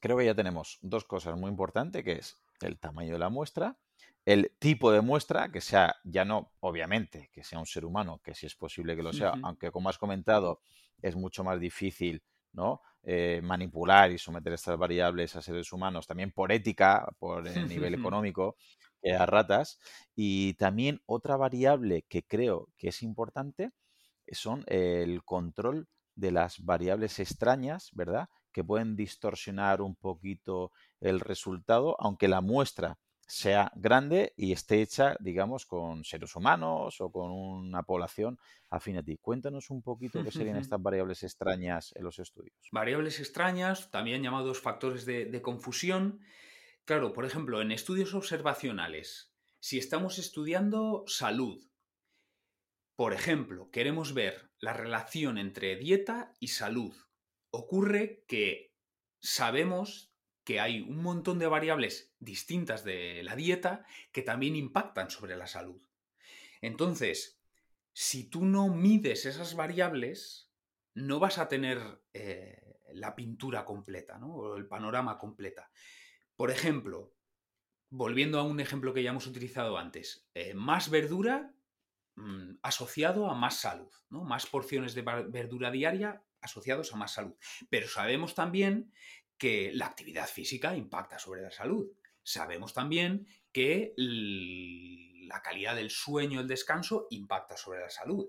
creo 0.00 0.18
que 0.18 0.26
ya 0.26 0.34
tenemos 0.34 0.78
dos 0.82 1.04
cosas 1.04 1.38
muy 1.38 1.48
importantes, 1.48 2.04
que 2.04 2.12
es 2.12 2.36
el 2.60 2.78
tamaño 2.78 3.14
de 3.14 3.18
la 3.18 3.30
muestra, 3.30 3.78
el 4.26 4.54
tipo 4.58 4.92
de 4.92 5.00
muestra, 5.00 5.50
que 5.50 5.62
sea 5.62 5.96
ya 6.04 6.26
no, 6.26 6.52
obviamente, 6.60 7.30
que 7.32 7.42
sea 7.42 7.58
un 7.58 7.64
ser 7.64 7.86
humano, 7.86 8.20
que 8.22 8.34
si 8.34 8.44
es 8.44 8.54
posible 8.54 8.94
que 8.94 9.02
lo 9.02 9.14
sea, 9.14 9.32
aunque 9.42 9.70
como 9.70 9.88
has 9.88 9.96
comentado, 9.96 10.60
es 11.00 11.16
mucho 11.16 11.42
más 11.42 11.58
difícil 11.58 12.22
¿no? 12.52 12.82
Eh, 13.02 13.40
manipular 13.42 14.10
y 14.10 14.18
someter 14.18 14.52
estas 14.52 14.78
variables 14.78 15.34
a 15.36 15.42
seres 15.42 15.72
humanos, 15.72 16.06
también 16.06 16.32
por 16.32 16.52
ética, 16.52 17.06
por 17.18 17.46
el 17.46 17.54
nivel 17.68 17.94
económico, 17.94 18.56
que 19.00 19.14
a 19.14 19.26
ratas. 19.26 19.78
Y 20.14 20.54
también 20.54 21.00
otra 21.06 21.36
variable 21.36 22.04
que 22.08 22.22
creo 22.22 22.68
que 22.76 22.88
es 22.88 23.02
importante 23.02 23.70
son 24.30 24.64
el 24.66 25.24
control 25.24 25.88
de 26.20 26.30
las 26.30 26.64
variables 26.64 27.18
extrañas, 27.18 27.90
¿verdad? 27.92 28.28
Que 28.52 28.62
pueden 28.62 28.94
distorsionar 28.94 29.80
un 29.80 29.96
poquito 29.96 30.70
el 31.00 31.20
resultado, 31.20 31.96
aunque 31.98 32.28
la 32.28 32.40
muestra 32.40 32.98
sea 33.30 33.70
grande 33.76 34.32
y 34.36 34.50
esté 34.50 34.82
hecha, 34.82 35.16
digamos, 35.20 35.64
con 35.64 36.04
seres 36.04 36.34
humanos 36.34 37.00
o 37.00 37.12
con 37.12 37.30
una 37.30 37.84
población 37.84 38.38
afín 38.70 38.98
a 38.98 39.04
ti. 39.04 39.18
Cuéntanos 39.18 39.70
un 39.70 39.82
poquito 39.82 40.24
qué 40.24 40.32
serían 40.32 40.56
estas 40.56 40.82
variables 40.82 41.22
extrañas 41.22 41.92
en 41.94 42.02
los 42.02 42.18
estudios. 42.18 42.56
Variables 42.72 43.20
extrañas, 43.20 43.88
también 43.92 44.22
llamados 44.22 44.60
factores 44.60 45.06
de, 45.06 45.42
confusión. 45.42 46.20
Claro, 46.84 47.12
por 47.12 47.24
ejemplo, 47.24 47.62
en 47.62 47.70
estudios 47.70 48.14
observacionales, 48.14 49.32
si 49.60 49.78
estamos 49.78 50.18
estudiando 50.18 51.04
salud, 51.06 51.62
por 52.96 53.12
ejemplo, 53.12 53.70
queremos 53.70 54.12
ver 54.12 54.49
la 54.61 54.72
relación 54.72 55.38
entre 55.38 55.76
dieta 55.76 56.34
y 56.38 56.48
salud. 56.48 56.94
Ocurre 57.50 58.24
que 58.28 58.74
sabemos 59.20 60.14
que 60.44 60.61
hay 60.61 60.80
un 60.80 61.02
montón 61.02 61.38
de 61.38 61.46
variables 61.46 62.14
distintas 62.18 62.84
de 62.84 63.22
la 63.22 63.36
dieta 63.36 63.84
que 64.12 64.22
también 64.22 64.56
impactan 64.56 65.11
sobre 65.11 65.36
la 65.36 65.46
salud. 65.46 65.82
Entonces, 66.61 67.40
si 67.92 68.28
tú 68.28 68.44
no 68.44 68.68
mides 68.68 69.26
esas 69.26 69.54
variables, 69.54 70.50
no 70.94 71.18
vas 71.18 71.38
a 71.38 71.48
tener 71.48 72.02
eh, 72.12 72.80
la 72.92 73.14
pintura 73.14 73.64
completa. 73.64 74.18
O 74.24 74.56
el 74.56 74.66
panorama 74.66 75.18
completa. 75.18 75.70
Por 76.36 76.50
ejemplo, 76.50 77.14
volviendo 77.90 78.38
a 78.38 78.42
un 78.42 78.61
ejemplo 78.61 78.94
que 78.94 79.02
ya 79.02 79.11
hemos 79.11 79.26
utilizado 79.26 79.78
antes, 79.78 80.28
eh, 80.34 80.54
más 80.54 80.90
verdura 80.90 81.54
mm, 82.20 82.58
asociado 82.62 83.30
a 83.30 83.34
más 83.34 83.60
salud, 83.60 83.90
¿no? 84.10 84.24
Más 84.24 84.46
porciones 84.46 84.94
de 84.94 85.02
verdura 85.02 85.70
diaria 85.70 86.22
asociados 86.40 86.92
a 86.92 86.96
más 86.96 87.12
salud. 87.12 87.34
Pero 87.68 87.88
sabemos 87.88 88.34
también 88.34 88.92
que 89.38 89.72
la 89.72 89.86
actividad 89.86 90.28
física 90.28 90.76
impacta 90.76 91.18
sobre 91.18 91.42
la 91.42 91.50
salud. 91.50 91.90
Sabemos 92.22 92.74
también 92.74 93.26
que 93.52 93.94
la 93.96 95.42
calidad 95.42 95.76
del 95.76 95.90
sueño, 95.90 96.40
el 96.40 96.48
descanso, 96.48 97.06
impacta 97.10 97.56
sobre 97.56 97.80
la 97.80 97.90
salud. 97.90 98.28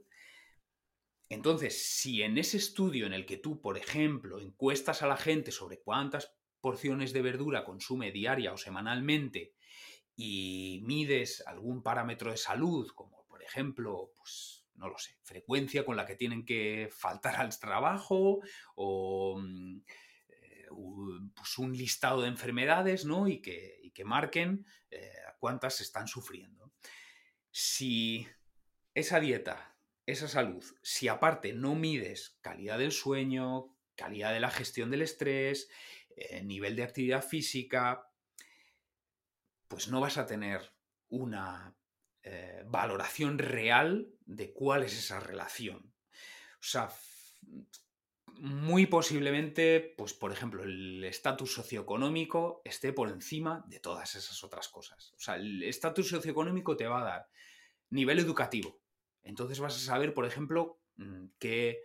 Entonces, 1.30 1.88
si 1.98 2.24
en 2.24 2.38
ese 2.38 2.58
estudio 2.58 3.06
en 3.06 3.14
el 3.14 3.26
que 3.26 3.38
tú, 3.38 3.62
por 3.62 3.78
ejemplo, 3.78 4.40
encuestas 4.40 5.02
a 5.02 5.08
la 5.08 5.18
gente 5.18 5.52
sobre 5.52 5.82
cuántas 5.82 6.34
porciones 6.60 7.14
de 7.14 7.22
verdura 7.22 7.64
consume 7.64 8.12
diaria 8.12 8.54
o 8.54 8.58
semanalmente 8.58 9.54
y 10.16 10.82
mides 10.86 11.44
algún 11.48 11.84
parámetro 11.84 12.32
de 12.32 12.38
salud, 12.38 12.90
como 12.94 13.21
ejemplo, 13.52 14.12
pues 14.16 14.66
no 14.76 14.90
lo 14.90 14.98
sé, 14.98 15.18
frecuencia 15.22 15.86
con 15.86 15.96
la 15.96 16.06
que 16.06 16.16
tienen 16.16 16.46
que 16.46 16.90
faltar 16.92 17.36
al 17.36 17.58
trabajo 17.60 18.40
o 18.76 19.38
mm, 19.40 19.82
pues 21.36 21.58
un 21.58 21.76
listado 21.76 22.22
de 22.22 22.30
enfermedades 22.30 23.06
¿no? 23.06 23.28
y, 23.28 23.42
que, 23.42 23.92
que 23.94 24.06
marquen 24.06 24.66
eh, 24.90 25.12
cuántas 25.40 25.82
están 25.82 26.08
sufriendo. 26.08 26.72
Si 27.52 28.28
esa 28.94 29.20
dieta, 29.20 29.76
esa 30.06 30.28
salud, 30.28 30.64
si 30.82 31.08
aparte 31.08 31.54
no 31.54 31.76
mides 31.76 32.38
calidad 32.42 32.80
del 32.80 32.92
sueño, 32.92 33.76
calidad 33.96 34.34
de 34.34 34.40
la 34.40 34.50
gestión 34.50 34.90
del 34.90 35.02
estrés, 35.02 35.70
eh, 36.16 36.44
nivel 36.44 36.76
de 36.76 36.84
actividad 36.84 37.24
física, 37.24 38.08
pues 39.68 39.90
no 39.90 40.00
vas 40.00 40.18
a 40.18 40.26
tener 40.26 40.74
una 41.10 41.76
eh, 42.24 42.64
valoración 42.68 43.38
real 43.38 44.14
de 44.26 44.54
cuál 44.54 44.84
es 44.84 44.98
esa 44.98 45.20
relación. 45.20 45.94
O 46.60 46.64
sea, 46.64 46.92
muy 48.42 48.86
posiblemente, 48.88 49.94
pues 49.98 50.14
por 50.14 50.32
ejemplo, 50.32 50.64
el 50.64 51.04
estatus 51.04 51.54
socioeconómico 51.54 52.62
esté 52.66 52.94
por 52.94 53.10
encima 53.10 53.64
de 53.68 53.80
todas 53.80 54.16
esas 54.16 54.44
otras 54.44 54.68
cosas. 54.68 55.14
O 55.16 55.20
sea, 55.20 55.36
el 55.36 55.64
estatus 55.64 56.10
socioeconómico 56.10 56.76
te 56.76 56.88
va 56.88 57.02
a 57.02 57.06
dar 57.06 57.30
nivel 57.90 58.20
educativo. 58.20 58.80
Entonces 59.24 59.60
vas 59.60 59.76
a 59.76 59.80
saber, 59.80 60.14
por 60.14 60.26
ejemplo, 60.26 60.80
mm, 60.96 61.26
qué 61.38 61.82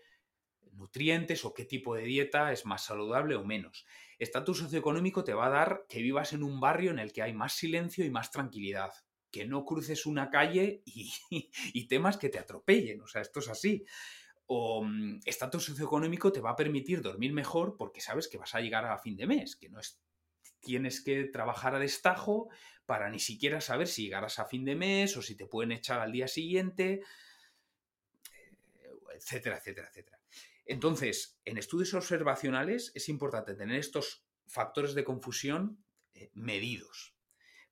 nutrientes 0.73 1.45
o 1.45 1.55
qué 1.55 1.65
tipo 1.65 1.95
de 1.95 2.03
dieta 2.03 2.53
es 2.53 2.65
más 2.65 2.85
saludable 2.85 3.35
o 3.35 3.45
menos. 3.45 3.87
Estatus 4.19 4.59
socioeconómico 4.59 5.25
te 5.25 5.35
va 5.35 5.47
a 5.47 5.51
dar 5.51 5.85
que 5.89 6.03
vivas 6.03 6.33
en 6.33 6.43
un 6.43 6.61
barrio 6.61 6.91
en 6.91 6.99
el 6.99 7.13
que 7.13 7.23
hay 7.23 7.33
más 7.33 7.55
silencio 7.55 8.05
y 8.05 8.11
más 8.11 8.31
tranquilidad. 8.31 8.93
Que 9.31 9.47
no 9.47 9.65
cruces 9.65 10.07
una 10.07 10.31
calle 10.31 10.83
y, 10.87 11.89
temas 11.89 12.17
que 12.17 12.29
te 12.29 12.39
atropellen. 12.39 13.01
O 13.01 13.07
sea, 13.07 13.23
esto 13.23 13.41
es 13.41 13.49
así 13.49 13.85
o 14.49 14.85
mm, 14.85 15.21
estatus 15.25 15.65
socioeconómico 15.65 16.31
te 16.31 16.41
va 16.41 16.51
a 16.51 16.57
permitir 16.57 17.03
dormir 17.03 17.33
mejor 17.33 17.77
porque 17.77 18.01
sabes 18.01 18.29
que 18.29 18.39
vas 18.39 18.55
a 18.55 18.61
llegar 18.61 18.85
a 18.85 18.97
fin 18.97 19.17
de 19.17 19.27
mes, 19.27 19.57
que 19.57 19.69
no 19.69 19.81
es 19.81 20.01
tienes 20.61 21.01
que 21.01 21.25
trabajar 21.25 21.75
a 21.75 21.79
destajo 21.79 22.49
para 22.87 23.09
ni 23.11 23.21
siquiera 23.21 23.61
saber 23.61 23.89
si 23.89 24.05
llegarás 24.05 24.39
a 24.39 24.47
fin 24.47 24.65
de 24.65 24.75
mes 24.75 25.17
o 25.17 25.23
si 25.23 25.37
te 25.37 25.47
pueden 25.47 25.73
echar 25.73 26.01
al 26.01 26.13
día 26.13 26.29
siguiente, 26.29 27.03
etcétera, 29.15 29.59
etcétera, 29.59 29.89
etcétera. 29.89 30.21
Entonces, 30.67 31.39
en 31.45 31.59
estudios 31.59 31.95
observacionales 31.95 32.93
es 32.95 33.09
importante 33.09 33.55
tener 33.55 33.79
estos 33.79 34.27
factores 34.47 34.95
de 34.95 35.05
confusión 35.05 35.85
eh, 36.15 36.31
medidos 36.35 37.16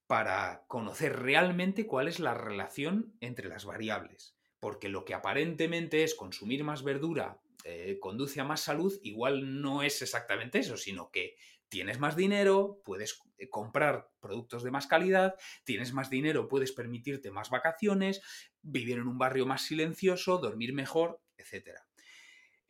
para 0.07 0.65
conocer 0.69 1.21
realmente 1.21 1.87
cuál 1.87 2.09
es 2.09 2.21
la 2.21 2.35
relación 2.35 3.17
entre 3.21 3.49
las 3.49 3.65
variables 3.65 4.35
porque 4.65 4.89
lo 4.89 5.05
que 5.05 5.13
aparentemente 5.13 6.05
es 6.05 6.15
consumir 6.15 6.65
más 6.65 6.83
verdura 6.83 7.39
eh, 7.67 7.99
conduce 8.01 8.41
a 8.41 8.45
más 8.45 8.61
salud, 8.61 8.99
igual 9.03 9.61
no 9.61 9.83
es 9.83 10.01
exactamente 10.01 10.59
eso, 10.59 10.79
sino 10.79 11.11
que 11.11 11.37
tienes 11.69 11.99
más 11.99 12.17
dinero, 12.17 12.81
puedes 12.83 13.21
eh, 13.37 13.51
comprar 13.51 14.11
productos 14.21 14.63
de 14.63 14.71
más 14.71 14.87
calidad, 14.87 15.35
tienes 15.65 15.93
más 15.93 16.09
dinero, 16.09 16.49
puedes 16.49 16.73
permitirte 16.73 17.31
más 17.31 17.51
vacaciones, 17.51 18.23
vivir 18.63 18.97
en 18.97 19.07
un 19.07 19.19
barrio 19.19 19.45
más 19.45 19.67
silencioso, 19.67 20.39
dormir 20.39 20.73
mejor, 20.73 21.21
etc. 21.37 21.79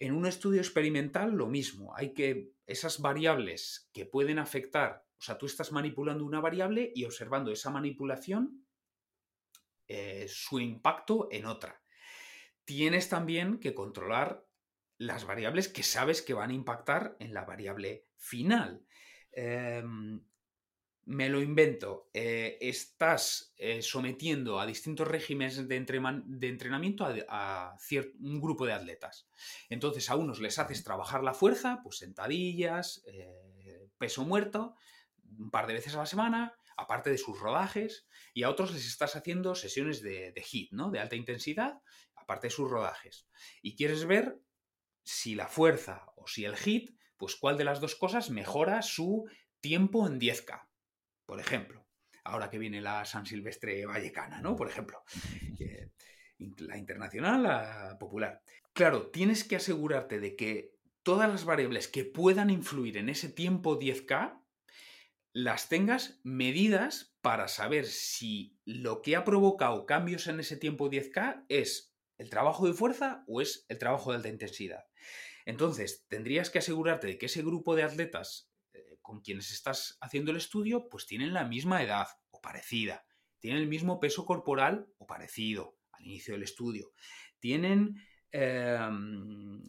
En 0.00 0.14
un 0.14 0.26
estudio 0.26 0.60
experimental 0.60 1.30
lo 1.30 1.46
mismo, 1.46 1.94
hay 1.96 2.12
que 2.12 2.50
esas 2.66 3.00
variables 3.00 3.88
que 3.92 4.04
pueden 4.04 4.40
afectar, 4.40 5.03
sea, 5.24 5.38
tú 5.38 5.46
estás 5.46 5.72
manipulando 5.72 6.24
una 6.24 6.40
variable 6.40 6.92
y 6.94 7.04
observando 7.04 7.50
esa 7.50 7.70
manipulación, 7.70 8.66
eh, 9.86 10.26
su 10.28 10.60
impacto 10.60 11.28
en 11.30 11.46
otra 11.46 11.84
tienes 12.64 13.08
también 13.08 13.58
que 13.58 13.74
controlar 13.74 14.46
las 14.98 15.24
variables 15.24 15.68
que 15.68 15.82
sabes 15.82 16.22
que 16.22 16.34
van 16.34 16.50
a 16.50 16.54
impactar 16.54 17.16
en 17.18 17.34
la 17.34 17.44
variable 17.44 18.06
final. 18.16 18.84
Em, 19.32 20.22
me 21.06 21.28
lo 21.28 21.42
invento, 21.42 22.08
eh, 22.14 22.56
estás 22.62 23.52
eh, 23.58 23.82
sometiendo 23.82 24.58
a 24.58 24.64
distintos 24.64 25.06
regímenes 25.06 25.68
de, 25.68 25.76
entrenamiento 25.76 27.06
a, 27.28 27.76
un 28.20 28.40
grupo 28.40 28.64
de 28.64 28.72
atletas. 28.72 29.28
Entonces 29.68 30.08
a 30.08 30.16
unos 30.16 30.40
les 30.40 30.58
haces 30.58 30.82
trabajar 30.82 31.22
la 31.22 31.34
fuerza, 31.34 31.80
pues 31.82 31.98
sentadillas, 31.98 33.04
peso 33.98 34.24
muerto, 34.24 34.76
un 35.38 35.50
par 35.50 35.66
de 35.66 35.74
veces 35.74 35.94
a 35.94 35.98
la 35.98 36.06
semana, 36.06 36.54
aparte 36.76 37.10
de 37.10 37.18
sus 37.18 37.38
rodajes, 37.38 38.06
y 38.32 38.42
a 38.42 38.50
otros 38.50 38.72
les 38.72 38.86
estás 38.86 39.16
haciendo 39.16 39.54
sesiones 39.54 40.02
de, 40.02 40.32
de 40.32 40.42
HIIT, 40.42 40.72
¿no? 40.72 40.90
De 40.90 41.00
alta 41.00 41.16
intensidad, 41.16 41.80
aparte 42.14 42.48
de 42.48 42.52
sus 42.52 42.70
rodajes, 42.70 43.28
y 43.62 43.76
quieres 43.76 44.06
ver 44.06 44.38
si 45.04 45.34
la 45.34 45.46
fuerza 45.46 46.06
o 46.16 46.26
si 46.26 46.44
el 46.44 46.56
hit, 46.56 46.96
pues 47.16 47.36
cuál 47.36 47.56
de 47.56 47.64
las 47.64 47.80
dos 47.80 47.94
cosas 47.94 48.30
mejora 48.30 48.82
su 48.82 49.28
tiempo 49.60 50.06
en 50.06 50.18
10K, 50.18 50.66
por 51.26 51.40
ejemplo. 51.40 51.86
Ahora 52.24 52.48
que 52.48 52.58
viene 52.58 52.80
la 52.80 53.04
San 53.04 53.26
Silvestre 53.26 53.84
Vallecana, 53.84 54.40
¿no? 54.40 54.56
Por 54.56 54.68
ejemplo. 54.68 55.02
la 56.38 56.78
internacional, 56.78 57.42
la 57.42 57.96
popular. 58.00 58.42
Claro, 58.72 59.10
tienes 59.10 59.44
que 59.44 59.56
asegurarte 59.56 60.20
de 60.20 60.34
que 60.34 60.72
todas 61.02 61.30
las 61.30 61.44
variables 61.44 61.86
que 61.86 62.04
puedan 62.04 62.48
influir 62.50 62.96
en 62.96 63.10
ese 63.10 63.28
tiempo 63.28 63.78
10K 63.78 64.42
las 65.34 65.68
tengas 65.68 66.20
medidas 66.22 67.16
para 67.20 67.48
saber 67.48 67.86
si 67.86 68.56
lo 68.64 69.02
que 69.02 69.16
ha 69.16 69.24
provocado 69.24 69.84
cambios 69.84 70.28
en 70.28 70.38
ese 70.38 70.56
tiempo 70.56 70.88
10K 70.88 71.44
es 71.48 71.92
el 72.18 72.30
trabajo 72.30 72.68
de 72.68 72.72
fuerza 72.72 73.24
o 73.26 73.40
es 73.40 73.66
el 73.68 73.78
trabajo 73.78 74.10
de 74.10 74.18
alta 74.18 74.28
intensidad. 74.28 74.84
Entonces, 75.44 76.06
tendrías 76.08 76.50
que 76.50 76.60
asegurarte 76.60 77.08
de 77.08 77.18
que 77.18 77.26
ese 77.26 77.42
grupo 77.42 77.74
de 77.74 77.82
atletas, 77.82 78.48
eh, 78.74 78.98
con 79.02 79.22
quienes 79.22 79.50
estás 79.50 79.98
haciendo 80.00 80.30
el 80.30 80.36
estudio, 80.36 80.88
pues 80.88 81.04
tienen 81.04 81.34
la 81.34 81.44
misma 81.44 81.82
edad 81.82 82.06
o 82.30 82.40
parecida, 82.40 83.04
tienen 83.40 83.60
el 83.60 83.68
mismo 83.68 83.98
peso 83.98 84.24
corporal 84.26 84.86
o 84.98 85.06
parecido 85.06 85.76
al 85.90 86.06
inicio 86.06 86.34
del 86.34 86.44
estudio, 86.44 86.92
tienen 87.40 88.00
em, 88.30 89.60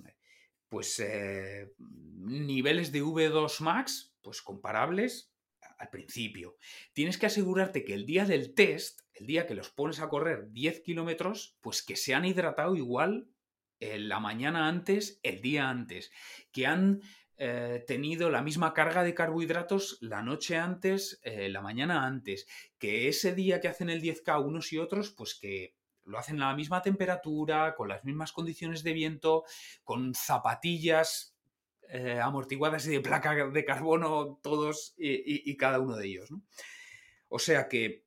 pues 0.70 1.00
eh, 1.00 1.74
niveles 1.80 2.92
de 2.92 3.02
V2 3.02 3.62
max 3.62 4.16
pues 4.22 4.44
comparables 4.44 5.35
al 5.78 5.90
principio. 5.90 6.58
Tienes 6.94 7.18
que 7.18 7.26
asegurarte 7.26 7.84
que 7.84 7.94
el 7.94 8.06
día 8.06 8.26
del 8.26 8.54
test, 8.54 9.02
el 9.14 9.28
día 9.28 9.48
que 9.48 9.56
los 9.56 9.70
pones 9.70 10.00
a 10.00 10.10
correr 10.10 10.52
10 10.52 10.82
kilómetros, 10.82 11.58
pues 11.62 11.84
que 11.84 11.96
se 11.96 12.14
han 12.14 12.26
hidratado 12.26 12.76
igual 12.76 13.30
eh, 13.80 14.00
la 14.00 14.20
mañana 14.20 14.68
antes, 14.68 15.20
el 15.24 15.42
día 15.42 15.70
antes, 15.70 16.12
que 16.52 16.66
han 16.66 17.02
eh, 17.38 17.84
tenido 17.86 18.30
la 18.30 18.42
misma 18.42 18.74
carga 18.74 19.04
de 19.04 19.14
carbohidratos 19.14 19.98
la 20.00 20.22
noche 20.22 20.58
antes, 20.58 21.20
eh, 21.24 21.50
la 21.50 21.62
mañana 21.62 22.06
antes, 22.06 22.48
que 22.78 23.10
ese 23.10 23.36
día 23.36 23.60
que 23.60 23.68
hacen 23.68 23.90
el 23.90 24.02
10K 24.02 24.46
unos 24.46 24.72
y 24.72 24.78
otros, 24.78 25.12
pues 25.12 25.36
que 25.36 25.76
lo 26.06 26.18
hacen 26.18 26.42
a 26.42 26.50
la 26.50 26.56
misma 26.56 26.82
temperatura, 26.82 27.76
con 27.76 27.90
las 27.90 28.06
mismas 28.06 28.32
condiciones 28.32 28.84
de 28.84 28.94
viento, 28.94 29.44
con 29.84 30.14
zapatillas 30.14 31.35
amortiguadas 32.22 32.86
y 32.88 32.92
de 32.92 33.02
placa 33.02 33.48
de 33.48 33.66
carbono 33.66 34.40
todos 34.42 34.94
y, 34.98 35.56
cada 35.58 35.80
uno 35.80 35.96
de 35.96 36.08
ellos. 36.08 36.30
O 37.28 37.40
sea 37.40 37.68
que 37.68 38.06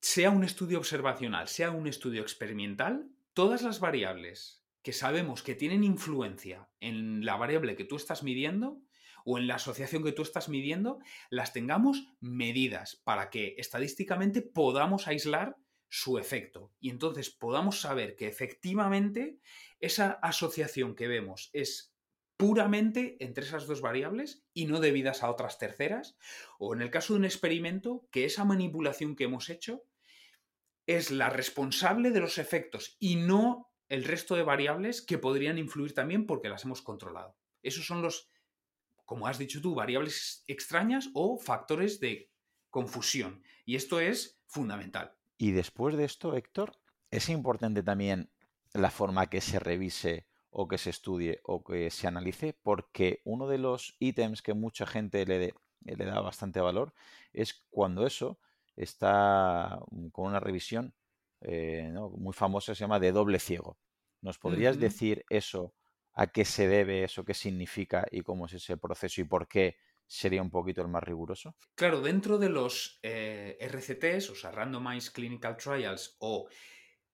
sea 0.00 0.30
un 0.30 0.44
estudio 0.44 0.78
observacional, 0.78 1.48
sea 1.48 1.70
un 1.70 1.86
estudio 1.86 2.22
experimental, 2.22 3.10
todas 3.34 3.62
las 3.62 3.80
variables 3.80 4.64
que 4.82 4.92
sabemos 4.92 5.42
que 5.42 5.54
tienen 5.54 5.84
influencia 5.84 6.70
en 6.80 7.24
la 7.24 7.36
variable 7.36 7.76
que 7.76 7.84
tú 7.84 7.96
estás 7.96 8.22
midiendo 8.22 8.80
o 9.24 9.38
en 9.38 9.46
la 9.46 9.56
asociación 9.56 10.02
que 10.02 10.12
tú 10.12 10.22
estás 10.22 10.48
midiendo, 10.48 10.98
las 11.28 11.52
tengamos 11.52 12.06
medidas 12.20 12.96
para 13.04 13.28
que 13.28 13.54
estadísticamente 13.58 14.40
podamos 14.40 15.06
aislar 15.06 15.56
su 15.90 16.18
efecto 16.18 16.72
y 16.80 16.88
entonces 16.90 17.30
podamos 17.30 17.80
saber 17.80 18.16
que 18.16 18.28
efectivamente 18.28 19.38
esa 19.80 20.12
asociación 20.22 20.94
que 20.94 21.08
vemos 21.08 21.50
es 21.52 21.92
puramente 22.40 23.18
entre 23.20 23.44
esas 23.44 23.66
dos 23.66 23.82
variables 23.82 24.42
y 24.54 24.64
no 24.64 24.80
debidas 24.80 25.22
a 25.22 25.30
otras 25.30 25.58
terceras, 25.58 26.16
o 26.58 26.72
en 26.72 26.80
el 26.80 26.90
caso 26.90 27.12
de 27.12 27.18
un 27.18 27.26
experimento, 27.26 28.08
que 28.10 28.24
esa 28.24 28.46
manipulación 28.46 29.14
que 29.14 29.24
hemos 29.24 29.50
hecho 29.50 29.84
es 30.86 31.10
la 31.10 31.28
responsable 31.28 32.10
de 32.10 32.20
los 32.20 32.38
efectos 32.38 32.96
y 32.98 33.16
no 33.16 33.70
el 33.90 34.04
resto 34.04 34.36
de 34.36 34.42
variables 34.42 35.02
que 35.02 35.18
podrían 35.18 35.58
influir 35.58 35.92
también 35.92 36.24
porque 36.24 36.48
las 36.48 36.64
hemos 36.64 36.80
controlado. 36.80 37.36
Esos 37.62 37.84
son 37.86 38.00
los, 38.00 38.30
como 39.04 39.26
has 39.26 39.36
dicho 39.36 39.60
tú, 39.60 39.74
variables 39.74 40.42
extrañas 40.46 41.10
o 41.12 41.36
factores 41.36 42.00
de 42.00 42.30
confusión. 42.70 43.42
Y 43.66 43.76
esto 43.76 44.00
es 44.00 44.40
fundamental. 44.46 45.14
Y 45.36 45.50
después 45.50 45.94
de 45.94 46.06
esto, 46.06 46.34
Héctor, 46.34 46.80
es 47.10 47.28
importante 47.28 47.82
también 47.82 48.30
la 48.72 48.90
forma 48.90 49.28
que 49.28 49.42
se 49.42 49.58
revise 49.58 50.29
o 50.50 50.68
que 50.68 50.78
se 50.78 50.90
estudie 50.90 51.40
o 51.44 51.62
que 51.64 51.90
se 51.90 52.06
analice, 52.06 52.56
porque 52.62 53.20
uno 53.24 53.46
de 53.46 53.58
los 53.58 53.96
ítems 54.00 54.42
que 54.42 54.54
mucha 54.54 54.86
gente 54.86 55.24
le, 55.24 55.54
le 55.82 56.04
da 56.04 56.20
bastante 56.20 56.60
valor 56.60 56.92
es 57.32 57.64
cuando 57.70 58.06
eso 58.06 58.38
está 58.76 59.80
mm, 59.90 60.08
con 60.08 60.26
una 60.26 60.40
revisión 60.40 60.94
eh, 61.42 61.92
muy 62.16 62.34
famosa, 62.34 62.74
se 62.74 62.80
llama 62.80 63.00
de 63.00 63.12
doble 63.12 63.38
ciego. 63.38 63.78
¿Nos 64.20 64.38
podrías 64.38 64.78
decir 64.78 65.24
eso? 65.30 65.74
¿A 66.12 66.26
qué 66.26 66.44
se 66.44 66.68
debe 66.68 67.04
eso? 67.04 67.24
¿Qué 67.24 67.32
significa? 67.32 68.06
¿Y 68.10 68.20
cómo 68.20 68.46
es 68.46 68.52
ese 68.52 68.76
proceso? 68.76 69.22
¿Y 69.22 69.24
por 69.24 69.48
qué 69.48 69.76
sería 70.06 70.42
un 70.42 70.50
poquito 70.50 70.82
el 70.82 70.88
más 70.88 71.02
riguroso? 71.02 71.54
Claro, 71.74 72.02
dentro 72.02 72.36
de 72.36 72.50
los 72.50 72.98
eh, 73.02 73.56
RCTs, 73.60 74.28
o 74.30 74.34
sea, 74.34 74.50
Randomized 74.50 75.12
Clinical 75.12 75.56
Trials 75.56 76.16
o 76.18 76.48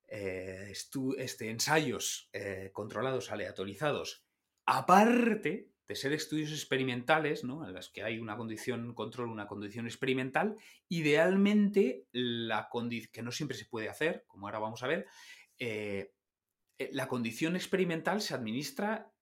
eh, 0.07 0.73
este, 1.17 1.49
ensayos 1.49 2.29
controlados 2.73 3.31
aleatorizados, 3.31 4.25
aparte 4.65 5.71
de 5.87 5.95
ser 5.95 6.11
estudios 6.11 6.51
experimentales, 6.51 7.43
¿no? 7.43 7.65
en 7.65 7.73
los 7.73 7.89
que 7.89 8.03
hay 8.03 8.19
una 8.19 8.35
condición 8.35 8.93
control, 8.93 9.29
una 9.29 9.47
condición 9.47 9.85
experimental, 9.85 10.57
idealmente, 10.89 12.05
la 12.11 12.69
que 13.11 13.21
no 13.21 13.31
siempre 13.31 13.57
se 13.57 13.65
puede 13.65 13.87
hacer, 13.87 14.25
como 14.27 14.47
ahora 14.47 14.59
vamos 14.59 14.83
a 14.83 14.87
ver, 14.87 15.07
eh, 15.59 16.13
eh, 16.77 16.89
la 16.91 17.07
condición 17.07 17.55
experimental 17.55 18.21
se 18.21 18.33
administra, 18.33 19.13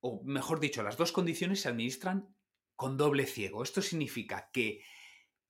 o 0.00 0.22
mejor 0.24 0.60
dicho, 0.60 0.82
las 0.82 0.96
dos 0.96 1.12
condiciones 1.12 1.60
se 1.60 1.68
administran 1.68 2.34
con 2.74 2.96
doble 2.96 3.26
ciego. 3.26 3.62
Esto 3.62 3.82
significa 3.82 4.50
que 4.50 4.82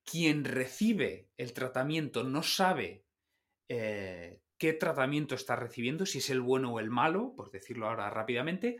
quien 0.03 0.43
recibe 0.43 1.31
el 1.37 1.53
tratamiento 1.53 2.23
no 2.23 2.43
sabe 2.43 3.05
eh, 3.69 4.41
qué 4.65 4.73
tratamiento 4.73 5.35
está 5.35 5.55
recibiendo, 5.55 6.07
si 6.07 6.17
es 6.17 6.31
el 6.31 6.41
bueno 6.41 6.73
o 6.73 6.79
el 6.79 6.89
malo, 6.89 7.35
por 7.35 7.51
decirlo 7.51 7.87
ahora 7.87 8.09
rápidamente, 8.09 8.77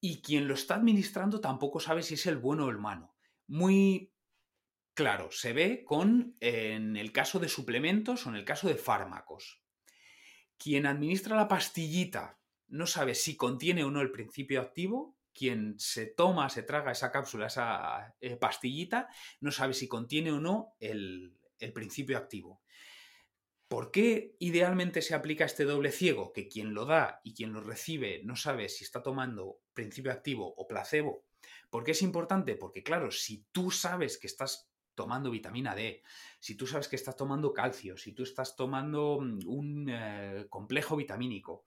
y 0.00 0.22
quien 0.22 0.48
lo 0.48 0.54
está 0.54 0.76
administrando 0.76 1.38
tampoco 1.38 1.80
sabe 1.80 2.02
si 2.02 2.14
es 2.14 2.24
el 2.24 2.38
bueno 2.38 2.64
o 2.64 2.70
el 2.70 2.78
malo. 2.78 3.14
Muy 3.46 4.10
claro, 4.94 5.30
se 5.30 5.52
ve 5.52 5.84
con 5.84 6.34
en 6.40 6.96
el 6.96 7.12
caso 7.12 7.38
de 7.40 7.50
suplementos 7.50 8.26
o 8.26 8.30
en 8.30 8.36
el 8.36 8.46
caso 8.46 8.68
de 8.68 8.76
fármacos. 8.76 9.60
Quien 10.56 10.86
administra 10.86 11.36
la 11.36 11.46
pastillita 11.46 12.40
no 12.68 12.86
sabe 12.86 13.14
si 13.14 13.36
contiene 13.36 13.84
o 13.84 13.90
no 13.90 14.00
el 14.00 14.12
principio 14.12 14.62
activo. 14.62 15.18
Quien 15.34 15.78
se 15.78 16.06
toma, 16.06 16.48
se 16.48 16.62
traga 16.62 16.92
esa 16.92 17.12
cápsula, 17.12 17.48
esa 17.48 18.14
eh, 18.18 18.36
pastillita, 18.36 19.08
no 19.40 19.50
sabe 19.50 19.74
si 19.74 19.88
contiene 19.88 20.32
o 20.32 20.40
no 20.40 20.72
el, 20.80 21.36
el 21.58 21.72
principio 21.74 22.16
activo. 22.16 22.61
¿Por 23.72 23.90
qué 23.90 24.36
idealmente 24.38 25.00
se 25.00 25.14
aplica 25.14 25.46
este 25.46 25.64
doble 25.64 25.92
ciego? 25.92 26.34
Que 26.34 26.46
quien 26.46 26.74
lo 26.74 26.84
da 26.84 27.22
y 27.24 27.32
quien 27.32 27.54
lo 27.54 27.62
recibe 27.62 28.20
no 28.22 28.36
sabe 28.36 28.68
si 28.68 28.84
está 28.84 29.02
tomando 29.02 29.62
principio 29.72 30.12
activo 30.12 30.52
o 30.58 30.68
placebo. 30.68 31.24
¿Por 31.70 31.82
qué 31.82 31.92
es 31.92 32.02
importante? 32.02 32.54
Porque 32.56 32.82
claro, 32.82 33.10
si 33.10 33.46
tú 33.50 33.70
sabes 33.70 34.18
que 34.18 34.26
estás 34.26 34.70
tomando 34.94 35.30
vitamina 35.30 35.74
D, 35.74 36.02
si 36.38 36.54
tú 36.54 36.66
sabes 36.66 36.86
que 36.86 36.96
estás 36.96 37.16
tomando 37.16 37.54
calcio, 37.54 37.96
si 37.96 38.12
tú 38.12 38.24
estás 38.24 38.56
tomando 38.56 39.18
mm, 39.22 39.38
un 39.46 39.88
eh, 39.88 40.46
complejo 40.50 40.94
vitamínico, 40.94 41.64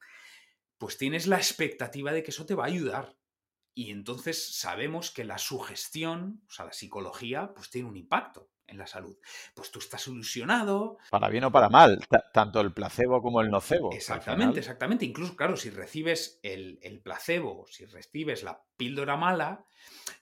pues 0.78 1.00
tienes 1.00 1.26
la 1.26 1.38
expectativa 1.38 2.14
de 2.14 2.22
que 2.22 2.30
eso 2.30 2.46
te 2.46 2.54
va 2.54 2.66
a 2.66 2.68
ayudar. 2.68 3.18
Y 3.74 3.90
entonces 3.90 4.56
sabemos 4.56 5.10
que 5.10 5.24
la 5.24 5.40
sugestión, 5.40 6.44
o 6.48 6.52
sea, 6.52 6.66
la 6.66 6.74
psicología, 6.74 7.52
pues 7.56 7.72
tiene 7.72 7.90
un 7.90 7.98
impacto 7.98 8.52
en 8.68 8.78
la 8.78 8.88
salud. 8.88 9.18
Pues 9.54 9.72
tú 9.72 9.80
estás 9.80 10.08
ilusionado. 10.08 10.98
Para 11.10 11.30
bien 11.30 11.44
o 11.44 11.52
para 11.52 11.70
mal, 11.70 12.06
tanto 12.34 12.62
el 12.62 12.74
placebo 12.74 13.22
como 13.22 13.42
el 13.42 13.50
nocebo. 13.50 13.92
Exactamente, 13.94 14.60
exactamente. 14.60 15.06
Incluso, 15.06 15.36
claro, 15.36 15.58
si 15.58 15.70
recibes 15.70 16.40
el, 16.44 16.80
el, 16.82 17.02
placebo, 17.02 17.66
si 17.68 17.86
recibes 17.86 18.44
la 18.44 18.62
píldora 18.78 19.18
mala, 19.18 19.66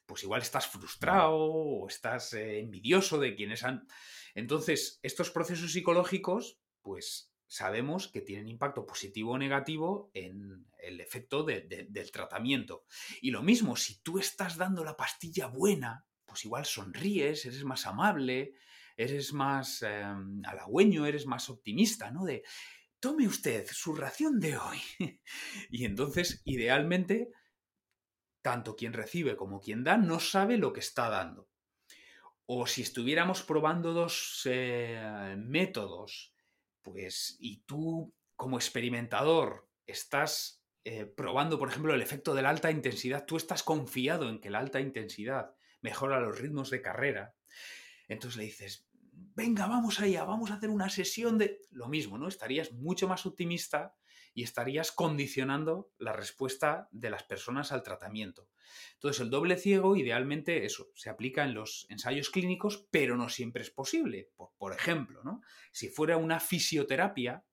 pues 0.05 0.23
igual 0.23 0.41
estás 0.41 0.67
frustrado 0.67 1.35
o 1.35 1.87
estás 1.87 2.33
eh, 2.33 2.59
envidioso 2.59 3.19
de 3.19 3.35
quienes 3.35 3.63
han... 3.63 3.87
Entonces, 4.35 4.99
estos 5.03 5.29
procesos 5.29 5.71
psicológicos, 5.71 6.59
pues 6.81 7.33
sabemos 7.53 8.07
que 8.07 8.21
tienen 8.21 8.47
impacto 8.47 8.85
positivo 8.85 9.33
o 9.33 9.37
negativo 9.37 10.09
en 10.15 10.65
el 10.79 10.99
efecto 10.99 11.43
del 11.43 12.11
tratamiento. 12.11 12.83
Y 13.21 13.29
lo 13.29 13.43
mismo, 13.43 13.75
si 13.75 14.01
tú 14.01 14.17
estás 14.17 14.57
dando 14.57 14.83
la 14.83 14.97
pastilla 14.97 15.47
buena, 15.47 16.07
pues 16.33 16.45
igual 16.45 16.65
sonríes, 16.65 17.45
eres 17.45 17.63
más 17.63 17.85
amable, 17.85 18.55
eres 18.97 19.33
más 19.33 19.83
em, 19.83 20.41
halagüeño, 20.43 21.05
eres 21.05 21.27
más 21.27 21.47
optimista, 21.51 22.09
¿no? 22.09 22.25
De, 22.25 22.43
tome 22.99 23.27
usted 23.27 23.67
su 23.71 23.93
ración 23.93 24.39
de 24.39 24.57
hoy. 24.57 24.79
y 25.69 25.85
entonces, 25.85 26.41
idealmente, 26.43 27.29
tanto 28.41 28.75
quien 28.75 28.93
recibe 28.93 29.35
como 29.35 29.61
quien 29.61 29.83
da 29.83 29.95
no 29.97 30.19
sabe 30.19 30.57
lo 30.57 30.73
que 30.73 30.79
está 30.79 31.07
dando. 31.09 31.47
O 32.47 32.65
si 32.65 32.81
estuviéramos 32.81 33.43
probando 33.43 33.93
dos 33.93 34.41
eh, 34.45 35.35
métodos, 35.37 36.33
pues, 36.81 37.37
y 37.39 37.57
tú 37.67 38.11
como 38.35 38.57
experimentador 38.57 39.69
estás 39.85 40.63
eh, 40.83 41.05
probando, 41.05 41.59
por 41.59 41.69
ejemplo, 41.69 41.93
el 41.93 42.01
efecto 42.01 42.33
de 42.33 42.41
la 42.41 42.49
alta 42.49 42.71
intensidad, 42.71 43.27
tú 43.27 43.37
estás 43.37 43.61
confiado 43.61 44.29
en 44.29 44.41
que 44.41 44.49
la 44.49 44.57
alta 44.57 44.81
intensidad 44.81 45.55
mejora 45.83 46.19
los 46.19 46.39
ritmos 46.39 46.71
de 46.71 46.81
carrera. 46.81 47.35
Entonces 48.07 48.37
le 48.37 48.45
dices, 48.45 48.87
venga, 49.35 49.67
vamos 49.67 49.99
allá, 49.99 50.23
vamos 50.23 50.49
a 50.49 50.55
hacer 50.55 50.69
una 50.69 50.89
sesión 50.89 51.37
de... 51.37 51.61
Lo 51.69 51.87
mismo, 51.87 52.17
¿no? 52.17 52.27
Estarías 52.27 52.71
mucho 52.71 53.07
más 53.07 53.25
optimista 53.25 53.95
y 54.33 54.43
estarías 54.43 54.91
condicionando 54.91 55.91
la 55.99 56.13
respuesta 56.13 56.87
de 56.91 57.11
las 57.11 57.23
personas 57.23 57.71
al 57.71 57.83
tratamiento. 57.83 58.49
Entonces, 58.93 59.21
el 59.21 59.29
doble 59.29 59.57
ciego, 59.57 59.95
idealmente, 59.95 60.65
eso, 60.65 60.89
se 60.95 61.09
aplica 61.09 61.43
en 61.43 61.53
los 61.53 61.85
ensayos 61.89 62.29
clínicos, 62.29 62.87
pero 62.89 63.15
no 63.15 63.29
siempre 63.29 63.61
es 63.61 63.69
posible. 63.69 64.31
Por, 64.57 64.73
ejemplo, 64.73 65.21
¿no? 65.23 65.41
Si 65.71 65.89
fuera 65.89 66.17
una 66.17 66.39
fisioterapia, 66.39 67.45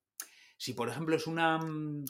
si 0.56 0.72
por 0.72 0.88
ejemplo 0.88 1.16
es 1.16 1.26
una 1.26 1.58
mm, 1.58 2.04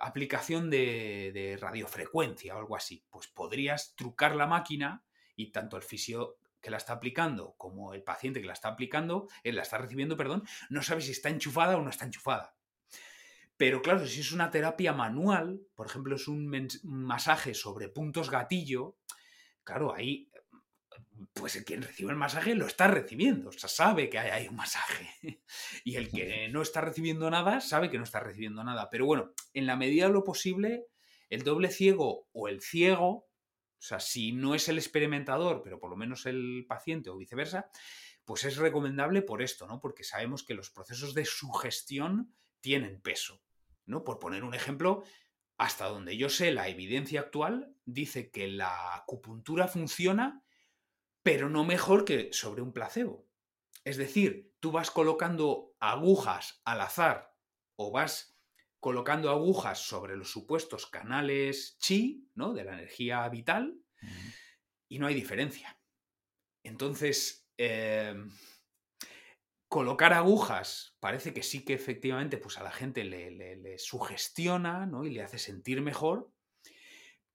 aplicación 0.00 0.70
de, 0.70 1.32
de 1.32 1.56
radiofrecuencia 1.56 2.54
o 2.54 2.58
algo 2.58 2.76
así, 2.76 3.04
pues 3.10 3.26
podrías 3.28 3.96
trucar 3.96 4.36
la 4.36 4.46
máquina 4.46 5.04
Y 5.36 5.52
tanto 5.52 5.76
el 5.76 5.82
fisio 5.82 6.38
que 6.60 6.70
la 6.70 6.78
está 6.78 6.94
aplicando 6.94 7.54
como 7.58 7.92
el 7.92 8.02
paciente 8.02 8.40
que 8.40 8.46
la 8.46 8.54
está 8.54 8.68
aplicando, 8.68 9.28
eh, 9.42 9.52
la 9.52 9.62
está 9.62 9.78
recibiendo, 9.78 10.16
perdón, 10.16 10.44
no 10.70 10.82
sabe 10.82 11.02
si 11.02 11.10
está 11.10 11.28
enchufada 11.28 11.76
o 11.76 11.82
no 11.82 11.90
está 11.90 12.06
enchufada. 12.06 12.56
Pero 13.56 13.82
claro, 13.82 14.06
si 14.06 14.20
es 14.20 14.32
una 14.32 14.50
terapia 14.50 14.92
manual, 14.92 15.60
por 15.74 15.86
ejemplo, 15.86 16.16
es 16.16 16.26
un 16.26 16.68
masaje 16.82 17.54
sobre 17.54 17.88
puntos 17.88 18.30
gatillo, 18.30 18.96
claro, 19.62 19.94
ahí 19.94 20.30
pues 21.32 21.62
quien 21.64 21.82
recibe 21.82 22.10
el 22.10 22.16
masaje 22.16 22.54
lo 22.54 22.66
está 22.66 22.88
recibiendo, 22.88 23.48
o 23.48 23.52
sea, 23.52 23.68
sabe 23.68 24.08
que 24.08 24.18
hay, 24.18 24.48
un 24.48 24.56
masaje. 24.56 25.10
Y 25.84 25.96
el 25.96 26.10
que 26.10 26.48
no 26.48 26.62
está 26.62 26.80
recibiendo 26.80 27.30
nada, 27.30 27.60
sabe 27.60 27.90
que 27.90 27.98
no 27.98 28.04
está 28.04 28.20
recibiendo 28.20 28.64
nada. 28.64 28.88
Pero 28.90 29.06
bueno, 29.06 29.32
en 29.52 29.66
la 29.66 29.76
medida 29.76 30.06
de 30.06 30.12
lo 30.12 30.24
posible, 30.24 30.86
el 31.28 31.42
doble 31.42 31.70
ciego 31.70 32.26
o 32.32 32.48
el 32.48 32.62
ciego, 32.62 33.26
o 33.84 33.86
sea, 33.86 34.00
si 34.00 34.32
no 34.32 34.54
es 34.54 34.70
el 34.70 34.78
experimentador, 34.78 35.60
pero 35.62 35.78
por 35.78 35.90
lo 35.90 35.96
menos 35.96 36.24
el 36.24 36.64
paciente 36.66 37.10
o 37.10 37.18
viceversa, 37.18 37.68
pues 38.24 38.44
es 38.44 38.56
recomendable 38.56 39.20
por 39.20 39.42
esto, 39.42 39.66
¿no? 39.66 39.78
Porque 39.78 40.04
sabemos 40.04 40.42
que 40.42 40.54
los 40.54 40.70
procesos 40.70 41.12
de 41.12 41.26
sugestión 41.26 42.34
tienen 42.62 43.02
peso, 43.02 43.42
¿no? 43.84 44.02
Por 44.02 44.18
poner 44.18 44.42
un 44.42 44.54
ejemplo, 44.54 45.04
hasta 45.58 45.84
donde 45.84 46.16
yo 46.16 46.30
sé, 46.30 46.50
la 46.50 46.68
evidencia 46.68 47.20
actual 47.20 47.76
dice 47.84 48.30
que 48.30 48.48
la 48.48 48.94
acupuntura 48.94 49.68
funciona 49.68 50.42
pero 51.22 51.48
no 51.48 51.64
mejor 51.64 52.04
que 52.04 52.32
sobre 52.32 52.62
un 52.62 52.72
placebo. 52.72 53.26
Es 53.82 53.96
decir, 53.96 54.54
tú 54.60 54.72
vas 54.72 54.90
colocando 54.90 55.74
agujas 55.80 56.60
al 56.64 56.82
azar 56.82 57.34
o 57.76 57.90
vas 57.90 58.33
colocando 58.84 59.30
agujas 59.30 59.78
sobre 59.78 60.14
los 60.14 60.30
supuestos 60.30 60.86
canales 60.86 61.78
chi, 61.78 62.28
¿no? 62.34 62.52
De 62.52 62.64
la 62.64 62.74
energía 62.74 63.26
vital, 63.30 63.80
y 64.90 64.98
no 64.98 65.06
hay 65.06 65.14
diferencia. 65.14 65.80
Entonces, 66.62 67.48
em, 67.56 68.30
colocar 69.68 70.12
agujas 70.12 70.98
parece 71.00 71.32
que 71.32 71.42
sí 71.42 71.64
que 71.64 71.72
efectivamente 71.72 72.36
pues 72.36 72.58
a 72.58 72.62
la 72.62 72.72
gente 72.72 73.04
le, 73.04 73.30
le 73.30 73.78
sugestiona 73.78 74.84
¿no? 74.84 75.06
y 75.06 75.14
le 75.14 75.22
hace 75.22 75.38
sentir 75.38 75.80
mejor, 75.80 76.30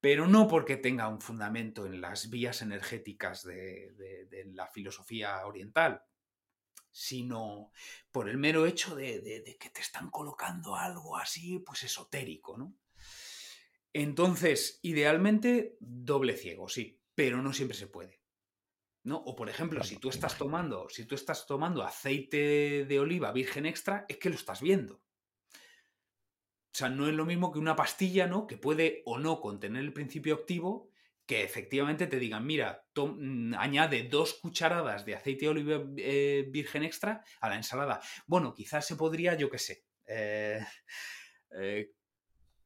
pero 0.00 0.28
no 0.28 0.46
porque 0.46 0.76
tenga 0.76 1.08
un 1.08 1.20
fundamento 1.20 1.84
en 1.84 2.00
las 2.00 2.30
vías 2.30 2.62
energéticas 2.62 3.42
de, 3.42 4.46
la 4.54 4.68
filosofía 4.68 5.44
oriental, 5.44 6.04
sino 6.90 7.70
por 8.10 8.28
el 8.28 8.38
mero 8.38 8.66
hecho 8.66 8.94
de, 8.94 9.56
que 9.58 9.70
te 9.70 9.80
están 9.80 10.10
colocando 10.10 10.76
algo 10.76 11.16
así, 11.16 11.58
pues 11.60 11.84
esotérico, 11.84 12.56
¿no? 12.56 12.74
Entonces, 13.92 14.78
idealmente, 14.82 15.76
doble 15.80 16.36
ciego, 16.36 16.68
sí, 16.68 17.00
pero 17.14 17.42
no 17.42 17.52
siempre 17.52 17.76
se 17.76 17.88
puede. 17.88 18.20
¿no? 19.02 19.16
O 19.16 19.34
por 19.34 19.48
ejemplo, 19.48 19.82
si 19.82 19.96
tú 19.96 20.10
estás 20.10 20.36
tomando, 20.36 20.88
si 20.88 21.06
tú 21.06 21.14
estás 21.14 21.46
tomando 21.46 21.82
aceite 21.82 22.84
de 22.84 23.00
oliva 23.00 23.32
virgen 23.32 23.66
extra, 23.66 24.04
es 24.08 24.18
que 24.18 24.28
lo 24.28 24.34
estás 24.34 24.60
viendo. 24.60 25.02
O 26.72 26.76
sea, 26.76 26.88
no 26.88 27.08
es 27.08 27.14
lo 27.14 27.24
mismo 27.24 27.50
que 27.50 27.58
una 27.58 27.74
pastilla, 27.74 28.26
¿no? 28.26 28.46
Que 28.46 28.56
puede 28.56 29.02
o 29.04 29.18
no 29.18 29.40
contener 29.40 29.82
el 29.82 29.92
principio 29.92 30.34
activo, 30.34 30.89
que 31.30 31.44
efectivamente 31.44 32.08
te 32.08 32.18
digan, 32.18 32.44
mira, 32.44 32.84
mm, 32.96 33.54
añade 33.54 34.02
dos 34.02 34.34
cucharadas 34.42 35.06
de 35.06 35.14
aceite 35.14 35.44
de 35.44 35.48
oliva 35.48 35.80
eh, 35.96 36.44
virgen 36.50 36.82
extra 36.82 37.22
a 37.40 37.48
la 37.48 37.54
ensalada. 37.54 38.00
Bueno, 38.26 38.52
quizás 38.52 38.84
se 38.84 38.96
podría, 38.96 39.34
yo 39.34 39.48
qué 39.48 39.58
sé, 39.58 39.84
eh, 40.08 40.58
eh, 41.52 41.92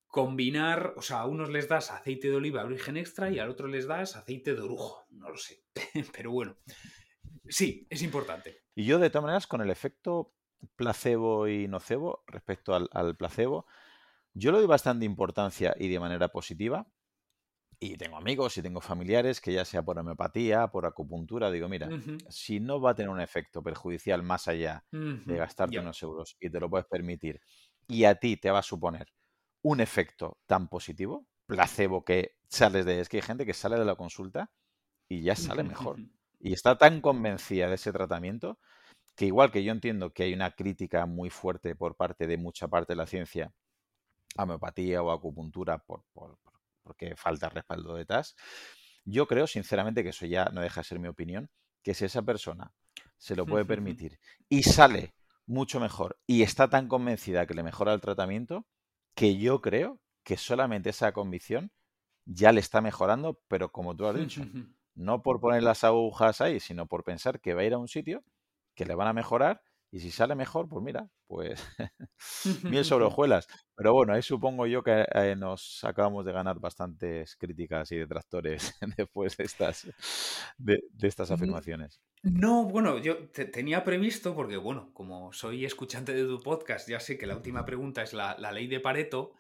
combinar, 0.07 0.95
o 0.97 1.03
sea, 1.03 1.21
a 1.21 1.27
unos 1.27 1.51
les 1.51 1.69
das 1.69 1.91
aceite 1.91 2.31
de 2.31 2.37
oliva 2.37 2.65
virgen 2.65 2.97
extra 2.97 3.31
y 3.31 3.39
al 3.39 3.51
otro 3.51 3.69
les 3.69 3.87
das 3.87 4.17
aceite 4.17 4.55
de 4.55 4.63
orujo, 4.63 5.05
no 5.11 5.29
lo 5.29 5.37
sé, 5.37 5.63
pero 6.17 6.31
bueno, 6.31 6.57
sí, 7.47 7.87
es 7.91 8.01
importante. 8.01 8.63
Y 8.75 8.87
yo 8.87 8.99
de 8.99 9.11
todas 9.11 9.25
maneras, 9.25 9.47
con 9.47 9.61
el 9.61 9.69
efecto 9.69 10.33
placebo 10.75 11.49
y 11.49 11.69
nocebo, 11.69 12.25
respecto 12.29 12.75
al 12.75 13.17
placebo, 13.19 13.67
yo 14.33 14.53
le 14.53 14.59
doy 14.59 14.67
bastante 14.67 15.05
importancia 15.05 15.77
y 15.79 15.89
de 15.89 16.01
manera 16.01 16.29
positiva. 16.29 16.89
Y 17.81 17.97
tengo 17.97 18.17
amigos 18.17 18.57
y 18.57 18.63
tengo 18.63 18.81
familiares 18.81 19.41
que 19.41 19.53
ya 19.53 19.65
sea 19.65 19.83
por 19.83 19.99
homeopatía, 19.99 20.69
por 20.69 20.87
acupuntura, 20.87 21.51
digo, 21.51 21.69
mira, 21.69 21.89
si 22.29 22.61
no 22.61 22.81
va 22.81 22.91
a 22.91 22.95
tener 22.95 23.11
un 23.11 23.21
efecto 23.21 23.63
perjudicial 23.63 24.23
más 24.23 24.49
allá 24.49 24.85
de 24.91 25.37
gastarte 25.37 25.79
unos 25.79 26.03
euros 26.03 26.37
y 26.41 26.51
te 26.51 26.61
lo 26.61 26.71
puedes 26.71 26.87
permitir, 26.87 27.41
y 27.87 28.05
a 28.05 28.15
ti 28.15 28.37
te 28.37 28.51
va 28.51 28.61
a 28.61 28.63
suponer 28.63 29.09
un 29.63 29.81
efecto 29.81 30.39
tan 30.47 30.69
positivo, 30.69 31.27
placebo 31.47 32.05
que 32.05 32.37
sales 32.49 32.85
de... 32.85 33.01
Es 33.01 33.09
que 33.09 33.19
hay 33.19 33.23
gente 33.23 33.47
que 33.47 33.55
sale 33.55 33.79
de 33.79 33.85
la 33.85 33.97
consulta 33.97 34.51
y 35.09 35.23
ya 35.23 35.37
sale 35.37 35.63
mejor. 35.63 35.99
Y 36.41 36.53
está 36.53 36.77
tan 36.77 37.01
convencida 37.01 37.69
de 37.69 37.77
ese 37.77 37.91
tratamiento 37.91 38.59
que 39.17 39.25
igual 39.25 39.51
que 39.51 39.65
yo 39.65 39.73
entiendo 39.73 40.13
que 40.13 40.25
hay 40.25 40.35
una 40.35 40.51
crítica 40.51 41.07
muy 41.07 41.31
fuerte 41.31 41.75
por 41.75 41.97
parte 41.97 42.27
de 42.27 42.37
mucha 42.37 42.69
parte 42.69 42.93
de 42.93 42.97
la 42.97 43.07
ciencia 43.07 43.55
homeopatía 44.37 45.03
o 45.03 45.11
acupuntura 45.11 45.79
por, 45.79 46.05
porque 46.85 47.17
falta 47.17 47.49
respaldo 47.49 47.97
detrás. 47.97 48.37
Yo 49.05 49.27
creo, 49.27 49.47
sinceramente, 49.47 50.03
que 50.03 50.11
eso 50.11 50.27
ya 50.27 50.47
no 50.47 50.61
deja 50.61 50.81
de 50.81 50.85
ser 50.85 50.99
mi 51.01 51.09
opinión, 51.09 51.51
que 51.83 51.95
si 51.95 52.05
esa 52.05 52.23
persona 52.23 52.73
se 53.17 53.35
lo 53.35 53.47
puede 53.47 53.65
permitir 53.65 54.19
y 54.49 54.63
sale 54.63 55.15
mucho 55.47 55.81
mejor 55.81 56.19
y 56.27 56.43
está 56.43 56.71
tan 56.71 56.89
convencida 56.89 57.47
que 57.47 57.55
le 57.55 57.63
mejora 57.63 57.93
el 57.93 58.01
tratamiento, 58.01 58.67
que 59.15 59.37
yo 59.37 59.61
creo 59.61 60.01
que 60.23 60.37
solamente 60.37 60.91
esa 60.91 61.13
convicción 61.13 61.71
ya 62.25 62.53
le 62.53 62.61
está 62.61 62.81
mejorando, 62.81 63.43
pero 63.49 63.71
como 63.71 63.95
tú 63.95 64.07
has 64.07 64.17
dicho, 64.17 64.43
no 64.95 65.23
por 65.23 65.41
poner 65.41 65.63
las 65.63 65.85
agujas 65.85 66.41
ahí, 66.41 66.61
sino 66.61 66.87
por 66.87 67.05
pensar 67.05 67.41
que 67.41 67.55
va 67.55 67.63
a 67.63 67.65
ir 67.65 67.75
a 67.75 67.79
un 67.79 67.89
sitio 67.89 68.25
que 68.75 68.87
le 68.87 68.95
van 68.95 69.09
a 69.09 69.13
mejorar 69.13 69.63
y 69.95 70.01
si 70.01 70.11
sale 70.11 70.35
mejor, 70.35 70.69
pues 70.69 70.83
mira, 70.83 71.09
pues 71.29 71.65
miel 72.65 72.85
sobre 72.85 73.05
hojuelas. 73.05 73.47
Pero 73.77 73.93
bueno, 73.93 74.13
ahí 74.13 74.23
supongo 74.23 74.67
yo 74.67 74.83
que 74.83 75.07
eh, 75.15 75.37
nos 75.39 75.85
acabamos 75.85 76.25
de 76.25 76.33
ganar 76.33 76.59
bastantes 76.59 77.37
críticas 77.37 77.93
y 77.93 77.99
detractores 77.99 78.75
después 78.97 79.37
de 79.37 79.45
estas, 79.45 79.87
de, 80.59 80.81
estas 81.01 81.31
afirmaciones. 81.31 82.01
No, 82.25 82.65
bueno, 82.65 82.99
yo 82.99 83.29
tenía 83.29 83.85
previsto, 83.85 84.35
porque 84.35 84.57
bueno, 84.57 84.91
como 84.95 85.33
soy 85.33 85.65
escuchante 85.65 86.13
de 86.13 86.25
tu 86.25 86.43
podcast, 86.43 86.89
ya 86.89 86.99
sé 86.99 87.17
que 87.17 87.27
la 87.27 87.37
última 87.37 87.65
pregunta 87.65 88.03
es 88.03 88.15
la, 88.15 88.35
ley 88.51 88.67
de 88.67 88.81
Pareto, 88.81 89.37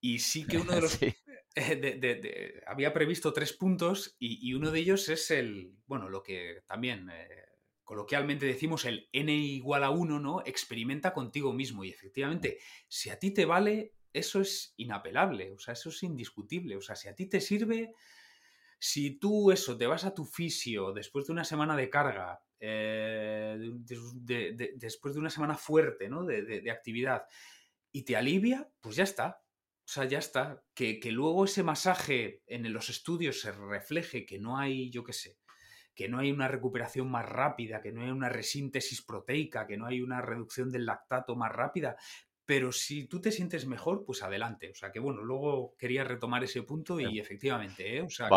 y 0.00 0.20
sí 0.20 0.46
que 0.46 0.58
uno 0.58 0.74
de 0.74 0.80
los... 0.80 1.02
Eh, 1.02 2.62
había 2.68 2.92
previsto 2.92 3.32
tres 3.32 3.52
puntos 3.52 4.14
y, 4.20 4.54
uno 4.54 4.70
de 4.70 4.78
ellos 4.78 5.08
es 5.08 5.32
el, 5.32 5.74
bueno, 5.88 6.08
lo 6.08 6.22
que 6.22 6.62
también... 6.68 7.10
Eh, 7.10 7.47
coloquialmente 7.88 8.44
decimos 8.44 8.84
el 8.84 9.08
n 9.12 9.32
igual 9.32 9.82
a 9.82 9.88
1, 9.88 10.20
¿no? 10.20 10.42
Experimenta 10.44 11.14
contigo 11.14 11.54
mismo. 11.54 11.84
Y 11.84 11.88
efectivamente, 11.88 12.58
si 12.86 13.08
a 13.08 13.18
ti 13.18 13.30
te 13.30 13.46
vale, 13.46 13.94
eso 14.12 14.42
es 14.42 14.74
inapelable, 14.76 15.52
o 15.52 15.58
sea, 15.58 15.72
eso 15.72 15.88
es 15.88 16.02
indiscutible. 16.02 16.76
O 16.76 16.82
sea, 16.82 16.96
si 16.96 17.08
a 17.08 17.14
ti 17.14 17.24
te 17.24 17.40
sirve, 17.40 17.94
si 18.78 19.18
tú 19.18 19.50
eso, 19.52 19.78
te 19.78 19.86
vas 19.86 20.04
a 20.04 20.12
tu 20.12 20.26
fisio 20.26 20.92
después 20.92 21.26
de 21.26 21.32
una 21.32 21.44
semana 21.44 21.76
de 21.76 21.88
carga, 21.88 22.42
eh, 22.60 23.56
después 24.76 25.14
de 25.14 25.20
una 25.20 25.30
semana 25.30 25.54
fuerte, 25.54 26.10
¿no? 26.10 26.26
De, 26.26 26.70
actividad, 26.70 27.24
y 27.90 28.02
te 28.02 28.16
alivia, 28.16 28.70
pues 28.82 28.96
ya 28.96 29.04
está. 29.04 29.40
O 29.86 29.90
sea, 29.90 30.04
ya 30.04 30.18
está. 30.18 30.62
Que, 30.74 31.00
que 31.00 31.10
luego 31.10 31.46
ese 31.46 31.62
masaje 31.62 32.42
en 32.48 32.70
los 32.70 32.90
estudios 32.90 33.40
se 33.40 33.50
refleje 33.50 34.26
que 34.26 34.38
no 34.38 34.58
hay, 34.58 34.90
yo 34.90 35.04
qué 35.04 35.14
sé, 35.14 35.37
que 35.98 36.08
no 36.08 36.20
hay 36.20 36.30
una 36.30 36.46
recuperación 36.46 37.10
más 37.10 37.28
rápida, 37.28 37.80
que 37.80 37.90
no 37.90 38.02
hay 38.02 38.10
una 38.10 38.28
resíntesis 38.28 39.02
proteica, 39.02 39.66
que 39.66 39.76
no 39.76 39.84
hay 39.84 40.00
una 40.00 40.22
reducción 40.22 40.70
del 40.70 40.86
lactato 40.86 41.34
más 41.34 41.50
rápida. 41.50 41.96
Pero 42.44 42.70
si 42.70 43.08
tú 43.08 43.20
te 43.20 43.32
sientes 43.32 43.66
mejor, 43.66 44.04
pues 44.04 44.22
adelante. 44.22 44.70
O 44.70 44.76
sea 44.76 44.92
que 44.92 45.00
bueno, 45.00 45.24
luego 45.24 45.74
quería 45.76 46.04
retomar 46.04 46.44
ese 46.44 46.62
punto 46.62 47.00
y 47.00 47.18
efectivamente, 47.18 47.96
¿eh? 47.96 48.02
o 48.02 48.08
sea 48.08 48.28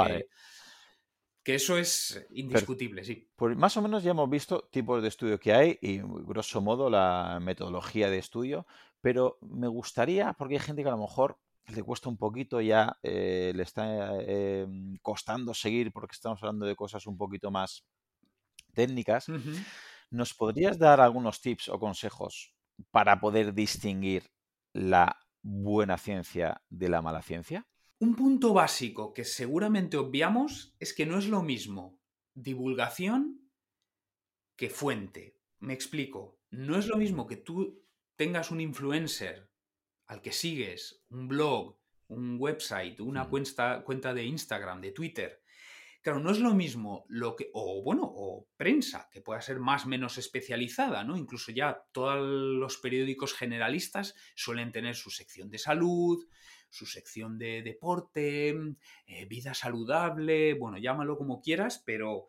que, 1.43 1.53
eso 1.53 1.77
es 1.77 2.25
indiscutible, 2.31 3.03
sí. 3.03 3.29
Pues 3.35 3.55
más 3.55 3.77
o 3.77 3.83
menos 3.83 4.01
ya 4.01 4.09
hemos 4.09 4.29
visto 4.29 4.67
tipos 4.71 4.99
de 4.99 5.09
estudio 5.09 5.39
que 5.39 5.53
hay 5.53 5.77
y 5.83 5.99
grosso 5.99 6.61
modo 6.61 6.89
la 6.89 7.37
metodología 7.43 8.09
de 8.09 8.17
estudio, 8.17 8.65
pero 9.01 9.37
me 9.41 9.67
gustaría, 9.67 10.33
porque 10.33 10.55
hay 10.55 10.61
gente 10.61 10.81
que 10.81 10.89
a 10.89 10.93
lo 10.93 10.97
mejor 10.97 11.37
le 11.67 11.83
cuesta 11.83 12.09
un 12.09 12.17
poquito 12.17 12.61
ya, 12.61 12.97
eh, 13.03 13.51
le 13.55 13.63
está 13.63 14.11
eh, 14.21 14.67
costando 15.01 15.53
seguir 15.53 15.91
porque 15.91 16.13
estamos 16.13 16.41
hablando 16.41 16.65
de 16.65 16.75
cosas 16.75 17.05
un 17.07 17.17
poquito 17.17 17.51
más 17.51 17.85
técnicas. 18.73 19.27
¿Nos 20.09 20.33
podrías 20.33 20.77
dar 20.77 20.99
algunos 20.99 21.41
tips 21.41 21.69
o 21.69 21.79
consejos 21.79 22.53
para 22.91 23.19
poder 23.19 23.53
distinguir 23.53 24.29
la 24.73 25.17
buena 25.41 25.97
ciencia 25.97 26.61
de 26.69 26.89
la 26.89 27.01
mala 27.01 27.21
ciencia? 27.21 27.67
Un 27.99 28.15
punto 28.15 28.53
básico 28.53 29.13
que 29.13 29.23
seguramente 29.23 29.97
obviamos 29.97 30.75
es 30.79 30.93
que 30.93 31.05
no 31.05 31.17
es 31.17 31.27
lo 31.27 31.43
mismo 31.43 31.99
divulgación 32.33 33.51
que 34.55 34.69
fuente. 34.69 35.37
Me 35.59 35.73
explico. 35.73 36.39
No 36.49 36.77
es 36.77 36.87
lo 36.87 36.97
mismo 36.97 37.27
que 37.27 37.37
tú 37.37 37.85
tengas 38.15 38.51
un 38.51 38.59
influencer 38.59 39.50
al 40.11 40.21
que 40.21 40.33
sigues, 40.33 41.03
un 41.09 41.29
blog, 41.29 41.77
un 42.09 42.35
website, 42.37 42.99
una 42.99 43.29
cuenta, 43.29 43.81
cuenta 43.83 44.13
de 44.13 44.25
Instagram, 44.25 44.81
de 44.81 44.91
Twitter, 44.91 45.41
Claro, 46.01 46.19
no 46.19 46.31
es 46.31 46.39
lo 46.39 46.55
mismo 46.55 47.05
lo 47.09 47.35
que, 47.35 47.51
o 47.53 47.83
bueno, 47.83 48.01
o 48.03 48.47
prensa, 48.57 49.07
que 49.11 49.21
pueda 49.21 49.39
ser 49.39 49.59
más 49.59 49.85
o 49.85 49.87
menos 49.87 50.17
especializada, 50.17 51.03
¿no? 51.03 51.15
Incluso 51.15 51.51
ya 51.51 51.83
todos 51.91 52.17
los 52.19 52.77
periódicos 52.77 53.35
generalistas 53.35 54.15
suelen 54.33 54.71
tener 54.71 54.95
su 54.95 55.11
sección 55.11 55.51
de 55.51 55.59
salud, 55.59 56.25
su 56.71 56.87
sección 56.87 57.37
de 57.37 57.61
deporte, 57.61 58.49
eh, 59.05 59.25
vida 59.25 59.53
saludable, 59.53 60.55
bueno, 60.55 60.79
llámalo 60.79 61.19
como 61.19 61.39
quieras, 61.39 61.83
pero 61.85 62.25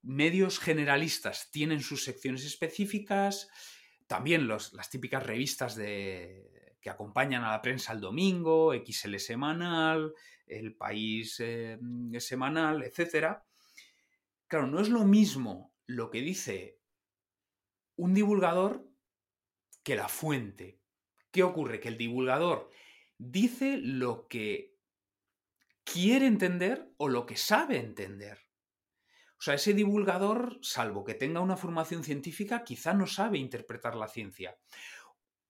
medios 0.00 0.58
generalistas 0.58 1.50
tienen 1.50 1.80
sus 1.80 2.04
secciones 2.04 2.46
específicas, 2.46 3.50
también 4.10 4.48
las 4.48 4.90
típicas 4.90 5.24
revistas 5.24 5.76
de, 5.76 6.74
que 6.80 6.90
acompañan 6.90 7.44
a 7.44 7.52
la 7.52 7.62
prensa 7.62 7.92
el 7.92 8.00
domingo, 8.00 8.72
XL 8.74 9.18
semanal, 9.18 10.12
el 10.48 10.74
país 10.74 11.36
eh, 11.38 11.78
semanal, 12.18 12.82
etc. 12.82 13.38
Claro, 14.48 14.66
no 14.66 14.80
es 14.80 14.88
lo 14.88 15.04
mismo 15.04 15.76
lo 15.86 16.10
que 16.10 16.22
dice 16.22 16.80
un 17.94 18.12
divulgador 18.12 18.84
que 19.84 19.94
la 19.94 20.08
fuente. 20.08 20.80
¿Qué 21.30 21.44
ocurre? 21.44 21.78
Que 21.78 21.86
el 21.86 21.96
divulgador 21.96 22.68
dice 23.16 23.78
lo 23.80 24.26
que 24.26 24.74
quiere 25.84 26.26
entender 26.26 26.92
o 26.96 27.08
lo 27.08 27.26
que 27.26 27.36
sabe 27.36 27.78
entender. 27.78 28.49
O 29.40 29.42
sea, 29.42 29.54
ese 29.54 29.72
divulgador, 29.72 30.58
salvo 30.60 31.02
que 31.02 31.14
tenga 31.14 31.40
una 31.40 31.56
formación 31.56 32.04
científica, 32.04 32.62
quizá 32.62 32.92
no 32.92 33.06
sabe 33.06 33.38
interpretar 33.38 33.96
la 33.96 34.06
ciencia. 34.06 34.54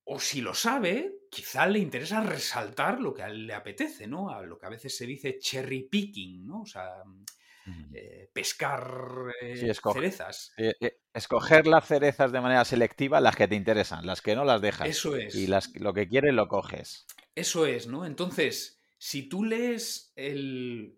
O 0.04 0.20
si 0.20 0.40
lo 0.40 0.54
sabe, 0.54 1.12
quizá 1.28 1.66
le 1.66 1.80
interesa 1.80 2.20
resaltar 2.20 3.00
lo 3.00 3.12
que 3.12 3.24
a 3.24 3.26
él 3.26 3.48
le 3.48 3.54
apetece, 3.54 4.06
¿no? 4.06 4.30
A 4.30 4.42
lo 4.42 4.58
que 4.58 4.66
a 4.66 4.68
veces 4.70 4.96
se 4.96 5.06
dice 5.06 5.40
cherry 5.40 5.88
picking, 5.90 6.46
¿no? 6.46 6.60
O 6.60 6.66
sea, 6.66 7.02
eh, 7.92 8.30
pescar 8.32 9.34
eh, 9.42 9.74
cerezas. 9.92 10.52
Eh, 10.56 11.00
escoger 11.12 11.66
las 11.66 11.84
cerezas 11.84 12.30
de 12.30 12.40
manera 12.40 12.64
selectiva, 12.64 13.20
las 13.20 13.34
que 13.34 13.48
te 13.48 13.56
interesan, 13.56 14.06
las 14.06 14.22
que 14.22 14.36
no 14.36 14.44
las 14.44 14.62
dejas. 14.62 14.88
Eso 14.88 15.16
es. 15.16 15.34
Y 15.34 15.48
las, 15.48 15.74
lo 15.80 15.92
que 15.94 16.08
quieres 16.08 16.32
lo 16.32 16.46
coges. 16.46 17.08
Eso 17.34 17.66
es, 17.66 17.88
¿no? 17.88 18.06
Entonces, 18.06 18.80
si 18.98 19.28
tú 19.28 19.42
lees 19.42 20.12
el, 20.14 20.94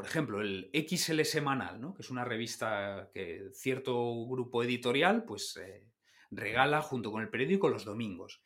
por 0.00 0.08
ejemplo, 0.08 0.40
el 0.40 0.70
XL 0.72 1.24
Semanal, 1.24 1.78
que 1.94 2.00
es 2.00 2.08
una 2.08 2.24
revista 2.24 3.10
que 3.12 3.50
cierto 3.52 4.26
grupo 4.26 4.64
editorial 4.64 5.24
pues, 5.24 5.58
eh, 5.58 5.90
regala 6.30 6.80
junto 6.80 7.12
con 7.12 7.20
el 7.20 7.28
periódico 7.28 7.68
los 7.68 7.84
domingos, 7.84 8.42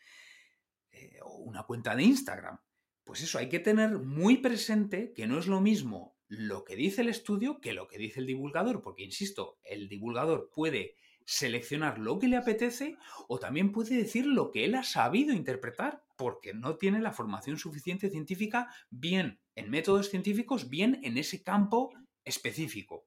eh, 0.90 1.20
o 1.22 1.36
una 1.44 1.62
cuenta 1.62 1.94
de 1.94 2.02
Instagram. 2.02 2.58
Pues 3.04 3.22
eso, 3.22 3.38
hay 3.38 3.48
que 3.48 3.60
tener 3.60 4.00
muy 4.00 4.38
presente 4.38 5.12
que 5.14 5.28
no 5.28 5.38
es 5.38 5.46
lo 5.46 5.60
mismo 5.60 6.18
lo 6.26 6.64
que 6.64 6.74
dice 6.74 7.02
el 7.02 7.08
estudio 7.08 7.60
que 7.60 7.72
lo 7.72 7.86
que 7.86 7.98
dice 7.98 8.18
el 8.18 8.26
divulgador, 8.26 8.82
porque, 8.82 9.04
insisto, 9.04 9.60
el 9.62 9.88
divulgador 9.88 10.50
puede 10.52 10.96
seleccionar 11.24 12.00
lo 12.00 12.18
que 12.18 12.26
le 12.26 12.36
apetece 12.36 12.98
o 13.28 13.38
también 13.38 13.70
puede 13.70 13.94
decir 13.96 14.26
lo 14.26 14.50
que 14.50 14.64
él 14.64 14.74
ha 14.74 14.82
sabido 14.82 15.32
interpretar 15.32 16.02
porque 16.16 16.52
no 16.52 16.78
tiene 16.78 17.00
la 17.00 17.12
formación 17.12 17.58
suficiente 17.58 18.10
científica 18.10 18.74
bien 18.90 19.38
en 19.54 19.70
métodos 19.70 20.10
científicos, 20.10 20.68
bien 20.68 21.00
en 21.02 21.18
ese 21.18 21.42
campo 21.42 21.92
específico. 22.24 23.06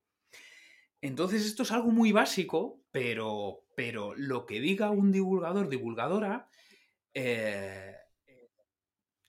Entonces 1.02 1.45
esto 1.45 1.64
es 1.64 1.72
algo 1.72 1.91
muy 1.91 2.12
básico, 2.12 2.82
pero, 2.91 3.66
pero 3.76 4.16
lo 4.16 4.45
que 4.45 4.60
diga 4.60 4.89
un 4.89 5.12
divulgador, 5.12 5.70
divulgadora, 5.70 6.50
eh, 7.14 7.95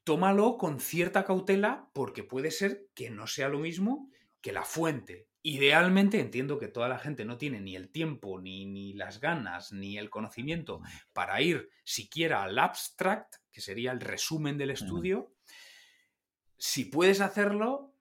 tómalo 0.04 0.56
con 0.56 0.80
cierta 0.80 1.24
cautela 1.24 1.90
porque 1.92 2.24
puede 2.24 2.50
ser 2.50 2.86
que 2.94 3.10
no 3.10 3.26
sea 3.26 3.48
lo 3.48 3.58
mismo 3.58 4.10
que 4.40 4.52
la 4.52 4.64
fuente. 4.64 5.28
Idealmente 5.42 6.20
entiendo 6.20 6.58
que 6.58 6.68
toda 6.68 6.88
la 6.88 6.98
gente 6.98 7.24
no 7.24 7.36
tiene 7.36 7.60
ni 7.60 7.76
el 7.76 7.90
tiempo, 7.90 8.40
ni, 8.40 8.66
ni, 8.66 8.94
las 8.94 9.20
ganas, 9.20 9.72
ni 9.72 9.98
el 9.98 10.10
conocimiento 10.10 10.80
para 11.12 11.40
ir 11.42 11.68
siquiera 11.84 12.42
al 12.42 12.58
abstract, 12.58 13.36
que 13.52 13.60
sería 13.60 13.92
el 13.92 14.00
resumen 14.00 14.58
del 14.58 14.70
estudio. 14.70 15.34
Si 16.58 16.84
puedes 16.84 17.20
hacerlo, 17.20 17.94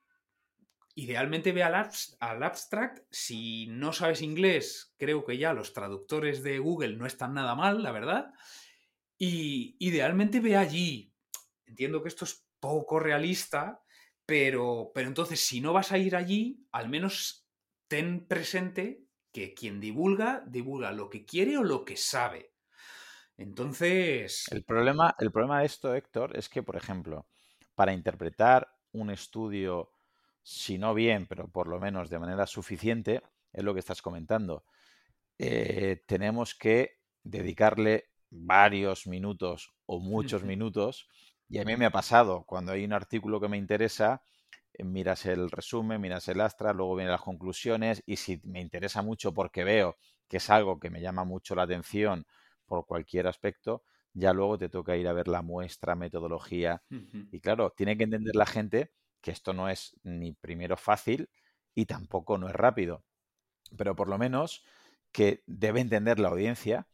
idealmente 0.95 1.51
ve 1.51 1.63
al, 1.63 1.89
al, 2.19 2.43
abstract. 2.43 3.05
Si 3.11 3.67
no 3.67 3.93
sabes 3.93 4.21
inglés, 4.21 4.95
creo 4.97 5.23
que 5.23 5.37
ya 5.37 5.53
los 5.53 5.73
traductores 5.73 6.41
de 6.43 6.59
Google 6.59 6.97
no 6.97 7.05
están 7.05 7.35
nada 7.35 7.55
mal, 7.55 7.83
la 7.83 7.91
verdad. 7.91 8.33
Y 9.17 9.75
idealmente 9.79 10.39
ve 10.39 10.57
allí. 10.57 11.13
Entiendo 11.65 12.01
que 12.01 12.09
esto 12.09 12.25
es 12.25 12.47
poco 12.59 12.99
realista, 12.99 13.83
pero, 14.25 14.91
pero 14.93 15.07
entonces, 15.07 15.39
si 15.39 15.61
no 15.61 15.71
vas 15.71 15.91
a 15.91 15.97
ir 15.97 16.15
allí, 16.15 16.65
al 16.71 16.89
menos 16.89 17.47
ten 17.87 18.27
presente 18.27 19.03
que 19.31 19.53
quien 19.53 19.79
divulga, 19.79 20.43
divulga 20.47 20.91
lo 20.91 21.09
que 21.09 21.25
quiere 21.25 21.57
o 21.57 21.63
lo 21.63 21.85
que 21.85 21.95
sabe. 21.95 22.53
Entonces. 23.37 24.45
El 24.51 24.63
problema, 24.63 25.15
el 25.19 25.31
problema 25.31 25.59
de 25.59 25.67
esto, 25.67 25.93
Héctor, 25.93 26.35
es 26.35 26.49
que, 26.49 26.63
por 26.63 26.75
ejemplo, 26.75 27.27
para 27.77 27.93
interpretar 27.93 28.73
un 28.91 29.11
estudio, 29.11 29.91
si 30.41 30.79
no 30.79 30.95
bien, 30.95 31.27
pero 31.27 31.47
por 31.47 31.67
lo 31.67 31.79
menos 31.79 32.09
de 32.09 32.17
manera 32.17 32.47
suficiente, 32.47 33.21
es 33.53 33.63
lo 33.63 33.75
que 33.75 33.81
estás 33.81 34.01
comentando. 34.01 34.63
Eh, 35.37 36.03
tenemos 36.07 36.55
que 36.55 37.01
dedicarle 37.21 38.05
varios 38.31 39.05
minutos 39.05 39.75
o 39.85 39.99
muchos 39.99 40.43
minutos 40.43 41.07
y 41.47 41.59
a 41.59 41.65
mí 41.65 41.77
me 41.77 41.85
ha 41.85 41.91
pasado, 41.91 42.45
cuando 42.47 42.71
hay 42.71 42.83
un 42.83 42.93
artículo 42.93 43.39
que 43.39 43.47
me 43.47 43.57
interesa, 43.57 44.23
eh, 44.73 44.83
miras 44.83 45.27
el 45.27 45.51
resumen, 45.51 46.01
miras 46.01 46.27
el 46.29 46.41
astra, 46.41 46.73
luego 46.73 46.95
vienen 46.95 47.11
las 47.11 47.21
conclusiones 47.21 48.01
y 48.07 48.15
si 48.15 48.41
me 48.43 48.59
interesa 48.59 49.03
mucho 49.03 49.35
porque 49.35 49.63
veo 49.63 49.97
que 50.27 50.37
es 50.37 50.49
algo 50.49 50.79
que 50.79 50.89
me 50.89 50.99
llama 50.99 51.25
mucho 51.25 51.53
la 51.53 51.61
atención 51.61 52.25
por 52.65 52.87
cualquier 52.87 53.27
aspecto, 53.27 53.83
ya 54.13 54.33
luego 54.33 54.57
te 54.57 54.69
toca 54.69 54.97
ir 54.97 55.07
a 55.07 55.13
ver 55.13 55.27
la 55.27 55.41
muestra, 55.41 55.95
metodología. 55.95 56.83
Y 57.31 57.39
claro, 57.39 57.71
tiene 57.71 57.97
que 57.97 58.03
entender 58.03 58.35
la 58.35 58.45
gente 58.45 58.91
que 59.21 59.31
esto 59.31 59.53
no 59.53 59.69
es 59.69 59.95
ni 60.03 60.33
primero 60.33 60.77
fácil 60.77 61.29
y 61.75 61.85
tampoco 61.85 62.37
no 62.37 62.47
es 62.47 62.55
rápido. 62.55 63.03
Pero 63.77 63.95
por 63.95 64.07
lo 64.09 64.17
menos 64.17 64.63
que 65.11 65.43
debe 65.45 65.81
entender 65.81 66.19
la 66.19 66.29
audiencia 66.29 66.87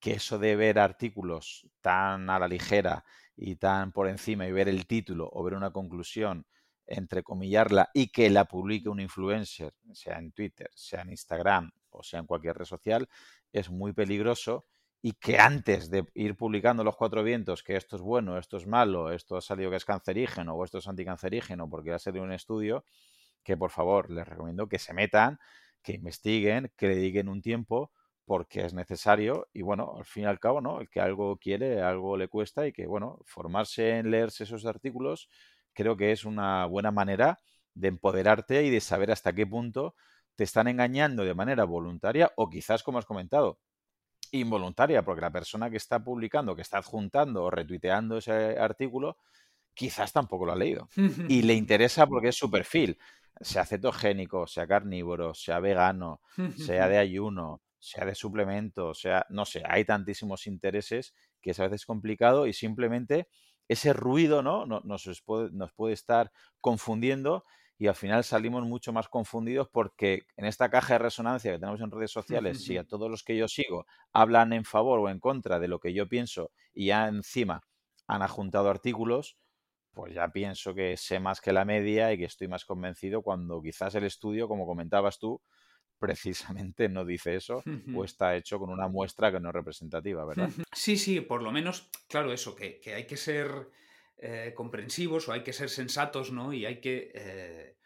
que 0.00 0.14
eso 0.14 0.38
de 0.38 0.56
ver 0.56 0.78
artículos 0.78 1.68
tan 1.80 2.28
a 2.30 2.38
la 2.38 2.48
ligera 2.48 3.04
y 3.36 3.56
tan 3.56 3.92
por 3.92 4.08
encima 4.08 4.46
y 4.46 4.52
ver 4.52 4.68
el 4.68 4.86
título 4.86 5.28
o 5.32 5.42
ver 5.42 5.54
una 5.54 5.72
conclusión, 5.72 6.46
entrecomillarla 6.86 7.90
y 7.94 8.08
que 8.08 8.30
la 8.30 8.44
publique 8.44 8.88
un 8.88 9.00
influencer, 9.00 9.74
sea 9.92 10.18
en 10.18 10.32
Twitter, 10.32 10.70
sea 10.74 11.02
en 11.02 11.10
Instagram 11.10 11.70
o 11.90 12.02
sea 12.02 12.20
en 12.20 12.26
cualquier 12.26 12.56
red 12.56 12.66
social, 12.66 13.08
es 13.52 13.70
muy 13.70 13.92
peligroso 13.92 14.66
y 15.06 15.12
que 15.12 15.38
antes 15.38 15.88
de 15.88 16.04
ir 16.14 16.36
publicando 16.36 16.82
los 16.82 16.96
cuatro 16.96 17.22
vientos 17.22 17.62
que 17.62 17.76
esto 17.76 17.94
es 17.94 18.02
bueno, 18.02 18.38
esto 18.38 18.56
es 18.56 18.66
malo, 18.66 19.12
esto 19.12 19.36
ha 19.36 19.40
salido 19.40 19.70
que 19.70 19.76
es 19.76 19.84
cancerígeno 19.84 20.54
o 20.54 20.64
esto 20.64 20.78
es 20.78 20.88
anticancerígeno 20.88 21.70
porque 21.70 21.92
ha 21.92 21.98
salido 22.00 22.24
un 22.24 22.32
estudio, 22.32 22.84
que 23.44 23.56
por 23.56 23.70
favor 23.70 24.10
les 24.10 24.26
recomiendo 24.26 24.68
que 24.68 24.80
se 24.80 24.92
metan, 24.94 25.38
que 25.80 25.92
investiguen, 25.92 26.72
que 26.76 26.88
dediquen 26.88 27.28
un 27.28 27.40
tiempo 27.40 27.92
porque 28.24 28.64
es 28.64 28.74
necesario 28.74 29.46
y 29.52 29.62
bueno, 29.62 29.94
al 29.96 30.06
fin 30.06 30.24
y 30.24 30.26
al 30.26 30.40
cabo, 30.40 30.60
¿no? 30.60 30.80
El 30.80 30.90
que 30.90 31.00
algo 31.00 31.36
quiere, 31.36 31.82
algo 31.82 32.16
le 32.16 32.26
cuesta 32.26 32.66
y 32.66 32.72
que 32.72 32.88
bueno, 32.88 33.20
formarse 33.26 33.98
en 33.98 34.10
leerse 34.10 34.42
esos 34.42 34.66
artículos 34.66 35.28
creo 35.72 35.96
que 35.96 36.10
es 36.10 36.24
una 36.24 36.66
buena 36.66 36.90
manera 36.90 37.38
de 37.74 37.86
empoderarte 37.86 38.64
y 38.64 38.70
de 38.70 38.80
saber 38.80 39.12
hasta 39.12 39.32
qué 39.32 39.46
punto 39.46 39.94
te 40.34 40.42
están 40.42 40.66
engañando 40.66 41.24
de 41.24 41.34
manera 41.34 41.62
voluntaria 41.62 42.32
o 42.36 42.50
quizás, 42.50 42.82
como 42.82 42.98
has 42.98 43.06
comentado, 43.06 43.60
involuntaria, 44.32 45.02
porque 45.02 45.20
la 45.20 45.30
persona 45.30 45.70
que 45.70 45.76
está 45.76 46.02
publicando, 46.02 46.54
que 46.56 46.62
está 46.62 46.78
adjuntando 46.78 47.44
o 47.44 47.50
retuiteando 47.50 48.18
ese 48.18 48.58
artículo, 48.58 49.18
quizás 49.74 50.12
tampoco 50.12 50.46
lo 50.46 50.52
ha 50.52 50.56
leído. 50.56 50.88
y 51.28 51.42
le 51.42 51.54
interesa 51.54 52.06
porque 52.06 52.28
es 52.28 52.36
su 52.36 52.50
perfil, 52.50 52.98
sea 53.40 53.66
cetogénico, 53.66 54.46
sea 54.46 54.66
carnívoro, 54.66 55.34
sea 55.34 55.60
vegano, 55.60 56.20
sea 56.56 56.88
de 56.88 56.98
ayuno, 56.98 57.62
sea 57.78 58.04
de 58.04 58.14
suplemento, 58.14 58.94
sea, 58.94 59.26
no 59.28 59.44
sé, 59.44 59.62
hay 59.68 59.84
tantísimos 59.84 60.46
intereses 60.46 61.14
que 61.40 61.50
es 61.50 61.60
a 61.60 61.64
veces 61.64 61.86
complicado 61.86 62.46
y 62.46 62.52
simplemente 62.52 63.28
ese 63.68 63.92
ruido 63.92 64.42
¿no? 64.42 64.66
nos, 64.66 65.22
puede, 65.24 65.50
nos 65.52 65.72
puede 65.72 65.94
estar 65.94 66.32
confundiendo 66.60 67.44
y 67.78 67.88
al 67.88 67.94
final 67.94 68.24
salimos 68.24 68.64
mucho 68.64 68.92
más 68.92 69.08
confundidos 69.08 69.68
porque 69.70 70.26
en 70.36 70.46
esta 70.46 70.70
caja 70.70 70.94
de 70.94 70.98
resonancia 70.98 71.52
que 71.52 71.58
tenemos 71.58 71.80
en 71.80 71.90
redes 71.90 72.10
sociales, 72.10 72.64
si 72.64 72.76
a 72.76 72.84
todos 72.84 73.10
los 73.10 73.22
que 73.22 73.36
yo 73.36 73.48
sigo 73.48 73.86
hablan 74.12 74.52
en 74.52 74.64
favor 74.64 75.00
o 75.00 75.10
en 75.10 75.20
contra 75.20 75.58
de 75.58 75.68
lo 75.68 75.78
que 75.78 75.92
yo 75.92 76.08
pienso 76.08 76.52
y 76.72 76.86
ya 76.86 77.06
encima 77.08 77.62
han 78.06 78.22
adjuntado 78.22 78.70
artículos, 78.70 79.36
pues 79.92 80.14
ya 80.14 80.28
pienso 80.28 80.74
que 80.74 80.96
sé 80.96 81.20
más 81.20 81.40
que 81.40 81.52
la 81.52 81.64
media 81.64 82.12
y 82.12 82.18
que 82.18 82.24
estoy 82.24 82.48
más 82.48 82.64
convencido 82.64 83.22
cuando 83.22 83.60
quizás 83.62 83.94
el 83.94 84.04
estudio, 84.04 84.48
como 84.48 84.66
comentabas 84.66 85.18
tú, 85.18 85.40
precisamente 85.98 86.88
no 86.88 87.04
dice 87.04 87.36
eso 87.36 87.62
o 87.94 88.04
está 88.04 88.36
hecho 88.36 88.58
con 88.58 88.70
una 88.70 88.88
muestra 88.88 89.32
que 89.32 89.40
no 89.40 89.48
es 89.48 89.54
representativa, 89.54 90.24
¿verdad? 90.24 90.50
Sí, 90.72 90.96
sí, 90.96 91.20
por 91.20 91.42
lo 91.42 91.52
menos, 91.52 91.90
claro, 92.08 92.32
eso, 92.32 92.54
que, 92.54 92.80
hay 92.94 93.06
que 93.06 93.16
ser 93.16 93.70
eh, 94.18 94.52
comprensivos 94.54 95.28
o 95.28 95.32
hay 95.32 95.42
que 95.42 95.52
ser 95.52 95.68
sensatos, 95.68 96.32
¿no? 96.32 96.52
Y 96.52 96.64
hay 96.64 96.80
que 96.80 97.10
eh, 97.14 97.76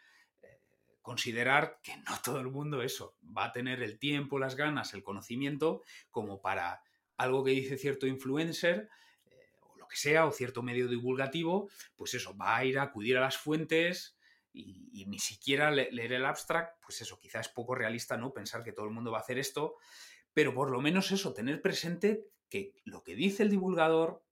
considerar 1.01 1.79
que 1.83 1.97
no 1.97 2.21
todo 2.23 2.39
el 2.39 2.47
mundo 2.47 2.81
eso 2.81 3.17
va 3.37 3.45
a 3.45 3.51
tener 3.51 3.81
el 3.81 3.99
tiempo, 3.99 4.39
las 4.39 4.55
ganas, 4.55 4.93
el 4.93 5.03
conocimiento 5.03 5.81
como 6.09 6.41
para 6.41 6.83
algo 7.17 7.43
que 7.43 7.51
dice 7.51 7.77
cierto 7.77 8.07
influencer 8.07 8.89
eh, 9.25 9.51
o 9.61 9.77
lo 9.77 9.87
que 9.87 9.97
sea, 9.97 10.25
o 10.25 10.31
cierto 10.31 10.63
medio 10.63 10.87
divulgativo, 10.87 11.69
pues 11.95 12.13
eso, 12.13 12.35
va 12.37 12.57
a 12.57 12.65
ir 12.65 12.79
a 12.79 12.83
acudir 12.83 13.17
a 13.17 13.21
las 13.21 13.37
fuentes 13.37 14.17
y, 14.53 15.05
ni 15.07 15.19
siquiera 15.19 15.71
leer 15.71 16.13
el 16.13 16.25
abstract, 16.25 16.81
pues 16.83 17.01
eso, 17.01 17.19
quizás 17.19 17.47
es 17.47 17.53
poco 17.53 17.73
realista, 17.73 18.17
¿no? 18.17 18.33
Pensar 18.33 18.63
que 18.63 18.73
todo 18.73 18.85
el 18.85 18.91
mundo 18.91 19.11
va 19.11 19.19
a 19.19 19.21
hacer 19.21 19.37
esto, 19.37 19.75
pero 20.33 20.53
por 20.53 20.71
lo 20.71 20.81
menos 20.81 21.11
eso, 21.11 21.33
tener 21.33 21.61
presente 21.61 22.27
que 22.49 22.73
lo 22.83 23.01
que 23.03 23.15
dice 23.15 23.43
el 23.43 23.49
divulgador, 23.49 24.23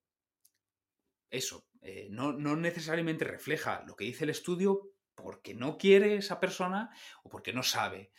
eso, 1.30 1.66
eh, 1.82 2.08
no, 2.10 2.34
no 2.34 2.56
necesariamente 2.56 3.26
refleja 3.26 3.84
lo 3.88 3.96
que 3.96 4.06
dice 4.06 4.26
el 4.26 4.30
estudio 4.32 4.92
porque 5.16 5.54
no 5.54 5.78
quiere 5.78 6.16
esa 6.16 6.40
persona 6.40 6.90
o 7.24 7.30
porque 7.30 7.54
no 7.54 7.64
sabe. 7.64 8.12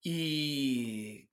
Y 0.00 1.30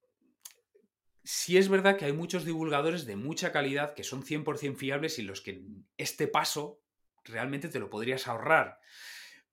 sí 1.24 1.58
es 1.58 1.70
verdad 1.70 1.98
que 1.98 2.06
hay 2.06 2.14
muchos 2.14 2.46
divulgadores 2.46 3.06
de 3.06 3.16
mucha 3.16 3.52
calidad 3.52 3.94
que 3.94 4.04
son 4.04 4.24
100% 4.24 4.76
fiables 4.76 5.20
y 5.20 5.24
los 5.24 5.42
que 5.42 5.64
este 5.98 6.28
paso 6.28 6.82
realmente 7.24 7.70
te 7.70 7.80
lo 7.80 7.90
podrías 7.90 8.28
ahorrar. 8.28 8.80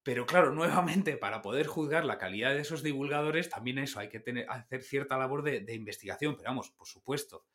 Pero 0.03 0.25
claro, 0.27 0.53
nuevamente, 0.55 1.17
para 1.17 1.43
poder 1.43 1.67
juzgar 1.67 2.05
la 2.05 2.19
calidad 2.19 2.55
de 2.55 2.61
esos 2.61 2.83
divulgadores, 2.83 3.51
también 3.51 3.79
eso, 3.79 4.01
hay 4.01 4.09
que 4.09 4.21
tener, 4.21 4.47
hacer 4.49 4.83
cierta 4.83 5.19
labor 5.19 5.43
de, 5.43 5.75
investigación. 5.75 6.37
Pero 6.37 6.51
vamos, 6.51 6.71
por 6.71 6.87
supuesto, 6.87 7.47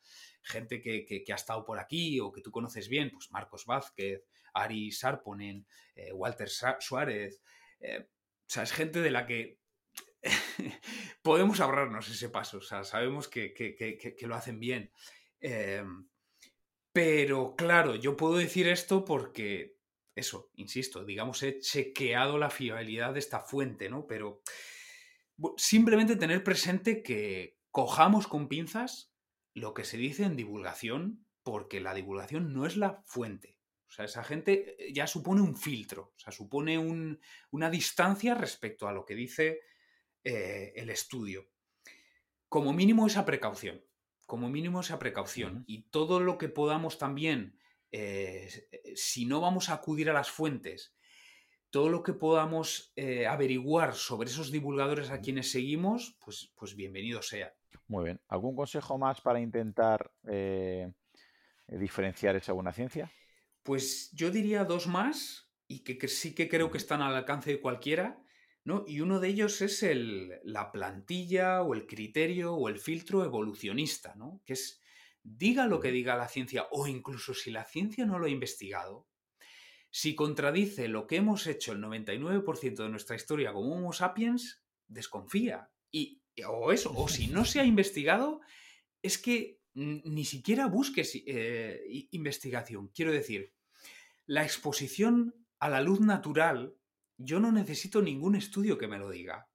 gente 0.44 0.80
que, 0.80 1.24
ha 1.30 1.34
estado 1.34 1.64
por 1.64 1.78
aquí 1.78 2.20
o 2.20 2.30
que 2.30 2.42
tú 2.42 2.50
conoces 2.50 2.88
bien, 2.88 3.10
pues 3.10 3.30
Marcos 3.30 3.64
Vázquez, 3.66 4.24
Ari 4.52 4.92
Sarponen, 4.92 5.66
eh, 5.96 6.12
Walter 6.12 6.48
Suárez, 6.48 7.42
eh, 7.80 8.06
o 8.06 8.46
sea, 8.46 8.62
es 8.62 8.72
gente 8.72 9.00
de 9.00 9.10
la 9.10 9.26
que 9.26 9.58
podemos 11.22 11.60
ahorrarnos 11.60 12.08
ese 12.08 12.28
paso, 12.28 12.58
o 12.58 12.62
sea, 12.62 12.84
sabemos 12.84 13.28
que, 13.28 13.54
lo 14.20 14.34
hacen 14.34 14.60
bien. 14.60 14.92
Em, 15.40 16.08
pero 16.92 17.56
claro, 17.56 17.96
yo 17.96 18.16
puedo 18.16 18.36
decir 18.36 18.68
esto 18.68 19.04
porque, 19.04 19.78
eso, 20.14 20.50
insisto, 20.54 21.04
digamos, 21.04 21.42
he 21.42 21.58
chequeado 21.58 22.38
la 22.38 22.50
fiabilidad 22.50 23.14
de 23.14 23.18
esta 23.18 23.40
fuente, 23.40 23.88
¿no? 23.88 24.06
Pero 24.06 24.42
simplemente 25.56 26.16
tener 26.16 26.44
presente 26.44 27.02
que 27.02 27.58
cojamos 27.70 28.28
con 28.28 28.48
pinzas 28.48 29.13
lo 29.54 29.72
que 29.72 29.84
se 29.84 29.96
dice 29.96 30.24
en 30.24 30.36
divulgación, 30.36 31.24
porque 31.42 31.80
la 31.80 31.94
divulgación 31.94 32.52
no 32.52 32.66
es 32.66 32.76
la 32.76 33.02
fuente. 33.04 33.58
O 33.88 33.92
sea, 33.92 34.06
esa 34.06 34.24
gente 34.24 34.74
eh, 34.76 34.92
ya 34.92 35.06
supone 35.06 35.40
un 35.40 35.56
filtro, 35.56 36.12
o 36.16 36.18
sea, 36.18 36.32
supone 36.32 36.78
una 36.78 37.70
distancia 37.70 38.34
respecto 38.34 38.88
a 38.88 38.92
lo 38.92 39.04
que 39.04 39.14
dice 39.14 39.60
eh, 40.24 40.72
el 40.74 40.90
estudio. 40.90 41.48
Como 42.48 42.72
mínimo 42.72 43.06
esa 43.06 43.24
precaución, 43.24 43.84
como 44.26 44.48
mínimo 44.48 44.80
esa 44.80 44.98
precaución. 44.98 45.62
Y 45.68 45.82
todo 45.90 46.18
lo 46.18 46.38
que 46.38 46.48
podamos 46.48 46.98
también, 46.98 47.56
eh, 47.92 48.48
si 48.96 49.26
no 49.26 49.40
vamos 49.40 49.68
a 49.68 49.74
acudir 49.74 50.10
a 50.10 50.14
las 50.14 50.30
fuentes, 50.30 50.96
todo 51.70 51.88
lo 51.88 52.02
que 52.02 52.14
podamos 52.14 52.92
averiguar 53.28 53.94
sobre 53.94 54.30
esos 54.30 54.52
divulgadores 54.52 55.10
a 55.10 55.20
quienes 55.20 55.50
seguimos, 55.50 56.16
pues, 56.24 56.52
pues 56.54 56.76
bienvenido 56.76 57.20
sea. 57.20 57.52
Muy 57.88 58.04
bien. 58.04 58.20
¿Algún 58.28 58.56
consejo 58.56 58.98
más 58.98 59.20
para 59.20 59.40
intentar 59.40 60.12
diferenciar 61.68 62.36
esa 62.36 62.52
buena 62.52 62.72
ciencia? 62.72 63.10
Pues 63.62 64.10
yo 64.12 64.30
diría 64.30 64.64
dos 64.64 64.86
más 64.86 65.50
y 65.66 65.80
que, 65.80 66.08
sí 66.08 66.34
que 66.34 66.48
creo 66.48 66.70
que 66.70 66.78
están 66.78 67.02
al 67.02 67.14
alcance 67.14 67.50
de 67.50 67.60
cualquiera, 67.60 68.22
¿no? 68.64 68.84
Y 68.86 69.00
uno 69.00 69.20
de 69.20 69.28
ellos 69.28 69.60
es 69.62 69.82
el, 69.82 70.40
la 70.44 70.70
plantilla 70.72 71.62
o 71.62 71.74
el 71.74 71.86
criterio 71.86 72.54
o 72.54 72.68
el 72.68 72.78
filtro 72.78 73.24
evolucionista, 73.24 74.14
¿no? 74.16 74.42
Que 74.44 74.54
es, 74.54 74.82
diga 75.22 75.66
lo 75.66 75.80
que 75.80 75.90
diga 75.90 76.16
la 76.16 76.28
ciencia 76.28 76.66
o 76.70 76.86
incluso 76.86 77.34
si 77.34 77.50
la 77.50 77.64
ciencia 77.64 78.04
no 78.04 78.18
lo 78.18 78.26
ha 78.26 78.30
investigado, 78.30 79.08
si 79.90 80.14
contradice 80.14 80.88
lo 80.88 81.06
que 81.06 81.16
hemos 81.16 81.46
hecho 81.46 81.72
el 81.72 81.80
99% 81.80 82.82
de 82.82 82.88
nuestra 82.88 83.16
historia 83.16 83.52
como 83.52 83.76
Homo 83.76 83.92
sapiens, 83.92 84.62
desconfía. 84.88 85.70
Y, 85.90 86.23
o 86.48 86.72
eso, 86.72 86.92
o 86.96 87.08
si 87.08 87.28
no 87.28 87.44
se 87.44 87.60
ha 87.60 87.64
investigado, 87.64 88.40
es 89.02 89.18
que 89.18 89.60
ni 89.74 90.24
siquiera 90.24 90.66
busques 90.66 91.20
eh, 91.26 92.08
investigación. 92.12 92.88
Quiero 92.88 93.12
decir, 93.12 93.52
la 94.26 94.44
exposición 94.44 95.34
a 95.58 95.68
la 95.68 95.80
luz 95.80 96.00
natural, 96.00 96.76
yo 97.16 97.40
no 97.40 97.52
necesito 97.52 98.02
ningún 98.02 98.36
estudio 98.36 98.78
que 98.78 98.88
me 98.88 98.98
lo 98.98 99.10
diga. 99.10 99.48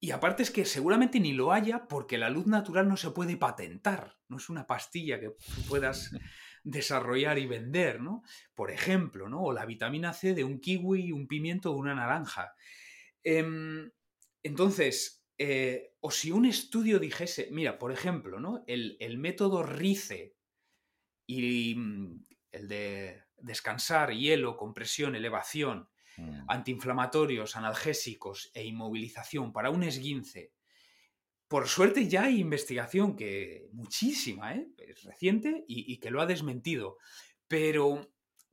Y 0.00 0.10
aparte 0.10 0.42
es 0.42 0.50
que 0.50 0.64
seguramente 0.64 1.20
ni 1.20 1.32
lo 1.32 1.52
haya 1.52 1.86
porque 1.86 2.18
la 2.18 2.28
luz 2.28 2.46
natural 2.46 2.88
no 2.88 2.96
se 2.96 3.12
puede 3.12 3.36
patentar, 3.36 4.18
no 4.28 4.38
es 4.38 4.48
una 4.48 4.66
pastilla 4.66 5.20
que 5.20 5.36
puedas 5.68 6.10
desarrollar 6.64 7.38
y 7.38 7.46
vender, 7.46 8.00
¿no? 8.00 8.24
Por 8.54 8.72
ejemplo, 8.72 9.28
¿no? 9.28 9.42
O 9.42 9.52
la 9.52 9.64
vitamina 9.64 10.12
C 10.12 10.34
de 10.34 10.42
un 10.42 10.58
kiwi, 10.58 11.12
un 11.12 11.28
pimiento 11.28 11.70
o 11.70 11.76
una 11.76 11.94
naranja. 11.94 12.52
Em, 13.22 13.92
entonces, 14.42 15.21
eh, 15.44 15.96
o 15.98 16.12
si 16.12 16.30
un 16.30 16.46
estudio 16.46 17.00
dijese, 17.00 17.48
mira, 17.50 17.76
por 17.76 17.90
ejemplo, 17.90 18.38
¿no? 18.38 18.62
El, 18.68 18.96
el 19.00 19.18
método 19.18 19.64
RICE 19.64 20.36
y 21.26 21.74
mm, 21.74 22.26
el 22.52 22.68
de 22.68 23.24
descansar, 23.38 24.12
hielo, 24.12 24.56
compresión, 24.56 25.16
elevación, 25.16 25.88
mm. 26.16 26.44
antiinflamatorios, 26.46 27.56
analgésicos 27.56 28.52
e 28.54 28.64
inmovilización 28.64 29.52
para 29.52 29.70
un 29.70 29.82
esguince. 29.82 30.52
Por 31.48 31.66
suerte 31.66 32.06
ya 32.06 32.22
hay 32.22 32.38
investigación 32.38 33.16
que 33.16 33.68
muchísima, 33.72 34.54
¿eh? 34.54 34.68
es 34.78 35.02
reciente 35.02 35.64
y, 35.66 35.98
que 35.98 36.12
lo 36.12 36.22
ha 36.22 36.26
desmentido. 36.26 36.98
Pero, 37.48 38.12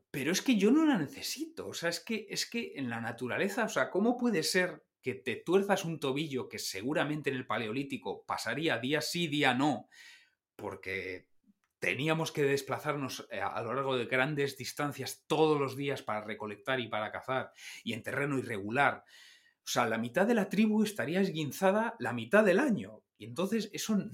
pero 0.09 0.31
es 0.31 0.41
que 0.41 0.57
yo 0.57 0.71
no 0.71 0.87
la 0.87 0.97
necesito. 0.97 1.67
O 1.67 1.73
sea, 1.75 1.89
es 1.89 1.99
que, 1.99 2.25
es 2.31 2.49
que 2.49 2.73
en 2.77 2.89
la 2.89 2.99
naturaleza, 2.99 3.65
o 3.65 3.69
sea, 3.69 3.91
¿cómo 3.91 4.17
puede 4.17 4.41
ser 4.41 4.83
que 5.01 5.15
te 5.15 5.37
tuerzas 5.37 5.85
un 5.85 5.99
tobillo 5.99 6.49
que 6.49 6.59
seguramente 6.59 7.29
en 7.29 7.37
el 7.37 7.47
paleolítico 7.47 8.25
pasaría 8.25 8.77
día 8.79 9.01
sí, 9.01 9.27
día 9.27 9.53
no, 9.53 9.87
porque 10.55 11.27
teníamos 11.79 12.31
que 12.31 12.43
desplazarnos 12.43 13.27
eh, 13.31 13.39
a 13.39 13.61
lo 13.61 13.73
largo 13.73 13.97
de 13.97 14.05
grandes 14.05 14.57
distancias 14.57 15.23
todos 15.27 15.59
los 15.59 15.75
días 15.77 16.01
para 16.01 16.21
recolectar 16.21 16.79
y 16.79 16.87
para 16.87 17.11
cazar, 17.11 17.51
y 17.83 17.93
en 17.93 18.03
terreno 18.03 18.37
irregular. 18.37 19.03
O 19.59 19.71
sea, 19.71 19.85
la 19.85 19.97
mitad 19.97 20.27
de 20.27 20.33
la 20.33 20.49
tribu 20.49 20.83
estaría 20.83 21.21
esguinzada 21.21 21.95
la 21.99 22.11
mitad 22.11 22.43
del 22.43 22.59
año. 22.59 23.03
Y 23.17 23.25
entonces 23.25 23.69
eso, 23.71 23.93
o 23.93 24.09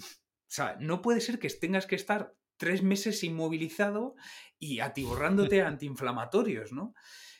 sea, 0.48 0.78
no 0.80 1.02
puede 1.02 1.22
ser 1.22 1.40
que 1.40 1.50
tengas 1.50 1.86
que 1.86 1.96
estar 1.96 2.36
tres 2.58 2.84
meses 2.84 3.24
inmovilizado 3.24 4.16
y 4.60 4.80
atiborrándote 4.80 5.62
antiinflamatorios, 5.62 6.72
¿no? 6.72 6.94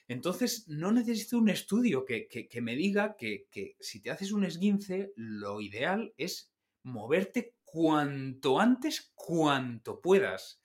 Entonces, 0.08 0.68
no 0.68 0.92
necesito 0.92 1.38
un 1.38 1.50
estudio 1.50 2.06
que, 2.06 2.28
que 2.28 2.62
me 2.62 2.76
diga 2.76 3.16
que, 3.18 3.48
que 3.50 3.76
si 3.80 4.02
te 4.02 4.12
haces 4.12 4.32
un 4.32 4.44
esguince, 4.44 5.12
lo 5.16 5.62
ideal 5.62 6.14
es 6.18 6.54
moverte 6.84 7.56
cuanto 7.64 8.60
antes, 8.60 9.12
cuanto 9.16 10.00
puedas. 10.02 10.62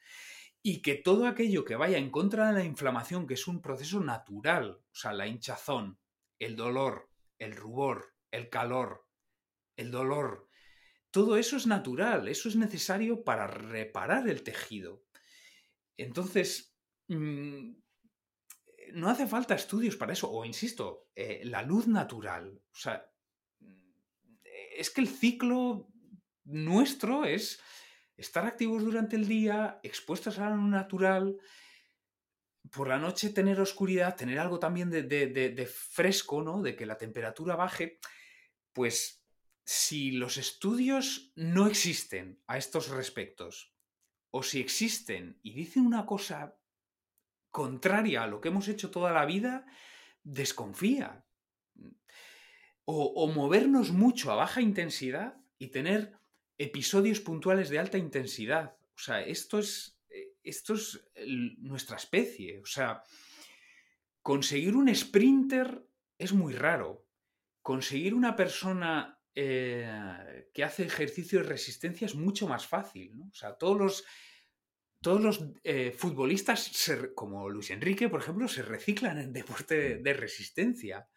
Y 0.62 0.82
que 0.82 0.95
todo 0.95 1.26
aquello 1.26 1.64
que 1.64 1.76
vaya 1.76 1.97
en 1.97 2.11
contra 2.11 2.49
de 2.49 2.53
la 2.53 2.64
inflamación, 2.64 3.26
que 3.26 3.34
es 3.34 3.49
un 3.49 3.62
proceso 3.62 4.01
natural, 4.01 4.72
o 4.72 4.95
sea, 4.95 5.14
la 5.14 5.26
hinchazón, 5.26 5.99
el 6.38 6.55
dolor, 6.55 7.11
el 7.38 7.57
rubor, 7.57 8.14
el 8.30 8.51
calor, 8.51 9.07
el 9.76 9.91
dolor, 9.91 10.51
todo 11.11 11.36
eso 11.36 11.57
es 11.57 11.66
natural, 11.66 12.28
eso 12.28 12.49
es 12.49 12.57
necesario 12.57 13.24
para 13.24 13.47
reparar 13.47 14.28
el 14.28 14.43
tejido. 14.43 15.03
Entonces, 15.97 16.76
mm, 17.09 17.72
no 18.95 19.09
hace 19.09 19.26
falta 19.26 19.55
estudios 19.55 19.97
para 19.97 20.12
eso, 20.12 20.30
o 20.30 20.45
insisto, 20.45 21.09
eh, 21.14 21.43
la 21.45 21.62
luz 21.62 21.86
natural. 21.86 22.61
O 22.72 22.76
sea, 22.76 23.11
es 24.76 24.91
que 24.91 25.01
el 25.01 25.09
ciclo 25.09 25.88
nuestro 26.45 27.24
es 27.24 27.61
estar 28.16 28.45
activos 28.45 28.84
durante 28.84 29.16
el 29.16 29.26
día, 29.26 29.80
expuestos 29.82 30.38
a 30.38 30.51
la 30.51 30.57
luz 30.57 30.68
natural, 30.68 31.36
por 32.70 32.88
la 32.88 32.99
noche 32.99 33.30
tener 33.30 33.61
oscuridad, 33.61 34.16
tener 34.16 34.38
algo 34.38 34.59
también 34.59 34.91
de, 34.91 35.66
fresco, 35.66 36.43
¿no? 36.43 36.62
De 36.62 36.76
que 36.76 36.86
la 36.86 36.99
temperatura 36.99 37.57
baje, 37.57 37.99
pues 38.72 39.24
si 39.64 40.12
los 40.12 40.36
estudios 40.36 41.32
no 41.34 41.66
existen 41.66 42.43
a 42.47 42.59
estos 42.59 42.88
respectos, 42.88 43.74
o 44.30 44.43
si 44.43 44.61
existen 44.61 45.41
y 45.43 45.55
dicen 45.55 45.86
una 45.86 46.07
cosa 46.07 46.59
contraria 47.51 48.22
a 48.22 48.26
lo 48.26 48.40
que 48.40 48.48
hemos 48.48 48.68
hecho 48.68 48.90
toda 48.90 49.12
la 49.12 49.24
vida, 49.26 49.66
desconfía. 50.22 51.24
O, 52.84 53.28
movernos 53.28 53.92
mucho 53.92 54.32
a 54.32 54.34
baja 54.34 54.61
intensidad 54.61 55.36
y 55.59 55.68
tener 55.68 56.18
episodios 56.59 57.20
puntuales 57.20 57.70
de 57.70 57.78
alta 57.78 57.98
intensidad. 57.98 58.76
O 58.96 58.98
sea, 58.98 59.22
esto 59.22 59.61
es, 59.61 59.96
eh, 60.09 60.34
esto 60.42 60.74
es 60.74 61.01
nuestra 61.59 61.96
especie. 61.96 62.59
O 62.59 62.66
sea, 62.66 63.05
conseguir 64.22 64.74
un 64.74 64.92
sprinter 64.94 65.86
es 66.18 66.32
muy 66.32 66.53
raro. 66.53 67.07
conseguir 67.62 68.14
una 68.14 68.34
persona 68.34 69.20
eh, 69.34 70.48
que 70.53 70.64
hace 70.64 70.84
ejercicio 70.84 71.40
de 71.40 71.48
resistencia 71.48 72.07
es 72.07 72.14
mucho 72.14 72.48
más 72.48 72.66
fácil. 72.66 73.20
O 73.30 73.34
sea, 73.34 73.55
todos 73.55 73.78
los, 73.78 74.05
todos 75.01 75.20
los 75.20 75.44
eh, 75.64 75.92
futbolistas, 75.92 76.70
como 77.14 77.48
Luis 77.48 77.70
Enrique, 77.70 78.09
por 78.09 78.20
ejemplo, 78.20 78.48
se 78.48 78.62
reciclan 78.62 79.18
en 79.18 79.32
deporte 79.32 79.98
de, 79.98 80.12
resistencia. 80.12 81.09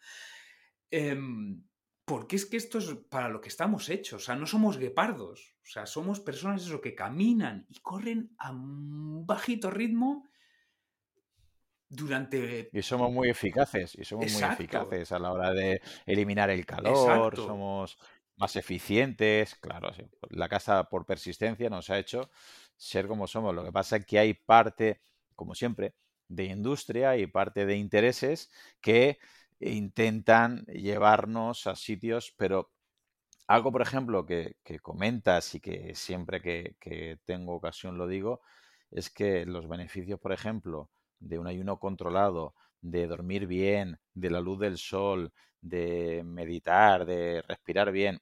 Em, 0.90 1.62
porque 2.04 2.36
es 2.36 2.46
que 2.46 2.56
esto 2.56 2.78
es 2.78 2.94
para 3.08 3.28
lo 3.28 3.40
que 3.40 3.48
estamos 3.48 3.88
hechos. 3.88 4.22
O 4.22 4.24
sea, 4.24 4.36
no 4.36 4.46
somos 4.46 4.78
guepardos. 4.78 5.54
O 5.62 5.66
sea, 5.66 5.86
somos 5.86 6.20
personas 6.20 6.62
eso, 6.62 6.80
que 6.80 6.94
caminan 6.94 7.66
y 7.68 7.80
corren 7.80 8.34
a 8.38 8.52
un 8.52 9.26
bajito 9.26 9.70
ritmo 9.70 10.28
durante... 11.88 12.68
Y 12.72 12.82
somos 12.82 13.12
muy 13.12 13.30
eficaces, 13.30 13.94
y 13.94 14.04
somos 14.04 14.32
muy 14.32 14.42
eficaces 14.42 15.12
a 15.12 15.18
la 15.18 15.32
hora 15.32 15.52
de 15.52 15.80
eliminar 16.06 16.50
el 16.50 16.66
calor, 16.66 17.36
somos 17.36 17.98
más 18.36 18.56
eficientes, 18.56 19.54
claro, 19.54 19.92
la 20.30 20.48
casa 20.48 20.88
por 20.88 21.06
persistencia 21.06 21.70
nos 21.70 21.88
ha 21.90 21.98
hecho 21.98 22.30
ser 22.76 23.06
como 23.08 23.26
somos. 23.26 23.54
Lo 23.54 23.64
que 23.64 23.72
pasa 23.72 23.96
es 23.96 24.06
que 24.06 24.18
hay 24.18 24.34
parte, 24.34 25.00
como 25.34 25.54
siempre, 25.54 25.94
de 26.28 26.44
industria 26.44 27.16
y 27.16 27.26
parte 27.26 27.66
de 27.66 27.76
intereses 27.76 28.50
que 28.80 29.18
intentan 29.60 30.64
llevarnos 30.66 31.66
a 31.66 31.76
sitios, 31.76 32.34
pero 32.36 32.70
algo, 33.46 33.72
por 33.72 33.82
ejemplo, 33.82 34.24
que, 34.26 34.56
comentas 34.82 35.54
y 35.54 35.60
que 35.60 35.94
siempre 35.94 36.40
que, 36.40 37.18
tengo 37.24 37.54
ocasión 37.54 37.98
lo 37.98 38.06
digo, 38.06 38.40
es 38.90 39.10
que 39.10 39.44
los 39.46 39.68
beneficios, 39.68 40.20
por 40.20 40.32
ejemplo, 40.32 40.90
de 41.18 41.38
un 41.38 41.46
ayuno 41.46 41.78
controlado, 41.78 42.54
de 42.80 43.06
dormir 43.06 43.46
bien, 43.46 43.98
de 44.14 44.30
la 44.30 44.40
luz 44.40 44.58
del 44.60 44.78
sol, 44.78 45.32
de 45.60 46.22
meditar, 46.24 47.06
de 47.06 47.42
respirar 47.42 47.92
bien, 47.92 48.20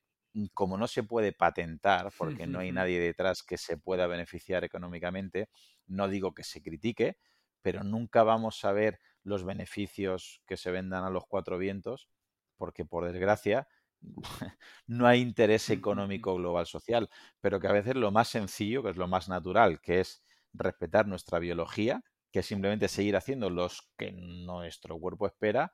como 0.54 0.78
no 0.78 0.86
se 0.88 1.02
puede 1.02 1.32
patentar, 1.32 2.10
porque 2.16 2.46
no 2.46 2.60
hay 2.60 2.72
nadie 2.72 2.98
detrás 3.00 3.42
que 3.42 3.58
se 3.58 3.76
pueda 3.76 4.06
beneficiar 4.06 4.64
económicamente, 4.64 5.48
no 5.86 6.08
digo 6.08 6.34
que 6.34 6.44
se 6.44 6.62
critique, 6.62 7.18
pero 7.60 7.84
nunca 7.84 8.22
vamos 8.22 8.64
a 8.64 8.72
ver 8.72 8.98
los 9.22 9.44
beneficios 9.44 10.42
que 10.46 10.56
se 10.56 10.70
vendan 10.70 11.04
a 11.04 11.10
los 11.10 11.26
cuatro 11.26 11.58
vientos, 11.58 12.08
porque 12.56 12.84
por 12.84 13.04
desgracia 13.04 13.68
no 14.86 15.06
hay 15.06 15.20
interés 15.20 15.70
económico 15.70 16.34
global 16.34 16.66
social, 16.66 17.10
pero 17.40 17.60
que 17.60 17.68
a 17.68 17.72
veces 17.72 17.94
lo 17.96 18.10
más 18.10 18.28
sencillo, 18.28 18.82
que 18.82 18.90
es 18.90 18.96
lo 18.96 19.08
más 19.08 19.28
natural, 19.28 19.80
que 19.80 20.00
es 20.00 20.24
respetar 20.52 21.06
nuestra 21.06 21.38
biología, 21.38 22.02
que 22.30 22.42
simplemente 22.42 22.88
seguir 22.88 23.16
haciendo 23.16 23.50
los 23.50 23.90
que 23.96 24.12
nuestro 24.12 24.98
cuerpo 24.98 25.26
espera, 25.26 25.72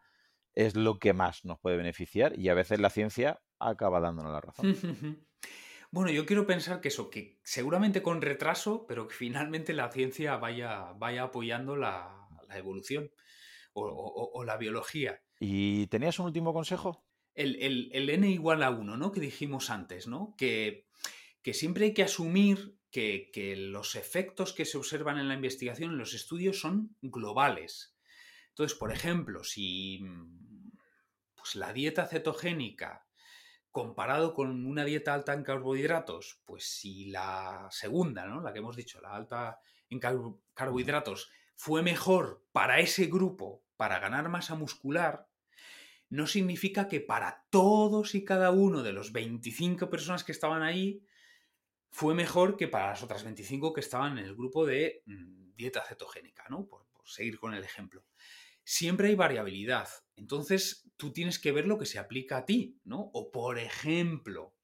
es 0.59 0.75
lo 0.75 0.99
que 0.99 1.13
más 1.13 1.45
nos 1.45 1.61
puede 1.61 1.77
beneficiar 1.77 2.37
y 2.37 2.49
a 2.49 2.55
veces 2.55 2.81
la 2.81 2.91
ciencia 2.91 3.41
acaba 3.61 4.01
dándonos 4.01 4.33
la 4.33 4.41
razón. 4.41 4.77
Bueno, 5.91 6.11
yo 6.11 6.27
quiero 6.27 6.47
pensar 6.47 6.83
que 6.83 6.89
eso, 6.89 7.09
que 7.09 7.39
seguramente 7.43 8.03
con 8.03 8.21
retraso, 8.21 8.85
pero 8.87 9.09
que 9.09 9.15
finalmente 9.15 9.73
la 9.73 9.91
ciencia 9.91 10.37
vaya, 10.37 10.93
vaya 10.99 11.23
apoyando 11.23 11.77
la, 11.77 12.29
evolución 12.55 13.11
o, 13.73 14.45
la 14.45 14.59
biología. 14.59 15.23
¿Y 15.41 15.87
tenías 15.87 16.19
un 16.19 16.27
último 16.27 16.53
consejo? 16.53 17.07
El, 17.35 17.57
el, 17.91 18.11
n 18.11 18.29
igual 18.29 18.63
a 18.65 18.71
1, 18.71 18.99
¿no? 18.99 19.13
Que 19.13 19.21
dijimos 19.21 19.71
antes, 19.71 20.07
¿no? 20.07 20.35
Que, 20.37 20.85
que 21.41 21.55
siempre 21.55 21.87
hay 21.87 21.95
que 21.95 22.03
asumir 22.03 22.79
que, 22.91 23.55
los 23.57 23.95
efectos 23.95 24.53
que 24.53 24.65
se 24.65 24.77
observan 24.77 25.19
en 25.19 25.29
la 25.29 25.35
investigación, 25.35 25.93
en 25.93 25.99
los 25.99 26.15
estudios, 26.15 26.61
son 26.61 26.97
globales. 27.01 27.98
Entonces, 28.59 28.77
por 28.77 28.91
ejemplo, 28.91 29.45
si 29.45 30.05
pues, 31.37 31.55
la 31.55 31.73
dieta 31.73 32.09
cetogénica 32.09 33.07
comparado 33.71 34.35
con 34.35 34.67
una 34.67 34.85
dieta 34.85 35.15
alta 35.15 35.33
en 35.33 35.45
carbohidratos, 35.45 36.41
pues 36.45 36.65
si 36.65 37.05
la 37.05 37.69
segunda, 37.71 38.27
¿no? 38.27 38.41
la 38.41 38.53
que 38.53 38.59
hemos 38.59 38.75
dicho, 38.75 39.01
la 39.01 39.15
alta 39.15 39.61
en 39.91 40.01
carbohidratos, 40.55 41.31
fue 41.55 41.83
mejor 41.85 42.43
para 42.51 42.81
ese 42.81 43.07
grupo 43.07 43.63
para 43.77 44.01
ganar 44.01 44.29
masa 44.29 44.57
muscular, 44.57 45.29
no 46.09 46.27
significa 46.27 46.89
que 46.89 47.01
para 47.01 47.47
todos 47.51 48.17
y 48.17 48.25
cada 48.25 48.51
uno 48.51 48.83
de 48.83 48.93
los 48.93 49.13
25 49.13 49.89
personas 49.89 50.25
que 50.25 50.33
estaban 50.33 50.65
ahí 50.65 51.05
fue 51.91 52.13
mejor 52.13 52.57
que 52.57 52.67
para 52.67 52.89
las 52.89 53.05
otras 53.05 53.23
25 53.23 53.73
que 53.73 53.83
estaban 53.83 54.19
en 54.19 54.25
el 54.25 54.35
grupo 54.35 54.67
de 54.67 55.05
mm, 55.07 55.55
dieta 55.55 55.85
cetogénica, 55.85 56.45
¿no? 56.49 56.67
Por, 56.67 56.89
seguir 57.09 57.39
con 57.39 57.55
el 57.55 57.65
ejemplo. 57.65 58.05
Siempre 58.71 59.09
hay 59.09 59.15
variabilidad. 59.15 59.89
Entonces, 60.15 60.91
tú 60.99 61.11
tienes 61.11 61.39
que 61.39 61.53
ver 61.53 61.67
lo 61.67 61.79
que 61.79 61.87
se 61.87 61.99
aplica 61.99 62.37
a 62.37 62.45
ti, 62.45 62.79
¿no? 62.85 63.09
O, 63.15 63.31
por 63.31 63.59
ejemplo, 63.59 64.55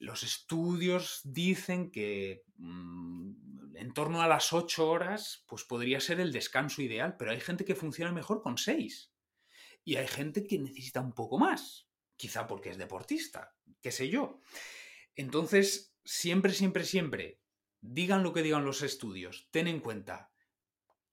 los 0.00 0.24
estudios 0.24 1.20
dicen 1.22 1.92
que 1.92 2.42
mm, 2.56 3.76
en 3.76 3.94
torno 3.94 4.22
a 4.22 4.26
las 4.26 4.52
8 4.52 4.88
horas, 4.88 5.44
pues 5.46 5.62
podría 5.62 6.00
ser 6.00 6.18
el 6.18 6.32
descanso 6.32 6.82
ideal, 6.82 7.14
pero 7.16 7.30
hay 7.30 7.38
gente 7.38 7.64
que 7.64 7.76
funciona 7.76 8.10
mejor 8.10 8.42
con 8.42 8.58
6. 8.58 9.12
Y 9.84 9.94
hay 9.94 10.08
gente 10.08 10.44
que 10.44 10.58
necesita 10.58 11.00
un 11.00 11.12
poco 11.12 11.38
más, 11.38 11.88
quizá 12.16 12.48
porque 12.48 12.70
es 12.70 12.76
deportista, 12.76 13.54
qué 13.82 13.92
sé 13.92 14.08
yo. 14.08 14.40
Entonces, 15.14 15.94
siempre, 16.04 16.52
siempre, 16.52 16.84
siempre, 16.84 17.40
digan 17.80 18.24
lo 18.24 18.32
que 18.32 18.42
digan 18.42 18.64
los 18.64 18.82
estudios, 18.82 19.46
ten 19.52 19.68
en 19.68 19.78
cuenta 19.78 20.32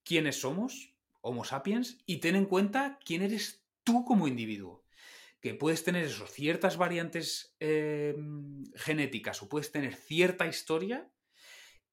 quiénes 0.03 0.41
somos, 0.41 0.92
Homo 1.25 1.45
sapiens, 1.45 1.97
y 2.05 2.17
ten 2.17 2.35
en 2.35 2.45
cuenta 2.45 2.99
quién 3.03 3.21
eres 3.21 3.65
tú 3.83 4.03
como 4.03 4.27
individuo. 4.27 4.83
Que 5.39 5.53
puedes 5.53 5.83
tener 5.83 6.03
eso, 6.03 6.27
ciertas 6.27 6.77
variantes 6.77 7.55
em, 7.59 8.63
genéticas 8.75 9.41
o 9.41 9.49
puedes 9.49 9.71
tener 9.71 9.95
cierta 9.95 10.47
historia 10.47 11.09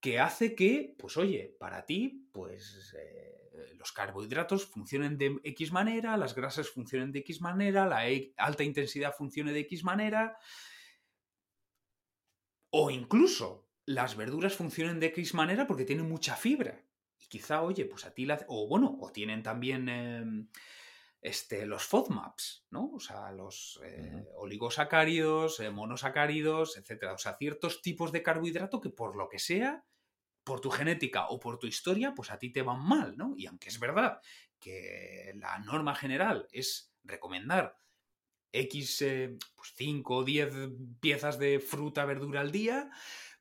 que 0.01 0.19
hace 0.19 0.55
que, 0.55 0.95
pues 0.99 1.17
oye, 1.17 1.57
para 1.61 1.87
ti, 1.87 2.29
pues 2.33 2.95
eh, 2.99 3.41
los 3.77 3.93
carbohidratos 3.93 4.67
funcionen 4.67 5.17
de 5.17 5.39
X 5.45 5.73
manera, 5.73 6.17
las 6.17 6.35
grasas 6.35 6.69
funcionen 6.69 7.13
de 7.13 7.21
X 7.21 7.41
manera, 7.41 7.87
la 7.87 8.09
e, 8.11 8.33
alta 8.37 8.65
intensidad 8.65 9.15
funcione 9.17 9.53
de 9.53 9.61
X 9.61 9.85
manera, 9.85 10.39
o 12.71 12.91
incluso 12.91 13.69
las 13.85 14.17
verduras 14.17 14.55
funcionan 14.55 15.01
de 15.01 15.07
X 15.07 15.35
manera 15.35 15.67
porque 15.67 15.85
tienen 15.85 16.09
mucha 16.09 16.37
fibra. 16.37 16.85
Y 17.21 17.27
quizá, 17.27 17.63
oye, 17.63 17.85
pues 17.85 18.05
a 18.07 18.15
ti 18.15 18.27
la... 18.27 18.45
O 18.49 18.67
bueno, 18.67 18.97
o 19.01 19.13
tienen 19.13 19.43
también 19.43 19.89
em, 19.89 20.49
este, 21.21 21.67
los 21.67 21.85
FODMAPs, 21.85 22.67
¿no? 22.71 22.91
O 22.95 23.01
sea, 23.01 23.31
los 23.31 23.81
eh, 23.85 24.25
oligosacáridos, 24.37 25.61
eh, 25.61 25.71
monosacáridos, 25.71 26.77
etc. 26.79 27.13
O 27.15 27.19
sea, 27.19 27.37
ciertos 27.37 27.83
tipos 27.83 28.11
de 28.11 28.23
carbohidrato 28.23 28.81
que 28.81 28.91
por 28.91 29.17
lo 29.17 29.29
que 29.29 29.39
sea, 29.39 29.85
por 30.45 30.61
tu 30.61 30.71
genética 30.71 31.29
o 31.29 31.39
por 31.39 31.59
tu 31.59 31.67
historia, 31.67 32.15
pues 32.15 32.31
a 32.31 32.39
ti 32.39 32.51
te 32.51 32.63
van 32.63 32.83
mal, 32.83 33.17
¿no? 33.17 33.35
Y 33.37 33.47
aunque 33.47 33.69
es 33.69 33.79
verdad 33.79 34.21
que 34.59 35.33
la 35.37 35.59
norma 35.59 35.95
general 35.95 36.49
es 36.53 36.93
recomendar 37.05 37.79
X, 38.53 39.03
eh, 39.03 39.37
pues 39.55 39.73
5 39.77 40.17
o 40.17 40.25
10 40.25 40.53
piezas 41.01 41.39
de 41.39 41.61
fruta, 41.61 42.05
verdura 42.05 42.41
al 42.41 42.51
día, 42.51 42.91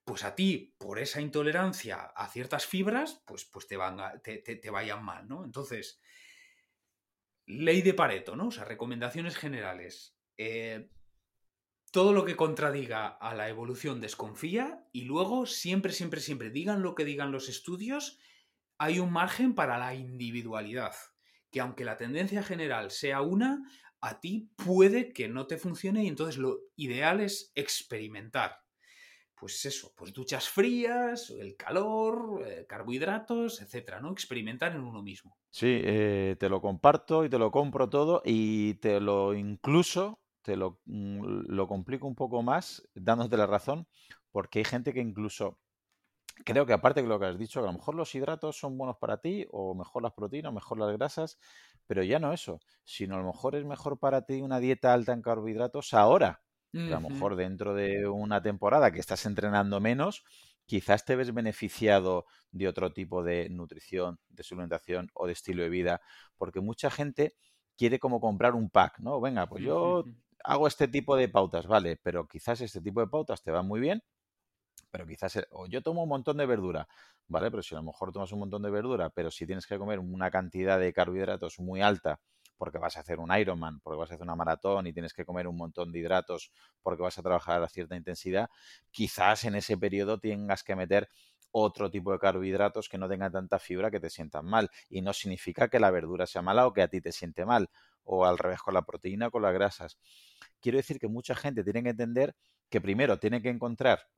pues 0.09 0.23
a 0.23 0.33
ti, 0.33 0.73
por 0.79 0.97
esa 0.97 1.21
intolerancia 1.21 2.01
a 2.01 2.27
ciertas 2.29 2.65
fibras, 2.65 3.21
pues, 3.27 3.45
pues 3.45 3.67
te, 3.67 3.77
van 3.77 4.19
te, 4.23 4.69
vayan 4.71 5.05
mal, 5.05 5.27
¿no? 5.27 5.45
Entonces, 5.45 6.01
ley 7.45 7.83
de 7.83 7.93
Pareto, 7.93 8.35
¿no? 8.35 8.47
O 8.47 8.51
sea, 8.51 8.65
recomendaciones 8.65 9.37
generales. 9.37 10.17
Eh, 10.35 10.89
todo 11.91 12.11
lo 12.11 12.25
que 12.25 12.35
contradiga 12.35 13.07
a 13.07 13.35
la 13.35 13.49
evolución 13.49 14.01
desconfía 14.01 14.83
y 14.91 15.03
luego 15.03 15.45
siempre, 15.45 15.93
siempre, 15.93 16.21
siempre 16.21 16.49
digan 16.49 16.81
lo 16.81 16.95
que 16.95 17.05
digan 17.05 17.31
los 17.31 17.47
estudios, 17.47 18.17
hay 18.79 18.97
un 18.97 19.11
margen 19.11 19.53
para 19.53 19.77
la 19.77 19.93
individualidad, 19.93 20.95
que 21.51 21.59
aunque 21.59 21.85
la 21.85 21.97
tendencia 21.97 22.41
general 22.41 22.89
sea 22.89 23.21
una, 23.21 23.61
a 24.01 24.19
ti 24.19 24.49
puede 24.55 25.13
que 25.13 25.27
no 25.29 25.45
te 25.45 25.57
funcione 25.57 26.05
y 26.05 26.07
entonces 26.07 26.37
lo 26.37 26.61
ideal 26.75 27.21
es 27.21 27.51
experimentar. 27.53 28.63
Pues 29.39 29.65
eso, 29.65 29.93
pues 29.95 30.11
duchas 30.11 30.49
frías, 30.49 31.29
el 31.29 31.55
calor, 31.55 32.43
eh, 32.45 32.65
carbohidratos, 32.67 33.61
etcétera, 33.61 34.01
¿no? 34.01 34.11
Experimentar 34.11 34.73
en 34.73 34.81
uno 34.81 35.01
mismo. 35.01 35.37
Sí, 35.51 35.81
eh, 35.83 36.35
te 36.39 36.49
lo 36.49 36.61
comparto 36.61 37.25
y 37.25 37.29
te 37.29 37.39
lo 37.39 37.49
compro 37.51 37.89
todo 37.89 38.21
y 38.23 38.75
te 38.75 38.99
lo 38.99 39.33
incluso, 39.33 40.19
te 40.41 40.55
lo, 40.55 40.81
mm, 40.85 41.45
lo 41.47 41.67
complico 41.67 42.05
un 42.07 42.15
poco 42.15 42.43
más, 42.43 42.87
dándote 42.93 43.37
la 43.37 43.47
razón, 43.47 43.87
porque 44.31 44.59
hay 44.59 44.65
gente 44.65 44.93
que 44.93 44.99
incluso 44.99 45.59
creo 46.45 46.65
que 46.65 46.73
aparte 46.73 47.01
de 47.01 47.07
lo 47.07 47.19
que 47.19 47.25
has 47.27 47.37
dicho, 47.39 47.59
a 47.59 47.63
lo 47.63 47.73
mejor 47.73 47.95
los 47.95 48.13
hidratos 48.15 48.57
son 48.59 48.77
buenos 48.77 48.97
para 48.97 49.17
ti, 49.19 49.45
o 49.51 49.75
mejor 49.75 50.03
las 50.03 50.13
proteínas, 50.13 50.51
o 50.51 50.55
mejor 50.55 50.79
las 50.79 50.91
grasas, 50.97 51.39
pero 51.87 52.03
ya 52.03 52.19
no 52.19 52.33
eso, 52.33 52.59
sino 52.83 53.15
a 53.15 53.19
lo 53.19 53.25
mejor 53.25 53.55
es 53.55 53.65
mejor 53.65 53.99
para 53.99 54.23
ti 54.23 54.41
una 54.41 54.59
dieta 54.59 54.93
alta 54.93 55.13
en 55.13 55.21
carbohidratos 55.21 55.93
ahora. 55.93 56.41
A 56.73 56.77
lo 56.79 57.01
mejor 57.01 57.35
dentro 57.35 57.73
de 57.73 58.07
una 58.07 58.41
temporada 58.41 58.91
que 58.91 58.99
estás 58.99 59.25
entrenando 59.25 59.79
menos, 59.79 60.23
quizás 60.65 61.03
te 61.03 61.15
ves 61.15 61.33
beneficiado 61.33 62.25
de 62.51 62.67
otro 62.67 62.93
tipo 62.93 63.23
de 63.23 63.49
nutrición, 63.49 64.19
de 64.29 64.43
suplementación 64.43 65.09
o 65.13 65.25
de 65.25 65.33
estilo 65.33 65.63
de 65.63 65.69
vida, 65.69 66.01
porque 66.37 66.61
mucha 66.61 66.91
gente 66.91 67.35
quiere 67.75 67.97
como 67.97 68.19
comprar 68.19 68.53
un 68.55 68.69
pack, 68.69 68.99
¿no? 68.99 69.19
Venga, 69.19 69.47
pues 69.47 69.63
yo 69.63 70.05
hago 70.43 70.67
este 70.67 70.87
tipo 70.87 71.15
de 71.15 71.29
pautas, 71.29 71.65
vale, 71.65 71.97
pero 72.03 72.27
quizás 72.27 72.61
este 72.61 72.81
tipo 72.81 73.01
de 73.01 73.07
pautas 73.07 73.41
te 73.41 73.51
van 73.51 73.67
muy 73.67 73.79
bien, 73.79 74.03
pero 74.91 75.05
quizás, 75.07 75.35
eh, 75.37 75.47
o 75.51 75.67
yo 75.67 75.81
tomo 75.81 76.03
un 76.03 76.09
montón 76.09 76.37
de 76.37 76.45
verdura, 76.45 76.87
¿vale? 77.27 77.49
Pero 77.51 77.63
si 77.63 77.75
a 77.75 77.79
lo 77.79 77.83
mejor 77.85 78.11
tomas 78.11 78.31
un 78.31 78.39
montón 78.39 78.61
de 78.63 78.69
verdura, 78.71 79.09
pero 79.09 79.31
si 79.31 79.45
tienes 79.45 79.67
que 79.67 79.77
comer 79.77 79.99
una 79.99 80.31
cantidad 80.31 80.79
de 80.79 80.93
carbohidratos 80.93 81.59
muy 81.59 81.81
alta, 81.81 82.19
porque 82.59 82.77
vas 82.77 82.97
a 82.97 82.99
hacer 82.99 83.19
un 83.19 83.35
Ironman, 83.35 83.79
porque 83.79 83.97
vas 83.97 84.11
a 84.11 84.15
hacer 84.15 84.23
una 84.23 84.35
maratón 84.35 84.85
y 84.85 84.93
tienes 84.93 85.13
que 85.13 85.25
comer 85.25 85.47
un 85.47 85.55
montón 85.55 85.91
de 85.91 85.99
hidratos 85.99 86.51
porque 86.83 87.01
vas 87.01 87.17
a 87.17 87.23
trabajar 87.23 87.63
a 87.63 87.69
cierta 87.69 87.95
intensidad, 87.95 88.49
quizás 88.91 89.45
en 89.45 89.55
ese 89.55 89.77
periodo 89.77 90.19
tengas 90.19 90.61
que 90.63 90.75
meter 90.75 91.09
otro 91.51 91.89
tipo 91.89 92.11
de 92.11 92.19
carbohidratos 92.19 92.89
que 92.89 92.97
no 92.97 93.07
tengan 93.09 93.31
tanta 93.31 93.59
fibra 93.59 93.89
que 93.89 93.99
te 93.99 94.09
sientan 94.09 94.45
mal. 94.45 94.69
Y 94.89 95.01
no 95.01 95.13
significa 95.13 95.67
que 95.69 95.79
la 95.79 95.89
verdura 95.89 96.27
sea 96.27 96.41
mala 96.41 96.67
o 96.67 96.73
que 96.73 96.81
a 96.81 96.87
ti 96.89 97.01
te 97.01 97.11
siente 97.11 97.45
mal, 97.45 97.69
o 98.03 98.25
al 98.25 98.37
revés 98.37 98.59
con 98.61 98.73
la 98.73 98.83
proteína 98.83 99.27
o 99.27 99.31
con 99.31 99.41
las 99.41 99.53
grasas. 99.53 99.97
Quiero 100.59 100.77
decir 100.77 100.99
que 100.99 101.07
mucha 101.07 101.35
gente 101.35 101.63
tiene 101.63 101.81
que 101.81 101.89
entender 101.89 102.35
que 102.69 102.81
primero 102.81 103.17
tiene 103.17 103.41
que 103.41 103.49
encontrar 103.49 104.09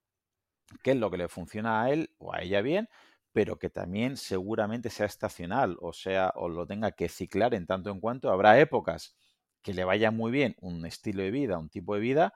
qué 0.84 0.92
es 0.92 0.98
lo 0.98 1.12
que 1.12 1.18
le 1.18 1.28
funciona 1.28 1.84
a 1.84 1.92
él 1.92 2.14
o 2.18 2.34
a 2.34 2.42
ella 2.42 2.62
bien, 2.62 2.90
pero 3.34 3.58
que 3.58 3.70
también 3.70 4.18
seguramente 4.18 4.90
sea 4.90 5.06
estacional, 5.06 5.78
o 5.82 5.94
sea, 5.94 6.32
o 6.36 6.50
lo 6.50 6.68
tenga 6.68 6.92
que 6.92 7.10
ciclar 7.10 7.54
en 7.54 7.66
tanto 7.66 7.90
en 7.92 8.00
cuanto 8.00 8.32
habrá 8.32 8.60
épocas 8.60 9.16
que 9.62 9.74
le 9.74 9.84
vaya 9.84 10.12
muy 10.12 10.32
bien 10.32 10.56
un 10.60 10.86
estilo 10.86 11.24
de 11.24 11.32
vida, 11.32 11.58
un 11.58 11.70
tipo 11.70 11.96
de 11.96 12.02
vida, 12.02 12.34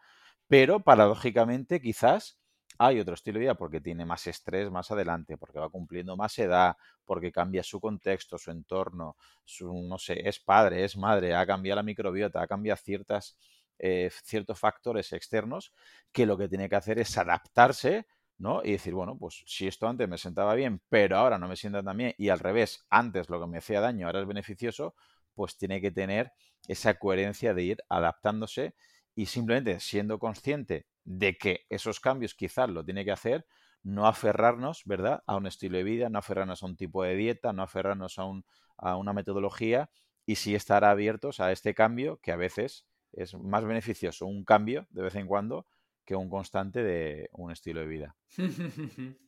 pero 0.47 0.81
paradójicamente 0.81 1.81
quizás 1.81 2.39
hay 2.77 2.99
otro 2.99 3.13
estilo 3.13 3.39
de 3.39 3.45
vida 3.45 3.55
porque 3.55 3.81
tiene 3.81 4.05
más 4.05 4.27
estrés 4.27 4.69
más 4.71 4.91
adelante, 4.91 5.37
porque 5.37 5.59
va 5.59 5.69
cumpliendo 5.69 6.17
más 6.17 6.37
edad, 6.39 6.75
porque 7.05 7.31
cambia 7.31 7.63
su 7.63 7.79
contexto, 7.79 8.37
su 8.37 8.51
entorno, 8.51 9.15
su, 9.43 9.73
no 9.73 9.97
sé, 9.97 10.27
es 10.27 10.39
padre, 10.39 10.83
es 10.83 10.97
madre, 10.97 11.35
ha 11.35 11.45
cambiado 11.45 11.77
la 11.77 11.83
microbiota, 11.83 12.41
ha 12.41 12.47
cambiado 12.47 12.77
ciertas, 12.83 13.37
eh, 13.79 14.09
ciertos 14.23 14.59
factores 14.59 15.13
externos 15.13 15.73
que 16.11 16.25
lo 16.25 16.37
que 16.37 16.49
tiene 16.49 16.69
que 16.69 16.75
hacer 16.75 16.99
es 16.99 17.17
adaptarse 17.17 18.07
¿no? 18.37 18.61
Y 18.63 18.71
decir, 18.73 18.93
bueno, 18.93 19.17
pues 19.17 19.43
si 19.45 19.67
esto 19.67 19.87
antes 19.87 20.07
me 20.09 20.17
sentaba 20.17 20.55
bien, 20.55 20.81
pero 20.89 21.17
ahora 21.17 21.37
no 21.37 21.47
me 21.47 21.55
sienta 21.55 21.83
tan 21.83 21.97
bien, 21.97 22.13
y 22.17 22.29
al 22.29 22.39
revés, 22.39 22.85
antes 22.89 23.29
lo 23.29 23.39
que 23.39 23.47
me 23.47 23.57
hacía 23.59 23.81
daño 23.81 24.07
ahora 24.07 24.21
es 24.21 24.27
beneficioso, 24.27 24.95
pues 25.33 25.57
tiene 25.57 25.81
que 25.81 25.91
tener 25.91 26.31
esa 26.67 26.95
coherencia 26.95 27.53
de 27.53 27.63
ir 27.63 27.77
adaptándose 27.89 28.75
y 29.15 29.27
simplemente 29.27 29.79
siendo 29.79 30.19
consciente 30.19 30.87
de 31.03 31.37
que 31.37 31.65
esos 31.69 31.99
cambios 31.99 32.33
quizás 32.33 32.69
lo 32.69 32.83
tiene 32.83 33.05
que 33.05 33.11
hacer, 33.11 33.45
no 33.83 34.07
aferrarnos, 34.07 34.81
¿verdad?, 34.85 35.23
a 35.27 35.35
un 35.35 35.45
estilo 35.45 35.77
de 35.77 35.83
vida, 35.83 36.09
no 36.09 36.19
aferrarnos 36.19 36.63
a 36.63 36.65
un 36.65 36.75
tipo 36.75 37.03
de 37.03 37.15
dieta, 37.15 37.53
no 37.53 37.63
aferrarnos 37.63 38.17
a, 38.17 38.25
un, 38.25 38.45
a 38.77 38.97
una 38.97 39.13
metodología 39.13 39.89
y 40.25 40.35
sí 40.35 40.55
estar 40.55 40.83
abiertos 40.83 41.39
a 41.39 41.51
este 41.51 41.75
cambio 41.75 42.17
que 42.21 42.31
a 42.31 42.35
veces 42.35 42.87
es 43.13 43.35
más 43.35 43.63
beneficioso 43.63 44.25
un 44.25 44.43
cambio 44.43 44.87
de 44.89 45.03
vez 45.03 45.15
en 45.15 45.27
cuando 45.27 45.67
que 46.05 46.15
un 46.15 46.29
constante 46.29 46.83
de 46.83 47.29
un 47.33 47.51
estilo 47.51 47.81
de 47.81 47.87
vida. 47.87 48.15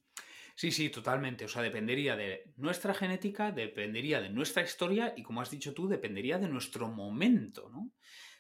Sí, 0.59 0.71
sí, 0.71 0.89
totalmente. 0.89 1.45
O 1.45 1.47
sea, 1.47 1.61
dependería 1.61 2.15
de 2.15 2.51
nuestra 2.55 2.95
genética, 2.95 3.51
dependería 3.51 4.21
de 4.21 4.31
nuestra 4.31 4.63
historia 4.63 5.13
y, 5.15 5.21
como 5.21 5.39
has 5.39 5.51
dicho 5.51 5.75
tú, 5.75 5.87
dependería 5.87 6.39
de 6.39 6.47
nuestro 6.47 6.87
momento, 6.87 7.69
¿no? 7.69 7.91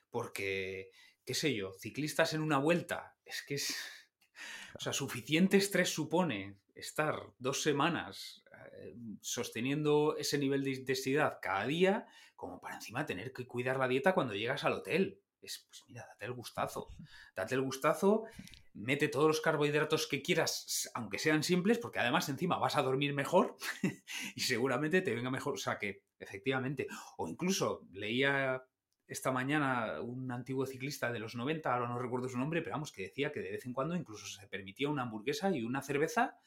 Porque, 0.09 0.89
qué 1.23 1.35
sé 1.35 1.53
yo, 1.53 1.73
ciclistas 1.73 2.33
en 2.33 2.41
una 2.41 2.57
vuelta, 2.57 3.15
es 3.23 3.43
que 3.47 3.55
es... 3.55 3.75
O 4.75 4.79
sea, 4.79 4.93
suficiente 4.93 5.57
estrés 5.57 5.89
supone 5.89 6.57
estar 6.75 7.15
dos 7.39 7.61
semanas 7.63 8.43
eh, 8.73 8.95
sosteniendo 9.21 10.15
ese 10.17 10.37
nivel 10.37 10.63
de 10.63 10.71
intensidad 10.71 11.39
cada 11.41 11.65
día 11.65 12.07
como 12.35 12.59
para 12.59 12.75
encima 12.75 13.05
tener 13.05 13.33
que 13.33 13.47
cuidar 13.47 13.77
la 13.77 13.87
dieta 13.87 14.13
cuando 14.13 14.35
llegas 14.35 14.63
al 14.65 14.73
hotel 14.73 15.19
es, 15.47 15.65
pues 15.67 15.83
mira, 15.87 16.05
date 16.07 16.25
el 16.25 16.33
gustazo. 16.33 16.89
Date 17.35 17.55
el 17.55 17.61
gustazo, 17.61 18.25
mete 18.73 19.07
todos 19.07 19.27
los 19.27 19.41
carbohidratos 19.41 20.07
que 20.07 20.21
quieras, 20.21 20.89
aunque 20.93 21.19
sean 21.19 21.43
simples, 21.43 21.79
porque 21.79 21.99
además 21.99 22.29
encima 22.29 22.57
vas 22.57 22.77
a 22.77 22.83
dormir 22.83 23.13
mejor 23.13 23.57
y 24.35 24.41
seguramente 24.41 25.01
te 25.01 25.15
venga 25.15 25.31
mejor. 25.31 25.55
O 25.55 25.57
sea 25.57 25.77
que, 25.77 26.03
efectivamente, 26.19 26.87
o 27.17 27.27
incluso 27.27 27.87
leía 27.91 28.63
esta 29.07 29.31
mañana 29.31 30.01
un 30.01 30.31
antiguo 30.31 30.65
ciclista 30.65 31.11
de 31.11 31.19
los 31.19 31.35
90, 31.35 31.73
ahora 31.73 31.87
no 31.87 31.97
recuerdo 31.97 32.27
su 32.27 32.37
nombre, 32.37 32.61
pero 32.61 32.75
vamos, 32.75 32.91
que 32.91 33.03
decía 33.03 33.31
que 33.31 33.39
de 33.39 33.51
vez 33.51 33.65
en 33.65 33.73
cuando 33.73 33.95
incluso 33.95 34.27
se 34.27 34.47
permitía 34.47 34.89
una 34.89 35.03
hamburguesa 35.03 35.49
y 35.49 35.63
una 35.63 35.81
cerveza 35.81 36.37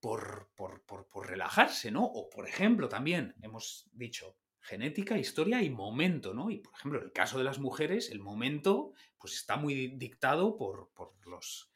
por, 0.00 0.50
por, 0.56 0.82
por 0.84 1.28
relajarse, 1.28 1.92
¿no? 1.92 2.04
O 2.04 2.28
por 2.28 2.48
ejemplo, 2.48 2.88
también 2.88 3.36
hemos 3.40 3.88
dicho, 3.92 4.36
genética, 4.62 5.18
historia 5.18 5.62
y 5.62 5.70
momento, 5.70 6.34
¿no? 6.34 6.50
Y 6.50 6.58
por 6.58 6.72
ejemplo, 6.74 7.00
en 7.00 7.06
el 7.06 7.12
caso 7.12 7.36
de 7.36 7.44
las 7.44 7.58
mujeres, 7.58 8.10
el 8.10 8.20
momento 8.20 8.92
pues 9.18 9.34
está 9.34 9.56
muy 9.56 9.88
dictado 9.96 10.56
por, 10.56 10.90
los, 11.26 11.72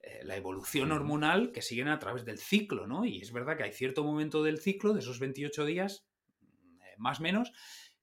eh, 0.00 0.20
la 0.24 0.36
evolución 0.36 0.92
hormonal 0.92 1.52
que 1.52 1.62
siguen 1.62 1.88
a 1.88 1.98
través 1.98 2.24
del 2.24 2.38
ciclo, 2.38 2.86
¿no? 2.86 3.04
Y 3.04 3.20
es 3.20 3.32
verdad 3.32 3.56
que 3.56 3.62
hay 3.62 3.72
cierto 3.72 4.04
momento 4.04 4.42
del 4.42 4.60
ciclo, 4.60 4.92
de 4.92 5.00
esos 5.00 5.20
28 5.20 5.64
días, 5.64 6.06
eh, 6.82 6.94
más 6.98 7.20
o 7.20 7.22
menos, 7.22 7.52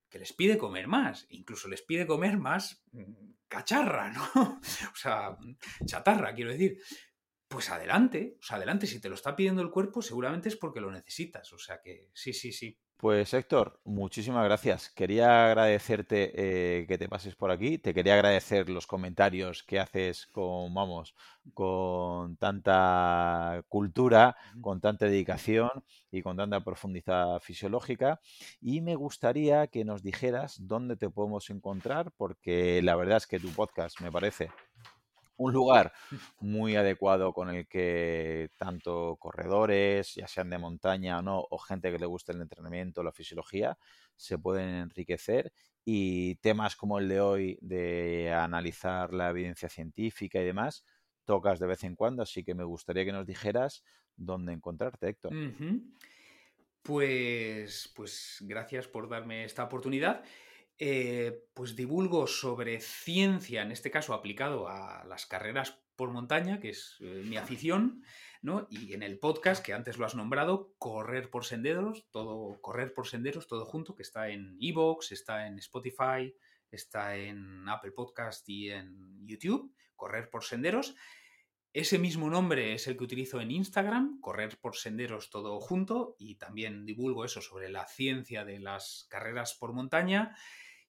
que 0.08 0.18
les 0.18 0.32
pide 0.32 0.58
comer 0.58 0.88
más, 0.88 1.26
incluso 1.30 1.68
les 1.68 1.82
pide 1.82 2.06
comer 2.06 2.38
más 2.38 2.82
mm, 2.92 3.32
cacharra, 3.48 4.12
¿no? 4.12 4.30
o 4.92 4.96
sea, 4.96 5.36
chatarra, 5.84 6.34
quiero 6.34 6.52
decir. 6.52 6.78
Pues 7.48 7.68
adelante, 7.68 8.38
o 8.40 8.42
sea, 8.42 8.56
adelante, 8.56 8.86
si 8.86 8.98
te 8.98 9.10
lo 9.10 9.14
está 9.14 9.36
pidiendo 9.36 9.60
el 9.60 9.70
cuerpo, 9.70 10.00
seguramente 10.00 10.48
es 10.48 10.56
porque 10.56 10.80
lo 10.80 10.90
necesitas. 10.90 11.52
O 11.52 11.58
sea 11.58 11.82
que 11.82 12.08
sí, 12.14 12.32
sí, 12.32 12.50
sí. 12.50 12.78
Pues 13.02 13.34
Héctor, 13.34 13.80
muchísimas 13.84 14.44
gracias. 14.44 14.88
Quería 14.90 15.46
agradecerte 15.46 16.82
eh, 16.82 16.86
que 16.86 16.98
te 16.98 17.08
pases 17.08 17.34
por 17.34 17.50
aquí. 17.50 17.76
Te 17.76 17.92
quería 17.94 18.14
agradecer 18.14 18.68
los 18.68 18.86
comentarios 18.86 19.64
que 19.64 19.80
haces 19.80 20.28
con, 20.28 20.72
vamos, 20.72 21.16
con 21.52 22.36
tanta 22.36 23.64
cultura, 23.68 24.36
con 24.60 24.80
tanta 24.80 25.06
dedicación 25.06 25.70
y 26.12 26.22
con 26.22 26.36
tanta 26.36 26.60
profundidad 26.60 27.40
fisiológica. 27.40 28.20
Y 28.60 28.82
me 28.82 28.94
gustaría 28.94 29.66
que 29.66 29.84
nos 29.84 30.04
dijeras 30.04 30.58
dónde 30.60 30.94
te 30.96 31.10
podemos 31.10 31.50
encontrar, 31.50 32.12
porque 32.16 32.82
la 32.82 32.94
verdad 32.94 33.16
es 33.16 33.26
que 33.26 33.40
tu 33.40 33.48
podcast 33.50 34.00
me 34.00 34.12
parece 34.12 34.48
un 35.42 35.52
lugar 35.52 35.92
muy 36.40 36.76
adecuado 36.76 37.32
con 37.32 37.50
el 37.50 37.66
que 37.66 38.50
tanto 38.56 39.16
corredores, 39.18 40.14
ya 40.14 40.26
sean 40.26 40.50
de 40.50 40.58
montaña 40.58 41.18
o 41.18 41.22
no, 41.22 41.46
o 41.50 41.58
gente 41.58 41.90
que 41.90 41.98
le 41.98 42.06
guste 42.06 42.32
el 42.32 42.40
entrenamiento, 42.40 43.02
la 43.02 43.12
fisiología, 43.12 43.78
se 44.16 44.38
pueden 44.38 44.68
enriquecer 44.74 45.52
y 45.84 46.36
temas 46.36 46.76
como 46.76 46.98
el 46.98 47.08
de 47.08 47.20
hoy 47.20 47.58
de 47.60 48.32
analizar 48.32 49.12
la 49.12 49.30
evidencia 49.30 49.68
científica 49.68 50.40
y 50.40 50.44
demás, 50.44 50.84
tocas 51.24 51.58
de 51.58 51.66
vez 51.66 51.84
en 51.84 51.96
cuando, 51.96 52.22
así 52.22 52.44
que 52.44 52.54
me 52.54 52.64
gustaría 52.64 53.04
que 53.04 53.12
nos 53.12 53.26
dijeras 53.26 53.84
dónde 54.16 54.52
encontrarte, 54.52 55.08
Héctor. 55.08 55.32
Pues, 56.82 57.92
pues 57.94 58.38
gracias 58.40 58.88
por 58.88 59.08
darme 59.08 59.44
esta 59.44 59.64
oportunidad. 59.64 60.24
Eh, 60.78 61.44
pues 61.54 61.76
divulgo 61.76 62.26
sobre 62.26 62.80
ciencia, 62.80 63.62
en 63.62 63.72
este 63.72 63.90
caso 63.90 64.14
aplicado 64.14 64.68
a 64.68 65.04
las 65.04 65.26
carreras 65.26 65.78
por 65.96 66.10
montaña, 66.10 66.58
que 66.60 66.70
es 66.70 66.96
eh, 67.00 67.22
mi 67.24 67.36
afición, 67.36 68.02
¿no? 68.40 68.66
Y 68.70 68.94
en 68.94 69.02
el 69.02 69.18
podcast, 69.18 69.64
que 69.64 69.72
antes 69.72 69.98
lo 69.98 70.06
has 70.06 70.14
nombrado, 70.14 70.74
Correr 70.78 71.30
por 71.30 71.44
Senderos, 71.44 72.08
todo, 72.10 72.60
Correr 72.60 72.94
por 72.94 73.06
Senderos, 73.06 73.46
todo 73.46 73.64
junto, 73.64 73.94
que 73.94 74.02
está 74.02 74.30
en 74.30 74.56
Evox, 74.60 75.12
está 75.12 75.46
en 75.46 75.58
Spotify, 75.58 76.34
está 76.70 77.16
en 77.16 77.68
Apple 77.68 77.92
Podcast 77.92 78.48
y 78.48 78.70
en 78.70 79.26
YouTube, 79.26 79.72
Correr 79.94 80.30
por 80.30 80.42
Senderos. 80.42 80.96
Ese 81.72 81.98
mismo 81.98 82.28
nombre 82.28 82.74
es 82.74 82.86
el 82.86 82.96
que 82.96 83.04
utilizo 83.04 83.40
en 83.40 83.50
Instagram, 83.50 84.20
Correr 84.20 84.58
por 84.58 84.76
Senderos 84.76 85.30
todo 85.30 85.58
junto, 85.60 86.16
y 86.18 86.34
también 86.34 86.84
divulgo 86.84 87.24
eso 87.24 87.40
sobre 87.40 87.70
la 87.70 87.86
ciencia 87.86 88.44
de 88.44 88.58
las 88.60 89.06
carreras 89.08 89.54
por 89.54 89.72
montaña 89.72 90.36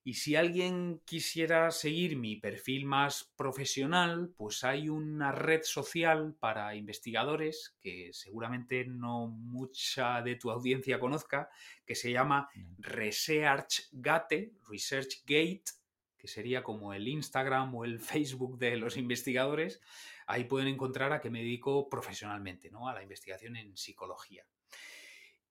y 0.06 0.16
si 0.16 0.36
alguien 0.36 1.02
quisiera 1.06 1.72
seguir 1.72 2.18
mi 2.18 2.36
perfil 2.36 2.86
más 2.86 3.32
profesional, 3.38 4.34
pues 4.36 4.66
hay 4.66 4.90
una 4.90 5.32
red 5.32 5.62
social 5.64 6.36
para 6.38 6.76
investigadores 6.76 7.78
que 7.80 8.10
seguramente 8.12 8.84
no 8.86 9.28
mucha 9.28 10.22
de 10.22 10.36
tu 10.36 10.52
audiencia 10.52 11.00
conozca, 11.00 11.50
que 11.86 11.96
se 11.96 12.12
llama 12.12 12.50
ResearchGate, 12.80 14.56
ResearchGate, 14.70 15.64
que 16.18 16.28
sería 16.28 16.64
como 16.64 16.94
el 16.94 17.08
Instagram 17.08 17.74
o 17.74 17.86
el 17.86 18.00
Facebook 18.02 18.58
de 18.58 18.76
los 18.76 18.98
investigadores. 18.98 19.80
Ahí 20.28 20.46
pueden 20.46 20.68
encontrar 20.68 21.12
a 21.14 21.22
qué 21.22 21.30
me 21.30 21.40
dedico 21.40 21.90
profesionalmente, 21.90 22.70
¿no? 22.70 22.88
A 22.88 22.94
la 22.94 23.04
investigación 23.04 23.56
en 23.56 23.76
psicología. 23.78 24.46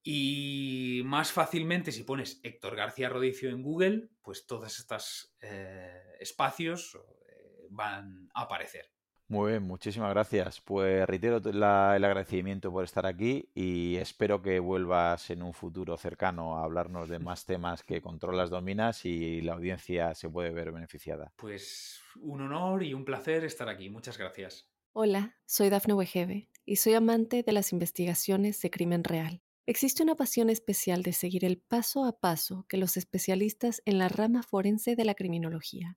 Y 0.03 1.03
más 1.05 1.31
fácilmente, 1.31 1.93
si 1.93 2.03
pones 2.03 2.41
Héctor 2.43 2.75
García 2.75 3.09
Rodicio 3.09 3.51
en 3.51 3.63
Google, 3.63 4.09
pues 4.21 4.47
todos 4.47 4.79
estos 4.79 5.35
eh, 5.41 6.17
espacios 6.19 6.97
eh, 6.97 7.67
van 7.71 8.29
a 8.35 8.43
aparecer. 8.43 8.92
Muy 9.33 9.53
bien, 9.53 9.63
muchísimas 9.63 10.11
gracias. 10.11 10.61
Pues 10.61 11.07
reitero 11.07 11.41
la- 11.55 11.97
el 11.97 12.05
agradecimiento 12.05 12.71
por 12.71 12.85
estar 12.85 13.07
aquí 13.07 13.49
y 13.55 13.97
espero 13.97 14.43
que 14.43 14.61
vuelvas 14.61 15.31
en 15.31 15.43
un 15.43 15.55
futuro 15.55 15.97
cercano 15.97 16.59
a 16.59 16.65
hablarnos 16.65 17.09
de 17.09 17.19
más 17.19 17.47
temas 17.47 17.83
que 17.83 18.03
controlas, 18.03 18.51
dominas 18.51 19.07
y 19.07 19.41
la 19.41 19.55
audiencia 19.55 20.15
se 20.15 20.29
puede 20.29 20.51
ver 20.51 20.71
beneficiada. 20.71 21.33
Pues 21.39 22.03
un 22.21 22.43
honor 22.43 22.83
y 22.83 22.93
un 22.93 23.07
placer 23.07 23.43
estar 23.45 23.71
aquí. 23.71 23.89
Muchas 23.89 24.19
gracias. 24.19 24.71
Hola, 24.93 25.39
soy 25.47 25.71
Dafne 25.71 25.95
Wegebe 25.95 26.51
y 26.67 26.77
soy 26.77 26.93
amante 26.93 27.43
de 27.43 27.53
las 27.53 27.73
investigaciones 27.73 28.61
de 28.61 28.71
crimen 28.71 29.03
real. 29.03 29.41
Existe 29.65 30.03
una 30.03 30.15
pasión 30.15 30.51
especial 30.51 31.03
de 31.03 31.15
seguir 31.15 31.47
el 31.47 31.59
paso 31.59 32.05
a 32.05 32.21
paso 32.21 32.67
que 32.69 32.77
los 32.77 32.99
especialistas 32.99 33.81
en 33.87 33.97
la 33.97 34.11
rama 34.11 34.43
forense 34.43 34.95
de 34.95 35.07
la 35.07 35.15
criminología 35.15 35.97